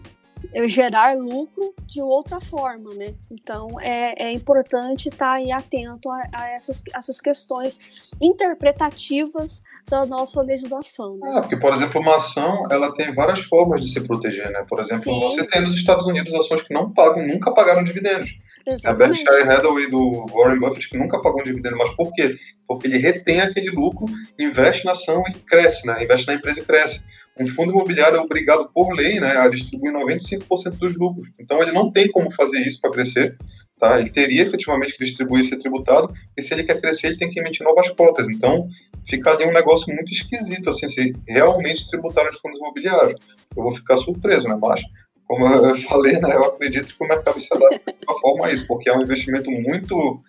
gerar 0.67 1.17
lucro 1.17 1.75
de 1.87 2.01
outra 2.01 2.41
forma, 2.41 2.95
né? 2.95 3.15
Então 3.31 3.81
é, 3.81 4.31
é 4.31 4.33
importante 4.33 5.09
estar 5.09 5.27
tá 5.27 5.33
aí 5.35 5.53
atento 5.53 6.11
a, 6.11 6.23
a, 6.33 6.51
essas, 6.51 6.83
essas 6.95 7.21
questões 7.21 7.79
interpretativas 8.21 9.63
da 9.89 10.05
nossa 10.07 10.43
legislação. 10.43 11.19
Né? 11.19 11.39
É, 11.39 11.41
porque, 11.41 11.57
por 11.57 11.73
exemplo, 11.73 12.01
uma 12.01 12.17
ação 12.17 12.63
ela 12.71 12.95
tem 12.95 13.15
várias 13.15 13.45
formas 13.47 13.83
de 13.83 13.93
se 13.93 14.07
proteger, 14.07 14.51
né? 14.51 14.65
Por 14.69 14.81
exemplo, 14.81 15.03
Sim. 15.03 15.21
você 15.21 15.47
tem 15.47 15.63
nos 15.63 15.75
Estados 15.75 16.07
Unidos 16.07 16.33
ações 16.35 16.63
que 16.63 16.75
não 16.75 16.93
pagam, 16.93 17.27
nunca 17.27 17.53
pagaram 17.53 17.85
dividendos. 17.85 18.31
Exatamente. 18.67 19.23
A 19.23 19.33
Berkshire 19.33 19.49
Hathaway 19.51 19.91
do 19.91 20.27
Warren 20.33 20.59
Buffett 20.59 20.89
que 20.89 20.99
nunca 20.99 21.21
pagou 21.21 21.41
um 21.41 21.45
dividendo, 21.45 21.77
mas 21.77 21.95
por 21.97 22.13
quê? 22.13 22.37
Porque 22.67 22.87
ele 22.87 22.99
retém 22.99 23.41
aquele 23.41 23.71
lucro, 23.71 24.07
investe 24.39 24.85
na 24.85 24.93
ação 24.93 25.23
e 25.29 25.39
cresce, 25.41 25.87
né? 25.87 26.03
Investe 26.03 26.27
na 26.27 26.35
empresa 26.35 26.61
e 26.61 26.65
cresce 26.65 27.01
um 27.41 27.47
fundo 27.49 27.73
imobiliário 27.73 28.19
é 28.19 28.21
obrigado 28.21 28.69
por 28.73 28.93
lei 28.93 29.21
né, 29.21 29.37
a 29.37 29.49
distribuir 29.49 29.93
95% 29.93 30.79
dos 30.79 30.97
lucros. 30.97 31.29
Então 31.39 31.63
ele 31.63 31.73
não 31.73 31.91
tem 31.91 32.11
como 32.11 32.33
fazer 32.33 32.59
isso 32.67 32.81
para 32.81 32.91
crescer. 32.91 33.37
Tá? 33.79 33.99
Ele 33.99 34.11
teria 34.11 34.43
efetivamente 34.43 34.97
que 34.97 35.05
distribuir 35.05 35.45
e 35.45 35.49
ser 35.49 35.59
tributado, 35.59 36.13
e 36.37 36.43
se 36.43 36.53
ele 36.53 36.65
quer 36.65 36.81
crescer, 36.81 37.09
ele 37.09 37.19
tem 37.19 37.31
que 37.31 37.39
emitir 37.39 37.65
novas 37.65 37.89
cotas. 37.91 38.29
Então, 38.29 38.67
fica 39.09 39.31
ali 39.31 39.47
um 39.47 39.53
negócio 39.53 39.87
muito 39.95 40.13
esquisito, 40.13 40.71
assim, 40.71 40.89
se 40.89 41.13
realmente 41.29 41.89
tributar 41.89 42.29
os 42.29 42.41
fundos 42.41 42.59
imobiliários. 42.59 43.21
Eu 43.57 43.63
vou 43.63 43.77
ficar 43.77 43.97
surpreso, 43.99 44.49
né? 44.49 44.59
Mas, 44.61 44.81
como 45.27 45.47
eu 45.47 45.81
falei, 45.83 46.19
né, 46.19 46.35
eu 46.35 46.45
acredito 46.45 46.89
que 46.89 47.05
o 47.05 47.07
mercado 47.07 47.41
se 47.41 47.55
adapta 47.55 47.93
de 47.93 47.99
uma 48.09 48.21
forma 48.21 48.47
a 48.47 48.53
isso, 48.53 48.67
porque 48.67 48.89
é 48.89 48.97
um 48.97 49.03
investimento 49.03 49.49
muito 49.49 50.23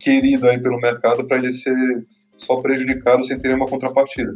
querido 0.00 0.48
aí 0.48 0.58
pelo 0.58 0.80
mercado 0.80 1.24
para 1.24 1.36
ele 1.36 1.52
ser 1.52 2.06
só 2.36 2.56
prejudicado 2.56 3.24
sem 3.26 3.38
ter 3.38 3.54
uma 3.54 3.66
contrapartida. 3.66 4.32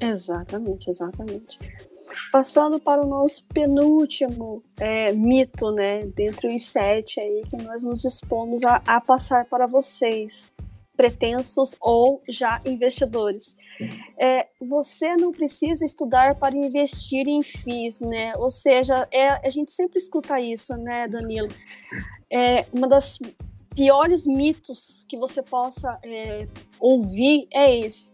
Exatamente, 0.00 0.88
exatamente. 0.88 1.58
Passando 2.30 2.80
para 2.80 3.04
o 3.04 3.08
nosso 3.08 3.46
penúltimo 3.46 4.62
é, 4.78 5.12
mito, 5.12 5.70
né, 5.70 6.06
dentre 6.06 6.54
os 6.54 6.62
sete 6.62 7.20
aí 7.20 7.42
que 7.48 7.56
nós 7.56 7.84
nos 7.84 8.02
dispomos 8.02 8.64
a, 8.64 8.82
a 8.86 9.00
passar 9.00 9.44
para 9.44 9.66
vocês, 9.66 10.52
pretensos 10.96 11.76
ou 11.80 12.22
já 12.28 12.60
investidores. 12.64 13.56
É, 14.18 14.46
você 14.60 15.16
não 15.16 15.32
precisa 15.32 15.84
estudar 15.84 16.34
para 16.34 16.56
investir 16.56 17.26
em 17.26 17.42
FIIs, 17.42 17.98
né? 18.00 18.34
Ou 18.36 18.50
seja, 18.50 19.08
é, 19.10 19.28
a 19.28 19.50
gente 19.50 19.72
sempre 19.72 19.98
escuta 19.98 20.40
isso, 20.40 20.76
né, 20.76 21.08
Danilo? 21.08 21.48
É, 22.30 22.66
uma 22.72 22.86
das 22.86 23.18
piores 23.74 24.26
mitos 24.26 25.04
que 25.08 25.16
você 25.16 25.42
possa 25.42 25.98
é, 26.04 26.46
ouvir 26.78 27.48
é 27.50 27.78
esse 27.78 28.12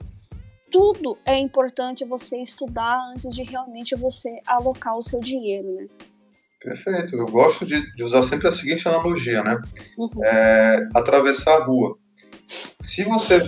tudo 0.70 1.18
é 1.24 1.38
importante 1.38 2.04
você 2.04 2.38
estudar 2.42 2.98
antes 3.12 3.34
de 3.34 3.42
realmente 3.42 3.94
você 3.94 4.40
alocar 4.46 4.96
o 4.96 5.02
seu 5.02 5.20
dinheiro, 5.20 5.68
né? 5.74 5.86
Perfeito. 6.60 7.16
Eu 7.16 7.26
gosto 7.26 7.64
de, 7.64 7.80
de 7.94 8.04
usar 8.04 8.28
sempre 8.28 8.48
a 8.48 8.52
seguinte 8.52 8.86
analogia, 8.88 9.42
né? 9.42 9.60
Uhum. 9.96 10.24
É, 10.24 10.88
atravessar 10.94 11.56
a 11.56 11.64
rua. 11.64 11.96
Se 12.46 13.04
você 13.04 13.38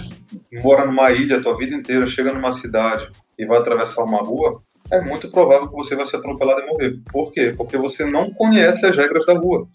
mora 0.62 0.86
numa 0.86 1.10
ilha 1.10 1.38
a 1.38 1.42
tua 1.42 1.56
vida 1.56 1.74
inteira, 1.74 2.06
chega 2.08 2.32
numa 2.32 2.52
cidade 2.60 3.10
e 3.38 3.44
vai 3.44 3.58
atravessar 3.58 4.04
uma 4.04 4.20
rua, 4.22 4.62
é 4.92 5.00
muito 5.00 5.30
provável 5.30 5.68
que 5.68 5.74
você 5.74 5.96
vai 5.96 6.06
ser 6.06 6.16
atropelado 6.16 6.60
e 6.60 6.66
morrer. 6.66 7.00
Por 7.10 7.32
quê? 7.32 7.52
Porque 7.56 7.76
você 7.76 8.04
não 8.04 8.30
conhece 8.30 8.84
as 8.86 8.96
regras 8.96 9.26
da 9.26 9.34
rua. 9.34 9.66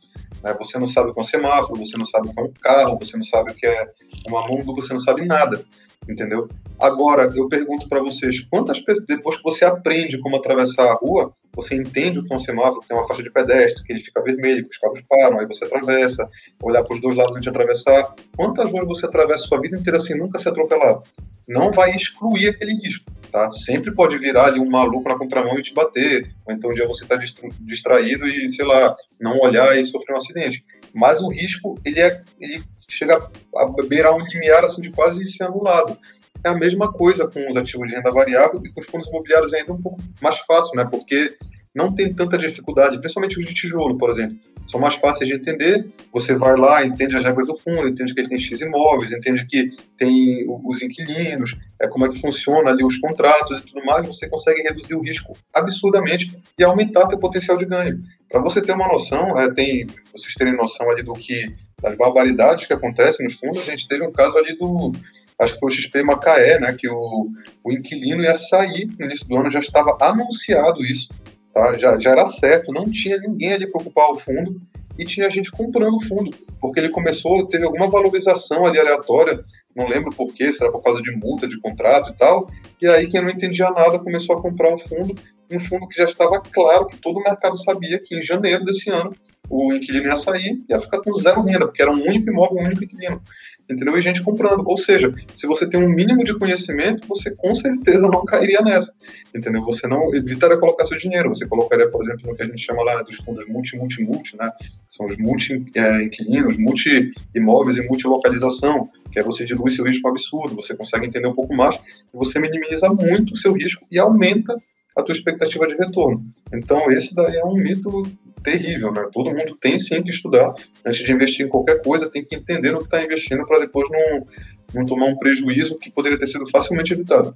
Né? 0.41 0.53
Você 0.60 0.79
não 0.79 0.88
sabe 0.88 1.10
o 1.10 1.13
que 1.13 1.19
é 1.19 1.23
um 1.23 1.27
semáforo, 1.27 1.79
você 1.79 1.97
não 1.97 2.05
sabe 2.05 2.29
o 2.29 2.34
que 2.34 2.39
é 2.39 2.43
um 2.43 2.53
carro, 2.62 2.99
você 2.99 3.17
não 3.17 3.25
sabe 3.25 3.51
o 3.51 3.55
que 3.55 3.65
é 3.65 3.91
uma 4.27 4.47
mundo, 4.47 4.75
você 4.75 4.93
não 4.93 5.01
sabe 5.01 5.25
nada 5.25 5.63
entendeu? 6.09 6.47
Agora, 6.79 7.31
eu 7.35 7.47
pergunto 7.47 7.87
para 7.87 8.01
vocês, 8.01 8.41
quantas 8.49 8.79
pessoas, 8.79 9.05
depois 9.05 9.37
que 9.37 9.43
você 9.43 9.65
aprende 9.65 10.19
como 10.19 10.37
atravessar 10.37 10.83
a 10.83 10.93
rua, 10.93 11.33
você 11.55 11.75
entende 11.75 12.19
o 12.19 12.23
que 12.25 12.33
é 12.33 12.37
um 12.37 12.41
semáforo, 12.41 12.81
tem 12.87 12.97
uma 12.97 13.07
faixa 13.07 13.23
de 13.23 13.31
pedestre, 13.31 13.83
que 13.83 13.93
ele 13.93 14.01
fica 14.01 14.21
vermelho, 14.21 14.67
que 14.67 14.71
os 14.71 14.77
carros 14.77 14.99
param, 15.07 15.39
aí 15.39 15.45
você 15.45 15.63
atravessa, 15.63 16.29
olhar 16.61 16.83
para 16.83 16.95
os 16.95 17.01
dois 17.01 17.15
lados 17.15 17.31
antes 17.31 17.43
de 17.43 17.49
atravessar. 17.49 18.13
Quantas 18.35 18.69
ruas 18.69 18.85
você 18.87 19.05
atravessa 19.05 19.45
sua 19.45 19.61
vida 19.61 19.77
inteira 19.77 20.01
sem 20.01 20.17
nunca 20.17 20.37
ser 20.39 20.49
atropelado? 20.49 21.03
Não 21.47 21.71
vai 21.71 21.93
excluir 21.93 22.49
aquele 22.49 22.73
risco, 22.73 23.05
tá? 23.31 23.49
Sempre 23.65 23.93
pode 23.93 24.17
virar 24.17 24.47
ali 24.47 24.59
um 24.59 24.69
maluco 24.69 25.07
na 25.07 25.17
contramão 25.17 25.57
e 25.57 25.63
te 25.63 25.73
bater, 25.73 26.27
ou 26.45 26.53
então 26.53 26.71
um 26.71 26.73
dia 26.73 26.87
você 26.87 27.03
está 27.03 27.15
distraído 27.61 28.27
e, 28.27 28.49
sei 28.49 28.65
lá, 28.65 28.93
não 29.21 29.39
olhar 29.39 29.77
e 29.77 29.85
sofrer 29.85 30.13
um 30.13 30.17
acidente. 30.17 30.63
Mas 30.93 31.21
o 31.21 31.29
risco, 31.29 31.75
ele, 31.85 32.01
é, 32.01 32.21
ele 32.39 32.63
chega 32.89 33.17
a 33.17 33.87
beirar 33.87 34.15
um 34.15 34.25
limiar 34.25 34.65
assim, 34.65 34.81
de 34.81 34.91
quase 34.91 35.25
ser 35.31 35.43
anulado. 35.43 35.97
É 36.43 36.49
a 36.49 36.53
mesma 36.53 36.91
coisa 36.91 37.27
com 37.27 37.49
os 37.49 37.57
ativos 37.57 37.87
de 37.87 37.95
renda 37.95 38.11
variável 38.11 38.61
e 38.63 38.69
com 38.69 38.81
os 38.81 38.87
fundos 38.87 39.07
imobiliários 39.07 39.53
ainda 39.53 39.73
um 39.73 39.81
pouco 39.81 39.99
mais 40.21 40.37
fácil, 40.45 40.75
né? 40.75 40.87
Porque 40.89 41.35
não 41.75 41.93
tem 41.93 42.13
tanta 42.13 42.37
dificuldade, 42.37 42.97
principalmente 42.99 43.37
os 43.37 43.45
de 43.45 43.53
tijolo, 43.53 43.97
por 43.97 44.09
exemplo. 44.09 44.37
São 44.71 44.79
mais 44.79 44.95
fáceis 44.95 45.29
de 45.29 45.35
entender. 45.35 45.85
Você 46.13 46.33
vai 46.35 46.55
lá, 46.55 46.85
entende 46.85 47.17
as 47.17 47.23
regras 47.23 47.45
do 47.47 47.57
fundo, 47.57 47.87
entende 47.87 48.13
que 48.13 48.21
ele 48.21 48.29
tem 48.29 48.39
X 48.39 48.61
imóveis, 48.61 49.11
entende 49.11 49.45
que 49.45 49.69
tem 49.97 50.45
os 50.47 50.81
inquilinos, 50.81 51.53
é, 51.81 51.87
como 51.87 52.05
é 52.05 52.09
que 52.09 52.21
funciona 52.21 52.69
ali 52.69 52.83
os 52.83 52.97
contratos 52.99 53.59
e 53.59 53.65
tudo 53.65 53.85
mais. 53.85 54.07
Você 54.07 54.29
consegue 54.29 54.61
reduzir 54.61 54.95
o 54.95 55.01
risco 55.01 55.33
absurdamente 55.53 56.31
e 56.57 56.63
aumentar 56.63 57.09
seu 57.09 57.19
potencial 57.19 57.57
de 57.57 57.65
ganho. 57.65 57.99
Para 58.29 58.41
você 58.41 58.61
ter 58.61 58.73
uma 58.73 58.88
noção, 58.88 59.39
é, 59.39 59.53
tem, 59.53 59.85
vocês 60.11 60.33
terem 60.38 60.55
noção 60.55 60.89
ali 60.89 61.03
do 61.03 61.13
que 61.13 61.45
das 61.81 61.95
barbaridades 61.95 62.65
que 62.65 62.73
acontecem 62.73 63.25
nos 63.25 63.35
fundos, 63.39 63.67
a 63.67 63.71
gente 63.71 63.88
teve 63.88 64.05
um 64.05 64.11
caso 64.11 64.38
ali 64.38 64.57
do, 64.57 64.91
acho 65.39 65.53
que 65.53 65.59
foi 65.59 65.71
o 65.71 65.75
XP 65.75 66.03
Macaé, 66.03 66.59
né, 66.59 66.75
que 66.77 66.89
o, 66.89 67.29
o 67.63 67.71
inquilino 67.71 68.23
ia 68.23 68.38
sair 68.49 68.88
no 68.99 69.05
início 69.05 69.27
do 69.27 69.38
ano, 69.38 69.51
já 69.51 69.59
estava 69.59 69.97
anunciado 70.01 70.83
isso, 70.85 71.09
tá, 71.53 71.73
já, 71.73 71.99
já 71.99 72.11
era 72.11 72.27
certo, 72.33 72.71
não 72.71 72.85
tinha 72.85 73.17
ninguém 73.19 73.53
ali 73.53 73.67
para 73.69 73.81
ocupar 73.81 74.11
o 74.11 74.19
fundo, 74.19 74.59
e 74.97 75.03
tinha 75.03 75.29
gente 75.29 75.51
comprando 75.51 75.97
o 75.97 76.07
fundo, 76.07 76.31
porque 76.61 76.79
ele 76.79 76.89
começou, 76.89 77.47
teve 77.47 77.65
alguma 77.65 77.89
valorização 77.89 78.65
ali 78.65 78.79
aleatória, 78.79 79.43
não 79.75 79.88
lembro 79.88 80.09
por 80.15 80.33
quê, 80.33 80.53
se 80.53 80.63
era 80.63 80.71
por 80.71 80.81
causa 80.81 81.01
de 81.01 81.11
multa, 81.11 81.47
de 81.47 81.59
contrato 81.59 82.11
e 82.11 82.15
tal, 82.15 82.49
e 82.81 82.88
aí 82.88 83.07
quem 83.09 83.21
não 83.21 83.29
entendia 83.29 83.69
nada 83.71 83.99
começou 83.99 84.38
a 84.38 84.41
comprar 84.41 84.73
o 84.73 84.79
fundo, 84.79 85.13
um 85.51 85.60
fundo 85.67 85.88
que 85.88 85.97
já 85.97 86.05
estava 86.05 86.41
claro 86.41 86.88
que 86.88 86.97
todo 86.97 87.17
o 87.17 87.23
mercado 87.23 87.58
sabia 87.63 87.99
que 87.99 88.15
em 88.15 88.23
janeiro 88.23 88.63
desse 88.65 88.89
ano 88.89 89.12
o 89.49 89.73
inquilino 89.73 90.08
ia 90.08 90.17
sair 90.17 90.63
e 90.67 90.73
ia 90.73 90.81
ficar 90.81 91.01
com 91.01 91.13
zero 91.15 91.41
renda, 91.41 91.67
porque 91.67 91.81
era 91.81 91.91
um 91.91 92.01
único 92.01 92.29
imóvel, 92.29 92.58
um 92.58 92.65
único 92.65 92.84
inquilino. 92.84 93.21
Entendeu? 93.69 93.97
E 93.97 94.01
gente 94.01 94.21
comprando. 94.21 94.63
Ou 94.67 94.77
seja, 94.77 95.12
se 95.38 95.47
você 95.47 95.67
tem 95.67 95.79
um 95.79 95.89
mínimo 95.89 96.23
de 96.23 96.38
conhecimento, 96.38 97.08
você 97.08 97.31
com 97.36 97.53
certeza 97.55 98.01
não 98.01 98.23
cairia 98.23 98.62
nessa. 98.62 98.91
Entendeu? 99.36 99.63
Você 99.63 99.88
não 99.88 100.13
evitaria 100.13 100.58
colocar 100.58 100.86
seu 100.86 100.97
dinheiro. 100.99 101.29
Você 101.29 101.47
colocaria, 101.47 101.89
por 101.89 102.03
exemplo, 102.03 102.29
no 102.29 102.36
que 102.36 102.43
a 102.43 102.45
gente 102.45 102.63
chama 102.63 102.84
lá 102.84 103.01
dos 103.01 103.17
fundos 103.17 103.47
multi, 103.47 103.75
multi, 103.75 104.03
multi, 104.03 104.38
né? 104.38 104.51
São 104.91 105.08
os 105.08 105.17
multi-inquilinos, 105.17 106.55
é, 106.55 106.60
multi-imóveis 106.60 107.77
e 107.77 107.88
multi-localização, 107.88 108.88
que 109.12 109.19
é 109.19 109.23
você 109.23 109.45
dilui 109.45 109.71
seu 109.71 109.84
risco 109.84 110.08
absurdo, 110.08 110.55
você 110.55 110.77
consegue 110.77 111.08
entender 111.08 111.27
um 111.27 111.36
pouco 111.36 111.53
mais 111.55 111.79
você 112.13 112.39
minimiza 112.39 112.88
muito 112.89 113.34
o 113.34 113.38
seu 113.38 113.51
risco 113.53 113.86
e 113.91 113.99
aumenta 113.99 114.55
a 114.95 115.03
tua 115.03 115.15
expectativa 115.15 115.67
de 115.67 115.75
retorno. 115.75 116.23
Então, 116.53 116.91
esse 116.91 117.13
daí 117.13 117.36
é 117.36 117.45
um 117.45 117.53
mito 117.53 118.03
terrível, 118.43 118.91
né? 118.91 119.10
Todo 119.12 119.31
mundo 119.31 119.58
tem 119.60 119.79
sim 119.79 120.01
que 120.03 120.12
estudar 120.12 120.53
antes 120.86 121.03
de 121.03 121.12
investir 121.12 121.45
em 121.45 121.49
qualquer 121.49 121.81
coisa, 121.81 122.10
tem 122.10 122.23
que 122.23 122.36
entender 122.36 122.71
no 122.71 122.79
que 122.79 122.86
está 122.86 123.03
investindo 123.03 123.45
para 123.45 123.60
depois 123.60 123.88
não, 123.89 124.27
não 124.73 124.86
tomar 124.86 125.08
um 125.08 125.17
prejuízo 125.17 125.75
que 125.75 125.91
poderia 125.91 126.17
ter 126.17 126.27
sido 126.27 126.49
facilmente 126.51 126.93
evitado. 126.93 127.36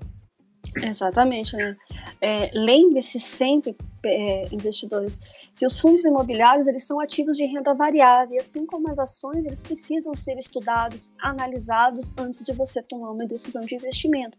Exatamente, 0.75 1.55
né? 1.55 1.75
É, 2.21 2.51
Lembre-se 2.53 3.19
sempre, 3.19 3.75
é, 4.05 4.47
investidores, 4.51 5.49
que 5.55 5.65
os 5.65 5.79
fundos 5.79 6.05
imobiliários 6.05 6.67
eles 6.67 6.85
são 6.85 6.99
ativos 6.99 7.37
de 7.37 7.45
renda 7.45 7.73
variável, 7.73 8.35
e 8.35 8.39
assim 8.39 8.65
como 8.65 8.89
as 8.89 8.99
ações, 8.99 9.45
eles 9.45 9.63
precisam 9.63 10.13
ser 10.13 10.37
estudados, 10.37 11.13
analisados 11.21 12.13
antes 12.17 12.43
de 12.43 12.53
você 12.53 12.83
tomar 12.83 13.11
uma 13.11 13.25
decisão 13.25 13.65
de 13.65 13.75
investimento. 13.75 14.37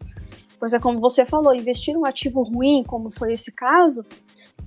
Pois 0.61 0.75
é 0.75 0.79
como 0.79 1.01
você 1.01 1.25
falou, 1.25 1.55
investir 1.55 1.97
um 1.97 2.05
ativo 2.05 2.43
ruim, 2.43 2.85
como 2.85 3.11
foi 3.11 3.33
esse 3.33 3.51
caso, 3.51 4.05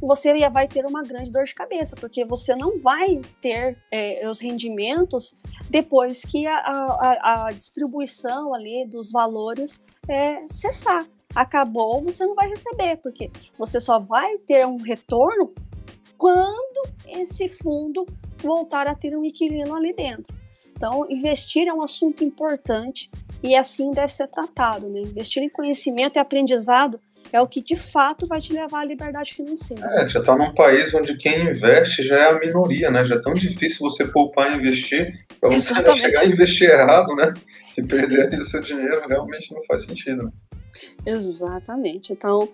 você 0.01 0.33
vai 0.49 0.67
ter 0.67 0.85
uma 0.85 1.03
grande 1.03 1.31
dor 1.31 1.43
de 1.43 1.53
cabeça, 1.53 1.95
porque 1.95 2.25
você 2.25 2.55
não 2.55 2.79
vai 2.79 3.21
ter 3.39 3.77
é, 3.91 4.27
os 4.27 4.39
rendimentos 4.39 5.35
depois 5.69 6.23
que 6.23 6.47
a, 6.47 6.57
a, 6.57 7.45
a, 7.45 7.51
distribuição 7.51 8.53
ali 8.55 8.85
dos 8.85 9.11
valores 9.11 9.85
é, 10.09 10.43
cessar. 10.47 11.05
Acabou, 11.35 12.01
você 12.01 12.25
não 12.25 12.35
vai 12.35 12.49
receber, 12.49 12.97
porque 12.97 13.31
você 13.57 13.79
só 13.79 13.99
vai 13.99 14.37
ter 14.39 14.67
um 14.67 14.77
retorno 14.77 15.53
quando 16.17 16.89
esse 17.07 17.49
fundo 17.49 18.05
voltar 18.37 18.87
a 18.87 18.95
ter 18.95 19.15
um 19.17 19.23
inquilino 19.23 19.75
ali 19.75 19.93
dentro. 19.93 20.33
Então, 20.75 21.09
investir 21.09 21.67
é 21.67 21.73
um 21.73 21.81
assunto 21.81 22.23
importante 22.23 23.09
e 23.43 23.55
assim 23.55 23.91
deve 23.91 24.11
ser 24.11 24.27
tratado. 24.27 24.89
Né? 24.89 25.01
Investir 25.01 25.43
em 25.43 25.49
conhecimento 25.49 26.15
e 26.15 26.19
aprendizado 26.19 26.99
é 27.31 27.41
o 27.41 27.47
que 27.47 27.61
de 27.61 27.75
fato 27.75 28.27
vai 28.27 28.39
te 28.39 28.53
levar 28.53 28.81
à 28.81 28.85
liberdade 28.85 29.33
financeira. 29.33 29.83
É, 29.85 30.07
já 30.07 30.19
está 30.19 30.35
num 30.35 30.53
país 30.53 30.93
onde 30.93 31.17
quem 31.17 31.49
investe 31.49 32.07
já 32.07 32.15
é 32.15 32.29
a 32.29 32.39
minoria, 32.39 32.91
né? 32.91 33.03
Já 33.05 33.15
é 33.15 33.21
tão 33.21 33.33
difícil 33.33 33.79
você 33.79 34.05
poupar 34.05 34.51
e 34.51 34.57
investir, 34.57 35.25
para 35.41 35.49
você 35.49 35.73
chegar 35.73 36.25
e 36.25 36.31
investir 36.31 36.69
errado, 36.69 37.15
né? 37.15 37.33
E 37.75 37.81
perder 37.81 38.39
o 38.39 38.45
seu 38.45 38.61
dinheiro 38.61 39.01
realmente 39.07 39.51
não 39.51 39.63
faz 39.65 39.83
sentido. 39.83 40.25
Né? 40.25 40.31
Exatamente. 41.07 42.13
Então, 42.13 42.47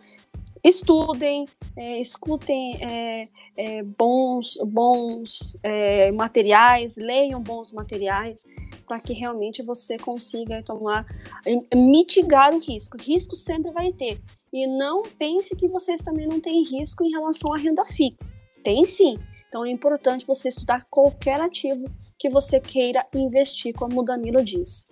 estudem, 0.63 1.45
é, 1.75 1.99
escutem 1.99 2.79
é, 2.81 3.27
é, 3.57 3.83
bons, 3.83 4.57
bons 4.65 5.57
é, 5.61 6.09
materiais, 6.13 6.95
leiam 6.95 7.41
bons 7.41 7.73
materiais, 7.73 8.45
para 8.89 8.99
que 8.99 9.13
realmente 9.13 9.61
você 9.61 9.99
consiga 9.99 10.63
tomar, 10.63 11.05
mitigar 11.75 12.55
o 12.55 12.59
risco. 12.59 12.97
Risco 12.97 13.35
sempre 13.35 13.71
vai 13.71 13.93
ter. 13.93 14.19
E 14.51 14.65
não 14.65 15.03
pense 15.03 15.55
que 15.55 15.67
vocês 15.67 16.01
também 16.01 16.27
não 16.27 16.41
têm 16.41 16.63
risco 16.63 17.03
em 17.03 17.11
relação 17.11 17.53
à 17.53 17.57
renda 17.57 17.85
fixa. 17.85 18.33
Tem 18.63 18.83
sim. 18.83 19.19
Então 19.47 19.63
é 19.63 19.69
importante 19.69 20.25
você 20.25 20.49
estudar 20.49 20.87
qualquer 20.89 21.39
ativo 21.39 21.85
que 22.17 22.31
você 22.31 22.59
queira 22.59 23.05
investir, 23.13 23.75
como 23.75 24.01
o 24.01 24.03
Danilo 24.03 24.43
diz. 24.43 24.87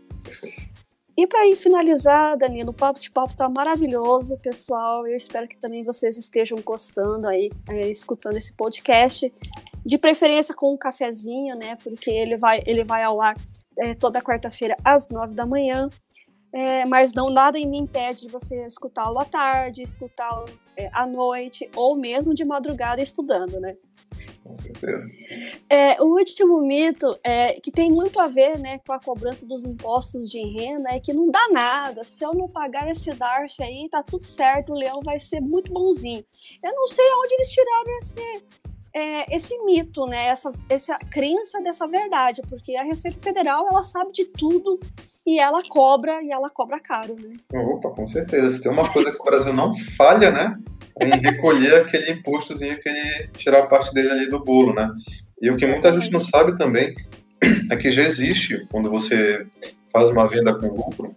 E 1.17 1.25
para 1.25 1.47
ir 1.47 1.55
finalizar, 1.55 2.37
Danilo, 2.37 2.69
o 2.69 2.75
papo 2.75 2.99
de 2.99 3.09
papo 3.09 3.35
tá 3.35 3.49
maravilhoso, 3.49 4.37
pessoal. 4.37 5.07
Eu 5.07 5.15
espero 5.15 5.47
que 5.47 5.57
também 5.57 5.83
vocês 5.83 6.15
estejam 6.19 6.61
gostando 6.61 7.27
aí, 7.27 7.49
é, 7.67 7.89
escutando 7.89 8.37
esse 8.37 8.55
podcast. 8.55 9.33
De 9.83 9.97
preferência 9.97 10.53
com 10.53 10.71
um 10.71 10.77
cafezinho, 10.77 11.55
né? 11.55 11.75
Porque 11.83 12.11
ele 12.11 12.37
vai, 12.37 12.61
ele 12.67 12.83
vai 12.83 13.03
ao 13.03 13.19
ar 13.19 13.35
é, 13.79 13.93
toda 13.93 14.21
quarta-feira 14.21 14.75
às 14.83 15.09
nove 15.09 15.33
da 15.33 15.45
manhã. 15.45 15.89
É, 16.53 16.85
mas 16.85 17.13
não 17.13 17.29
nada 17.29 17.59
me 17.59 17.77
impede 17.77 18.21
de 18.21 18.29
você 18.29 18.65
escutá-lo 18.65 19.19
à 19.19 19.25
tarde, 19.25 19.81
escutá-lo 19.81 20.45
é, 20.75 20.89
à 20.93 21.05
noite 21.05 21.69
ou 21.75 21.95
mesmo 21.95 22.33
de 22.33 22.45
madrugada 22.45 23.01
estudando, 23.01 23.59
né? 23.59 23.75
Com 24.43 24.57
certeza. 24.57 25.03
É, 25.69 26.01
o 26.01 26.05
último 26.05 26.61
mito 26.61 27.19
é 27.21 27.59
que 27.59 27.69
tem 27.69 27.91
muito 27.91 28.19
a 28.19 28.27
ver 28.27 28.57
né, 28.57 28.79
com 28.79 28.93
a 28.93 28.99
cobrança 28.99 29.45
dos 29.45 29.65
impostos 29.65 30.29
de 30.29 30.39
renda 30.39 30.89
é 30.89 30.99
que 30.99 31.13
não 31.13 31.29
dá 31.29 31.49
nada. 31.51 32.05
Se 32.05 32.23
eu 32.23 32.33
não 32.33 32.47
pagar 32.47 32.89
esse 32.89 33.11
DARF 33.11 33.61
aí, 33.61 33.89
tá 33.89 34.01
tudo 34.01 34.23
certo, 34.23 34.71
o 34.71 34.75
leão 34.75 35.01
vai 35.03 35.19
ser 35.19 35.41
muito 35.41 35.73
bonzinho. 35.73 36.23
Eu 36.63 36.73
não 36.73 36.87
sei 36.87 37.05
onde 37.05 37.33
eles 37.35 37.51
tiraram 37.51 37.97
esse, 37.99 38.45
é, 38.93 39.35
esse 39.35 39.57
mito, 39.63 40.05
né? 40.05 40.27
Essa, 40.27 40.51
essa 40.69 40.97
crença 41.11 41.61
dessa 41.61 41.87
verdade, 41.87 42.41
porque 42.49 42.75
a 42.75 42.83
Receita 42.83 43.19
Federal 43.21 43.67
ela 43.71 43.83
sabe 43.83 44.11
de 44.11 44.25
tudo 44.25 44.79
e 45.25 45.39
ela 45.39 45.59
cobra 45.69 46.21
e 46.23 46.31
ela 46.31 46.49
cobra 46.49 46.79
caro, 46.79 47.15
né? 47.15 47.33
Opa, 47.53 47.89
com 47.89 48.07
certeza. 48.07 48.55
Se 48.55 48.63
tem 48.63 48.71
uma 48.71 48.89
coisa 48.91 49.11
que 49.11 49.21
o 49.21 49.25
Brasil 49.25 49.53
não 49.53 49.73
falha, 49.97 50.31
né? 50.31 50.57
em 51.01 51.19
recolher 51.19 51.81
aquele 51.81 52.11
impostozinho 52.11 52.79
que 52.79 52.89
ele 52.89 53.27
tirar 53.37 53.67
parte 53.67 53.93
dele 53.93 54.09
ali 54.09 54.29
do 54.29 54.43
bolo, 54.43 54.73
né? 54.73 54.89
E 55.41 55.49
o 55.49 55.55
que 55.55 55.67
muita 55.67 55.91
gente 55.91 56.11
não 56.11 56.19
sabe 56.19 56.57
também 56.57 56.95
é 57.69 57.75
que 57.75 57.91
já 57.91 58.03
existe, 58.03 58.65
quando 58.71 58.89
você 58.89 59.45
faz 59.93 60.09
uma 60.09 60.27
venda 60.27 60.55
com 60.55 60.67
lucro, 60.67 61.15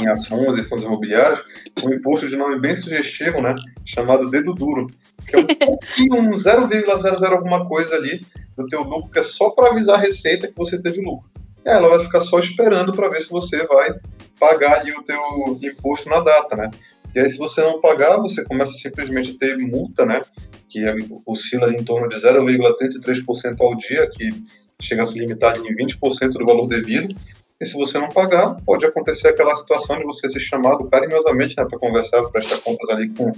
em 0.00 0.08
ações 0.08 0.58
e 0.58 0.62
fundos 0.68 0.84
imobiliários, 0.84 1.40
um 1.84 1.92
imposto 1.92 2.28
de 2.28 2.36
nome 2.36 2.58
bem 2.58 2.76
sugestivo, 2.76 3.40
né? 3.40 3.54
Chamado 3.86 4.30
dedo 4.30 4.54
duro, 4.54 4.86
que 5.26 5.36
é 5.36 5.40
um 5.40 5.46
pouquinho, 5.66 6.16
um 6.16 6.36
0,00 6.36 7.32
alguma 7.32 7.66
coisa 7.66 7.94
ali 7.94 8.20
do 8.56 8.66
teu 8.66 8.82
lucro, 8.82 9.10
que 9.10 9.18
é 9.18 9.24
só 9.24 9.50
para 9.50 9.70
avisar 9.70 9.96
a 9.96 10.02
receita 10.02 10.48
que 10.48 10.56
você 10.56 10.80
teve 10.82 11.00
lucro. 11.00 11.28
E 11.64 11.68
ela 11.68 11.88
vai 11.88 12.04
ficar 12.04 12.20
só 12.22 12.38
esperando 12.40 12.92
para 12.92 13.08
ver 13.08 13.20
se 13.22 13.30
você 13.30 13.64
vai 13.66 13.94
pagar 14.38 14.80
ali 14.80 14.92
o 14.92 15.02
teu 15.02 15.18
imposto 15.62 16.08
na 16.08 16.20
data, 16.20 16.56
né? 16.56 16.70
E 17.14 17.20
aí, 17.20 17.30
se 17.30 17.38
você 17.38 17.60
não 17.62 17.80
pagar, 17.80 18.16
você 18.18 18.44
começa 18.44 18.72
simplesmente 18.78 19.32
a 19.32 19.38
ter 19.38 19.56
multa, 19.58 20.04
né? 20.04 20.20
Que 20.68 20.84
oscila 21.26 21.72
em 21.72 21.82
torno 21.82 22.08
de 22.08 22.16
0,33% 22.16 23.56
ao 23.60 23.74
dia, 23.76 24.08
que 24.10 24.28
chega 24.82 25.02
a 25.02 25.06
se 25.06 25.18
limitar 25.18 25.56
em 25.56 25.74
20% 25.74 26.32
do 26.32 26.44
valor 26.44 26.68
devido. 26.68 27.14
E 27.60 27.66
se 27.66 27.74
você 27.74 27.98
não 27.98 28.08
pagar, 28.08 28.56
pode 28.64 28.86
acontecer 28.86 29.28
aquela 29.28 29.54
situação 29.56 29.98
de 29.98 30.04
você 30.04 30.30
ser 30.30 30.40
chamado 30.40 30.88
carinhosamente 30.88 31.56
né, 31.56 31.64
para 31.68 31.78
conversar, 31.78 32.22
prestar 32.30 32.58
contas 32.62 32.88
ali 32.90 33.08
com, 33.08 33.32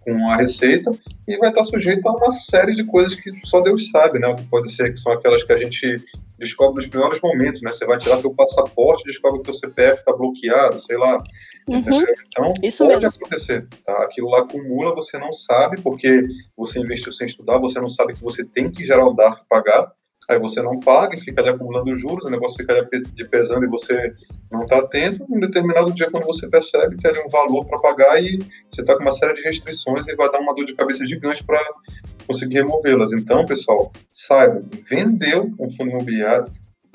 com 0.00 0.30
a 0.30 0.36
Receita, 0.36 0.92
e 1.26 1.36
vai 1.38 1.48
estar 1.48 1.64
sujeito 1.64 2.08
a 2.08 2.12
uma 2.12 2.32
série 2.50 2.76
de 2.76 2.84
coisas 2.84 3.18
que 3.18 3.30
só 3.46 3.60
Deus 3.60 3.90
sabe, 3.90 4.20
né? 4.20 4.28
O 4.28 4.36
que 4.36 4.44
pode 4.44 4.74
ser 4.76 4.92
que 4.92 5.00
são 5.00 5.12
aquelas 5.12 5.42
que 5.42 5.52
a 5.52 5.58
gente 5.58 5.96
descobre 6.38 6.82
nos 6.82 6.90
piores 6.90 7.20
momentos, 7.20 7.62
né? 7.62 7.72
Você 7.72 7.84
vai 7.84 7.98
tirar 7.98 8.18
seu 8.18 8.32
passaporte 8.32 9.04
descobre 9.04 9.42
que 9.42 9.50
o 9.50 9.54
CPF 9.54 9.98
está 9.98 10.12
bloqueado, 10.12 10.80
sei 10.82 10.96
lá. 10.96 11.20
Uhum. 11.68 12.04
Então, 12.28 12.54
Isso 12.62 12.86
pode 12.86 13.00
mesmo. 13.00 13.26
acontecer. 13.26 13.66
Tá? 13.84 14.04
Aquilo 14.04 14.30
lá 14.30 14.40
acumula, 14.40 14.94
você 14.94 15.18
não 15.18 15.32
sabe, 15.32 15.80
porque 15.80 16.22
você 16.56 16.78
investiu 16.78 17.12
sem 17.12 17.26
estudar, 17.26 17.58
você 17.58 17.80
não 17.80 17.88
sabe 17.88 18.14
que 18.14 18.22
você 18.22 18.44
tem 18.44 18.70
que 18.70 18.84
gerar 18.84 19.06
o 19.06 19.14
DARF 19.14 19.42
pagar, 19.48 19.90
aí 20.28 20.38
você 20.38 20.62
não 20.62 20.80
paga 20.80 21.16
e 21.16 21.20
fica 21.20 21.40
ali 21.40 21.50
acumulando 21.50 21.96
juros, 21.96 22.24
o 22.24 22.30
negócio 22.30 22.56
fica 22.56 22.72
ali 22.72 23.28
pesando 23.28 23.64
e 23.64 23.68
você 23.68 24.14
não 24.50 24.62
está 24.62 24.78
atento. 24.78 25.24
Em 25.30 25.40
determinado 25.40 25.92
dia, 25.92 26.10
quando 26.10 26.24
você 26.24 26.48
percebe, 26.48 26.96
tem 26.96 27.10
ali 27.10 27.20
um 27.20 27.30
valor 27.30 27.64
para 27.66 27.78
pagar 27.78 28.22
e 28.22 28.38
você 28.70 28.80
está 28.80 28.96
com 28.96 29.02
uma 29.02 29.12
série 29.12 29.34
de 29.34 29.42
restrições 29.42 30.06
e 30.08 30.14
vai 30.16 30.30
dar 30.30 30.40
uma 30.40 30.54
dor 30.54 30.64
de 30.64 30.74
cabeça 30.74 31.06
gigante 31.06 31.44
para 31.44 31.60
conseguir 32.26 32.54
removê-las. 32.54 33.12
Então, 33.12 33.44
pessoal, 33.44 33.92
saiba, 34.26 34.62
vendeu 34.88 35.50
um 35.58 35.70
fundo 35.76 35.90
imobiliário, 35.90 36.46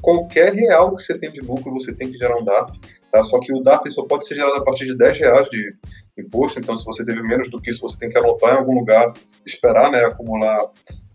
qualquer 0.01 0.53
real 0.53 0.95
que 0.95 1.03
você 1.03 1.17
tem 1.17 1.31
de 1.31 1.41
lucro, 1.41 1.73
você 1.73 1.93
tem 1.93 2.11
que 2.11 2.17
gerar 2.17 2.37
um 2.37 2.43
DARF. 2.43 2.79
Tá? 3.11 3.23
Só 3.25 3.39
que 3.39 3.53
o 3.53 3.61
DARF 3.61 3.91
só 3.91 4.03
pode 4.03 4.27
ser 4.27 4.35
gerado 4.35 4.55
a 4.55 4.63
partir 4.63 4.85
de 4.85 4.97
10 4.97 5.19
reais 5.19 5.49
de 5.49 5.75
imposto, 6.17 6.59
então 6.59 6.77
se 6.77 6.85
você 6.85 7.05
teve 7.05 7.21
menos 7.21 7.49
do 7.49 7.61
que 7.61 7.71
isso, 7.71 7.81
você 7.81 7.97
tem 7.97 8.09
que 8.09 8.17
anotar 8.17 8.53
em 8.53 8.57
algum 8.57 8.75
lugar, 8.75 9.13
esperar 9.45 9.91
né, 9.91 10.03
acumular 10.05 10.69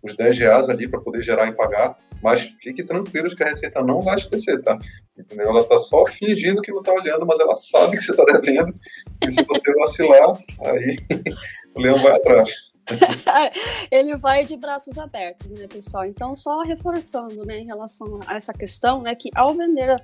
os 0.04 0.16
10 0.16 0.38
reais 0.38 0.68
ali 0.68 0.88
para 0.88 1.00
poder 1.00 1.22
gerar 1.22 1.48
e 1.48 1.52
pagar. 1.52 1.96
Mas 2.22 2.40
fique 2.62 2.84
tranquilo 2.84 3.34
que 3.34 3.42
a 3.42 3.48
Receita 3.48 3.82
não 3.82 4.00
vai 4.00 4.16
esquecer, 4.16 4.62
tá? 4.62 4.78
Entendeu? 5.18 5.48
Ela 5.48 5.60
está 5.60 5.78
só 5.78 6.04
fingindo 6.06 6.62
que 6.62 6.72
não 6.72 6.80
está 6.80 6.92
olhando, 6.92 7.26
mas 7.26 7.38
ela 7.38 7.54
sabe 7.70 7.98
que 7.98 8.04
você 8.04 8.12
está 8.12 8.24
devendo. 8.24 8.74
E 9.22 9.32
se 9.32 9.44
você 9.46 9.74
vacilar, 9.74 10.32
aí 10.64 10.98
o 11.74 11.80
leão 11.80 11.98
vai 11.98 12.12
atrás. 12.12 12.48
ele 13.90 14.16
vai 14.16 14.44
de 14.44 14.56
braços 14.56 14.98
abertos, 14.98 15.50
né, 15.50 15.66
pessoal? 15.66 16.04
Então, 16.04 16.36
só 16.36 16.62
reforçando, 16.62 17.44
né, 17.44 17.58
em 17.58 17.66
relação 17.66 18.20
a 18.26 18.36
essa 18.36 18.52
questão, 18.52 19.02
né, 19.02 19.14
que 19.14 19.30
ao 19.34 19.54
vender, 19.54 20.02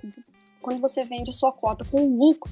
quando 0.63 0.81
você 0.81 1.05
vende 1.05 1.33
sua 1.33 1.53
cota 1.53 1.85
com 1.85 2.17
lucro, 2.17 2.51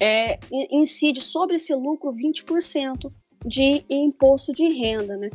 é, 0.00 0.38
incide 0.70 1.20
sobre 1.20 1.56
esse 1.56 1.74
lucro 1.74 2.12
20% 2.12 3.10
de 3.44 3.84
imposto 3.88 4.52
de 4.52 4.68
renda, 4.68 5.16
né? 5.16 5.30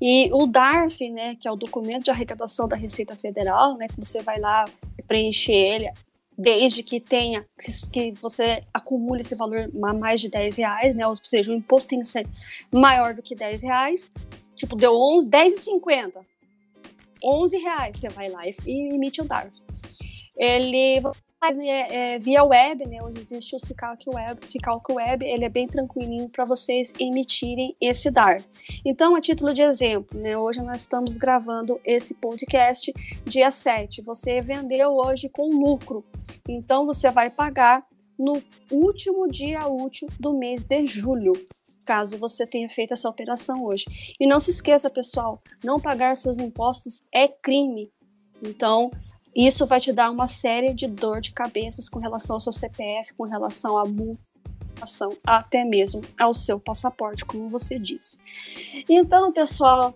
E 0.00 0.28
o 0.32 0.46
DARF, 0.46 1.08
né, 1.10 1.36
que 1.36 1.46
é 1.46 1.50
o 1.50 1.56
documento 1.56 2.04
de 2.04 2.10
arrecadação 2.10 2.66
da 2.68 2.76
Receita 2.76 3.14
Federal, 3.16 3.76
né, 3.76 3.86
que 3.88 3.98
você 3.98 4.22
vai 4.22 4.38
lá 4.38 4.64
preencher 5.06 5.52
ele 5.52 5.90
desde 6.36 6.82
que 6.82 6.98
tenha, 6.98 7.46
que 7.92 8.12
você 8.20 8.64
acumule 8.72 9.20
esse 9.20 9.36
valor 9.36 9.70
a 9.84 9.92
mais 9.92 10.20
de 10.20 10.28
10 10.28 10.56
reais, 10.56 10.94
né? 10.94 11.06
Ou 11.06 11.14
seja, 11.22 11.52
o 11.52 11.54
imposto 11.54 11.90
tem 11.90 12.00
que 12.00 12.08
ser 12.08 12.26
maior 12.72 13.14
do 13.14 13.22
que 13.22 13.36
10 13.36 13.62
reais. 13.62 14.12
Tipo, 14.56 14.76
deu 14.76 14.94
11, 14.94 15.30
10,50. 15.30 16.24
11 17.22 17.56
reais 17.58 17.98
você 17.98 18.08
vai 18.08 18.28
lá 18.28 18.46
e, 18.46 18.54
emite 18.66 19.20
o 19.20 19.24
DARF. 19.24 19.52
Ele 20.36 21.00
faz 21.44 21.58
é, 21.58 22.14
é, 22.14 22.18
via 22.18 22.42
web, 22.42 22.86
né? 22.86 23.02
Hoje 23.02 23.20
existe 23.20 23.54
o 23.54 23.60
Cicalc 23.60 24.02
Web, 24.06 24.48
Cicalc 24.48 24.90
Web, 24.90 25.26
ele 25.26 25.44
é 25.44 25.48
bem 25.50 25.66
tranquilinho 25.66 26.26
para 26.30 26.46
vocês 26.46 26.94
emitirem 26.98 27.76
esse 27.78 28.10
DAR. 28.10 28.42
Então, 28.82 29.14
a 29.14 29.20
título 29.20 29.52
de 29.52 29.60
exemplo, 29.60 30.18
né? 30.18 30.38
Hoje 30.38 30.62
nós 30.62 30.80
estamos 30.80 31.18
gravando 31.18 31.78
esse 31.84 32.14
podcast 32.14 32.90
dia 33.26 33.50
7. 33.50 34.00
Você 34.00 34.40
vendeu 34.40 34.92
hoje 34.92 35.28
com 35.28 35.50
lucro. 35.50 36.02
Então, 36.48 36.86
você 36.86 37.10
vai 37.10 37.28
pagar 37.28 37.84
no 38.18 38.42
último 38.70 39.30
dia 39.30 39.68
útil 39.68 40.08
do 40.18 40.32
mês 40.32 40.64
de 40.64 40.86
julho 40.86 41.34
caso 41.84 42.16
você 42.16 42.46
tenha 42.46 42.70
feito 42.70 42.94
essa 42.94 43.10
operação 43.10 43.62
hoje. 43.62 43.84
E 44.18 44.26
não 44.26 44.40
se 44.40 44.50
esqueça, 44.50 44.88
pessoal, 44.88 45.42
não 45.62 45.78
pagar 45.78 46.16
seus 46.16 46.38
impostos 46.38 47.04
é 47.12 47.28
crime. 47.28 47.90
Então, 48.42 48.90
isso 49.34 49.66
vai 49.66 49.80
te 49.80 49.92
dar 49.92 50.10
uma 50.10 50.26
série 50.26 50.72
de 50.72 50.86
dor 50.86 51.20
de 51.20 51.32
cabeças 51.32 51.88
com 51.88 51.98
relação 51.98 52.36
ao 52.36 52.40
seu 52.40 52.52
CPF, 52.52 53.14
com 53.14 53.24
relação 53.24 53.76
à 53.76 53.84
multação, 53.84 55.16
até 55.24 55.64
mesmo 55.64 56.02
ao 56.18 56.32
seu 56.32 56.60
passaporte, 56.60 57.24
como 57.24 57.48
você 57.48 57.78
disse. 57.78 58.18
Então, 58.88 59.32
pessoal, 59.32 59.94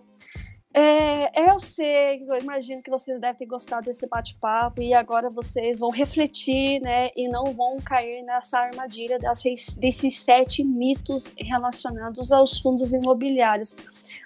é, 0.71 1.49
eu 1.49 1.59
sei, 1.59 2.23
eu 2.27 2.35
imagino 2.39 2.83
que 2.83 2.91
vocês 2.91 3.19
devem 3.19 3.35
ter 3.35 3.45
gostado 3.47 3.85
desse 3.85 4.07
bate-papo 4.07 4.81
e 4.81 4.93
agora 4.93 5.27
vocês 5.27 5.79
vão 5.79 5.89
refletir, 5.89 6.79
né, 6.79 7.09
e 7.15 7.27
não 7.27 7.53
vão 7.53 7.77
cair 7.77 8.23
nessa 8.23 8.59
armadilha 8.59 9.17
desses 9.17 10.19
sete 10.19 10.63
mitos 10.63 11.33
relacionados 11.37 12.31
aos 12.31 12.59
fundos 12.59 12.93
imobiliários. 12.93 13.75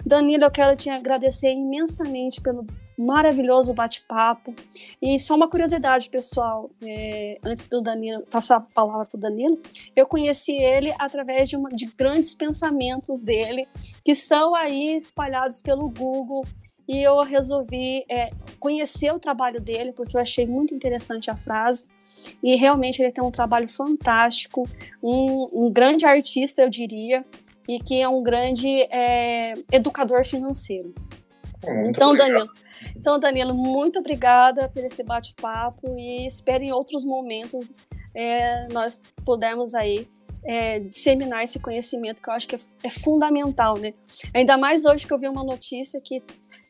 Danilo, 0.05 0.43
eu 0.43 0.51
quero 0.51 0.75
te 0.75 0.89
agradecer 0.89 1.51
imensamente 1.51 2.41
pelo 2.41 2.65
maravilhoso 2.97 3.73
bate-papo. 3.73 4.53
E 5.01 5.19
só 5.19 5.35
uma 5.35 5.49
curiosidade, 5.49 6.09
pessoal, 6.09 6.69
é, 6.81 7.37
antes 7.43 7.67
do 7.67 7.81
Danilo 7.81 8.23
passar 8.23 8.57
a 8.57 8.61
palavra 8.61 9.05
para 9.05 9.17
o 9.17 9.19
Danilo, 9.19 9.59
eu 9.95 10.05
conheci 10.05 10.53
ele 10.53 10.93
através 10.99 11.49
de, 11.49 11.55
uma, 11.55 11.69
de 11.69 11.85
grandes 11.85 12.33
pensamentos 12.33 13.23
dele 13.23 13.67
que 14.03 14.11
estão 14.11 14.53
aí 14.55 14.95
espalhados 14.95 15.61
pelo 15.61 15.89
Google. 15.89 16.45
E 16.87 17.01
eu 17.01 17.21
resolvi 17.21 18.03
é, 18.09 18.29
conhecer 18.59 19.13
o 19.13 19.19
trabalho 19.19 19.61
dele, 19.61 19.93
porque 19.93 20.17
eu 20.17 20.21
achei 20.21 20.45
muito 20.45 20.75
interessante 20.75 21.31
a 21.31 21.35
frase. 21.35 21.87
E 22.41 22.55
realmente 22.55 23.01
ele 23.01 23.11
tem 23.11 23.23
um 23.23 23.31
trabalho 23.31 23.67
fantástico, 23.67 24.67
um, 25.01 25.65
um 25.65 25.71
grande 25.71 26.05
artista, 26.05 26.61
eu 26.61 26.69
diria. 26.69 27.25
e 27.67 27.79
que 27.79 28.01
é 28.01 28.07
um 28.07 28.21
grande 28.21 28.67
é, 28.83 29.53
educador 29.71 30.25
financeiro. 30.25 30.93
Muito 31.71 31.97
então, 31.97 32.11
obrigado. 32.11 32.29
Danilo, 32.29 32.49
então, 32.95 33.19
Danilo, 33.19 33.53
muito 33.53 33.99
obrigada 33.99 34.69
por 34.69 34.83
esse 34.83 35.03
bate-papo 35.03 35.97
e 35.97 36.25
espero 36.25 36.63
em 36.63 36.71
outros 36.71 37.05
momentos 37.05 37.77
é, 38.13 38.67
nós 38.71 39.01
pudermos 39.25 39.73
aí 39.73 40.07
é, 40.45 40.79
disseminar 40.79 41.43
esse 41.43 41.59
conhecimento 41.59 42.21
que 42.21 42.29
eu 42.29 42.33
acho 42.33 42.47
que 42.47 42.55
é, 42.55 42.59
é, 42.83 42.89
fundamental, 42.89 43.77
né? 43.77 43.93
Ainda 44.33 44.57
mais 44.57 44.85
hoje 44.85 45.07
que 45.07 45.13
eu 45.13 45.19
vi 45.19 45.27
uma 45.27 45.43
notícia 45.43 46.01
que 46.01 46.21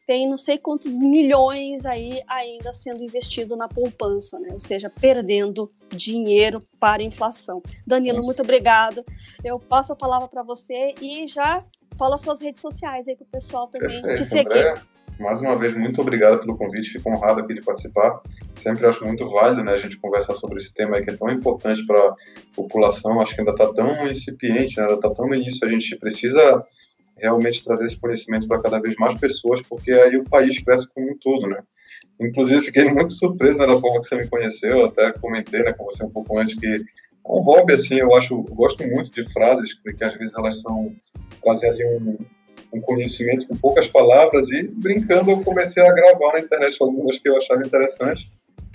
tem 0.06 0.30
não 0.30 0.38
sei 0.38 0.58
quantos 0.58 0.98
milhões 0.98 1.86
aí 1.86 2.22
ainda 2.28 2.74
sendo 2.74 3.04
investido 3.04 3.56
na 3.56 3.68
poupança, 3.68 4.40
né? 4.40 4.50
Ou 4.52 4.60
seja, 4.60 4.90
perdendo 4.90 5.72
dinheiro 5.90 6.62
para 6.80 7.02
a 7.02 7.06
inflação. 7.06 7.62
Danilo, 7.88 8.22
muito 8.22 8.42
obrigado. 8.42 9.04
Eu 9.44 9.60
passo 9.60 9.94
a 9.94 9.96
palavra 9.96 10.28
para 10.28 10.44
você 10.44 10.94
e 11.02 11.26
já 11.28 11.64
fala 11.98 12.18
suas 12.18 12.42
redes 12.42 12.62
sociais 12.62 13.08
aí 13.08 13.16
para 13.16 13.26
o 13.26 13.28
pessoal 13.28 13.68
também 13.68 14.02
Perfeito, 14.02 14.22
te 14.22 14.26
seguir. 14.26 14.48
André, 14.48 14.74
mais 15.20 15.40
uma 15.40 15.58
vez, 15.58 15.78
muito 15.78 16.02
obrigado 16.02 16.40
pelo 16.40 16.58
convite, 16.58 16.92
fico 16.92 17.10
honrado 17.10 17.42
aqui 17.42 17.54
de 17.54 17.62
participar. 17.62 18.22
Sempre 18.56 18.88
acho 18.88 19.06
muito 19.06 19.30
válido 19.30 19.64
né, 19.64 19.74
a 19.74 19.80
gente 19.80 19.98
conversar 19.98 20.34
sobre 20.36 20.60
esse 20.62 20.74
tema 20.74 20.98
aí 20.98 21.06
que 21.06 21.12
é 21.12 21.18
tão 21.18 21.30
importante 21.30 21.86
para 21.86 22.00
a 22.00 22.16
população. 22.56 23.22
Acho 23.22 23.36
que 23.36 23.42
ainda 23.42 23.52
está 23.52 23.72
tão 23.74 24.08
incipiente, 24.08 24.78
né, 24.78 24.84
ainda 24.84 24.96
está 24.96 25.10
tão 25.12 25.28
no 25.28 25.36
início. 25.36 25.68
A 25.68 25.70
gente 25.70 25.96
precisa 25.98 26.66
realmente 27.18 27.64
trazer 27.64 27.86
esse 27.86 28.00
conhecimento 28.00 28.48
para 28.48 28.62
cada 28.62 28.80
vez 28.80 28.96
mais 28.98 29.20
pessoas, 29.20 29.62
porque 29.68 29.92
aí 29.92 30.18
o 30.18 30.26
país 30.26 30.62
cresce 30.64 30.92
como 30.94 31.12
um 31.12 31.18
todo, 31.18 31.48
né? 31.48 31.62
Inclusive, 32.20 32.66
fiquei 32.66 32.92
muito 32.92 33.14
surpreso 33.14 33.58
né, 33.58 33.68
da 33.68 33.80
forma 33.80 34.02
que 34.02 34.08
você 34.08 34.16
me 34.16 34.28
conheceu, 34.28 34.86
até 34.86 35.12
comentei 35.14 35.62
né, 35.62 35.74
com 35.74 35.86
você 35.86 36.04
um 36.04 36.10
pouco 36.10 36.38
antes 36.38 36.60
que 36.60 36.84
um 37.26 37.42
hobby, 37.42 37.74
assim, 37.74 37.96
eu 37.96 38.16
acho, 38.16 38.34
eu 38.34 38.56
gosto 38.56 38.86
muito 38.88 39.12
de 39.12 39.32
frases 39.32 39.74
que, 39.82 40.04
às 40.04 40.14
vezes 40.16 40.34
elas 40.38 40.60
são 40.62 40.94
quase 41.42 41.66
ali 41.66 41.84
um, 41.86 42.18
um 42.74 42.82
conhecimento 42.82 43.48
com 43.48 43.56
poucas 43.58 43.88
palavras 43.88 44.50
e 44.50 44.64
brincando 44.64 45.32
eu 45.32 45.42
comecei 45.42 45.84
a 45.84 45.94
gravar 45.94 46.34
na 46.34 46.40
internet 46.40 46.78
algumas 46.80 47.18
que 47.20 47.30
eu 47.30 47.38
achava 47.38 47.66
interessantes 47.66 48.26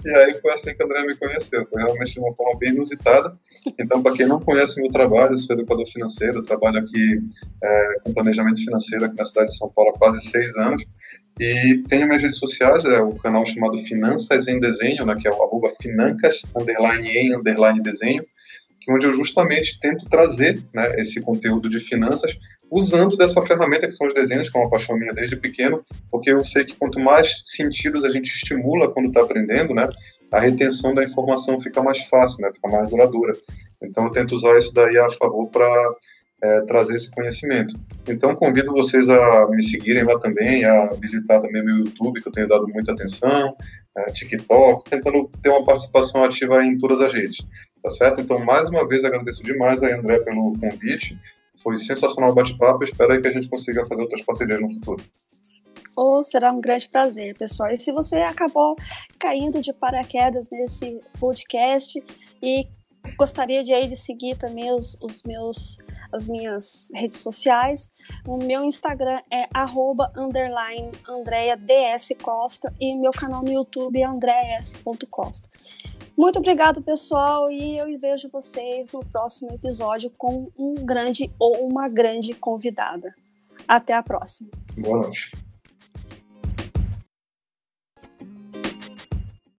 e 0.04 0.16
aí 0.16 0.34
foi 0.40 0.52
assim 0.52 0.74
que 0.74 0.82
a 0.82 0.86
André 0.86 1.02
me 1.02 1.16
conheceu, 1.16 1.66
foi 1.66 1.82
realmente 1.82 2.12
de 2.12 2.20
uma 2.20 2.34
forma 2.34 2.58
bem 2.58 2.70
inusitada. 2.70 3.36
Então, 3.78 4.02
para 4.02 4.14
quem 4.14 4.26
não 4.26 4.40
conhece 4.40 4.78
o 4.78 4.82
meu 4.82 4.92
trabalho, 4.92 5.34
eu 5.34 5.38
sou 5.40 5.56
educador 5.56 5.86
financeiro, 5.92 6.42
trabalho 6.44 6.78
aqui 6.78 7.20
é, 7.62 7.94
com 8.04 8.14
planejamento 8.14 8.62
financeiro 8.62 9.04
aqui 9.04 9.16
na 9.16 9.24
cidade 9.24 9.50
de 9.50 9.58
São 9.58 9.70
Paulo 9.70 9.90
há 9.90 9.98
quase 9.98 10.30
seis 10.30 10.56
anos. 10.56 10.84
E 11.40 11.82
tenho 11.88 12.06
minhas 12.06 12.22
redes 12.22 12.38
sociais, 12.38 12.84
é 12.84 13.00
o 13.00 13.14
canal 13.16 13.44
chamado 13.46 13.78
Finanças 13.84 14.46
em 14.46 14.60
Desenho, 14.60 15.04
né, 15.04 15.16
que 15.20 15.26
é 15.26 15.30
o 15.30 15.42
arroba 15.42 15.72
financas, 15.80 16.40
underline 16.56 17.08
em, 17.08 17.34
underline 17.34 17.80
desenho, 17.80 18.22
onde 18.88 19.06
eu 19.06 19.12
justamente 19.12 19.78
tento 19.80 20.04
trazer 20.06 20.60
né, 20.74 21.00
esse 21.00 21.20
conteúdo 21.20 21.68
de 21.68 21.80
finanças 21.80 22.32
usando 22.70 23.16
dessa 23.16 23.40
ferramenta 23.42 23.86
que 23.86 23.92
são 23.92 24.06
os 24.06 24.14
desenhos, 24.14 24.50
que 24.50 24.58
é 24.58 24.60
uma 24.60 24.70
paixão 24.70 24.96
minha 24.96 25.12
desde 25.12 25.36
pequeno, 25.36 25.82
porque 26.10 26.30
eu 26.30 26.44
sei 26.44 26.64
que 26.64 26.76
quanto 26.76 27.00
mais 27.00 27.26
sentidos 27.56 28.04
a 28.04 28.10
gente 28.10 28.28
estimula 28.28 28.90
quando 28.90 29.08
está 29.08 29.20
aprendendo, 29.20 29.74
né, 29.74 29.88
a 30.30 30.40
retenção 30.40 30.94
da 30.94 31.04
informação 31.04 31.60
fica 31.60 31.82
mais 31.82 31.98
fácil, 32.08 32.38
né, 32.40 32.50
fica 32.52 32.68
mais 32.68 32.90
duradoura. 32.90 33.32
Então 33.82 34.04
eu 34.04 34.10
tento 34.10 34.36
usar 34.36 34.58
isso 34.58 34.72
daí 34.74 34.98
a 34.98 35.08
favor 35.12 35.48
para 35.48 35.94
é, 36.42 36.60
trazer 36.62 36.96
esse 36.96 37.10
conhecimento. 37.10 37.74
Então 38.08 38.34
convido 38.34 38.72
vocês 38.72 39.08
a 39.08 39.48
me 39.48 39.62
seguirem 39.70 40.04
lá 40.04 40.18
também, 40.18 40.64
a 40.64 40.86
visitar 41.00 41.40
também 41.40 41.64
meu 41.64 41.78
YouTube, 41.78 42.20
que 42.20 42.28
eu 42.28 42.32
tenho 42.32 42.48
dado 42.48 42.66
muita 42.68 42.92
atenção, 42.92 43.56
é, 43.96 44.04
TikTok, 44.12 44.88
tentando 44.88 45.30
ter 45.42 45.48
uma 45.48 45.64
participação 45.64 46.24
ativa 46.24 46.64
em 46.64 46.78
todas 46.78 47.00
as 47.00 47.12
redes, 47.12 47.38
tá 47.88 47.96
certo? 47.96 48.20
Então 48.20 48.38
mais 48.44 48.68
uma 48.68 48.86
vez 48.86 49.04
agradeço 49.04 49.42
demais 49.42 49.82
a 49.82 49.94
André 49.94 50.18
pelo 50.20 50.52
convite 50.58 51.18
foi 51.62 51.78
sensacional 51.80 52.30
o 52.30 52.34
bate-papo. 52.34 52.84
Espero 52.84 53.20
que 53.20 53.28
a 53.28 53.32
gente 53.32 53.48
consiga 53.48 53.84
fazer 53.86 54.02
outras 54.02 54.22
parcerias 54.24 54.60
no 54.60 54.72
futuro. 54.74 55.02
Oh, 55.96 56.22
será 56.22 56.52
um 56.52 56.60
grande 56.60 56.88
prazer, 56.88 57.36
pessoal. 57.36 57.72
E 57.72 57.76
se 57.76 57.90
você 57.90 58.16
acabou 58.18 58.76
caindo 59.18 59.60
de 59.60 59.72
paraquedas 59.72 60.48
nesse 60.50 61.00
podcast 61.18 62.02
e 62.40 62.68
gostaria 63.16 63.64
de 63.64 63.72
aí 63.72 63.88
de 63.88 63.96
seguir 63.96 64.36
também 64.36 64.72
os, 64.72 64.96
os 65.02 65.22
meus 65.24 65.78
as 66.10 66.26
minhas 66.26 66.90
redes 66.94 67.18
sociais. 67.18 67.92
O 68.26 68.38
meu 68.38 68.64
Instagram 68.64 69.20
é 69.30 69.46
arroba 69.52 70.10
underline 70.16 70.90
Andrea 71.06 71.56
DS 71.56 72.16
Costa 72.22 72.72
e 72.80 72.94
meu 72.96 73.10
canal 73.10 73.42
no 73.42 73.52
YouTube 73.52 74.00
é 74.00 74.04
andreas.costa. 74.04 75.50
Muito 76.18 76.40
obrigado, 76.40 76.82
pessoal, 76.82 77.48
e 77.48 77.78
eu 77.78 77.86
vejo 77.96 78.28
vocês 78.28 78.90
no 78.90 78.98
próximo 79.04 79.54
episódio 79.54 80.10
com 80.18 80.50
um 80.58 80.74
grande 80.74 81.30
ou 81.38 81.64
uma 81.64 81.88
grande 81.88 82.34
convidada. 82.34 83.14
Até 83.68 83.92
a 83.92 84.02
próxima. 84.02 84.50
Boa 84.76 85.02
noite. 85.02 85.30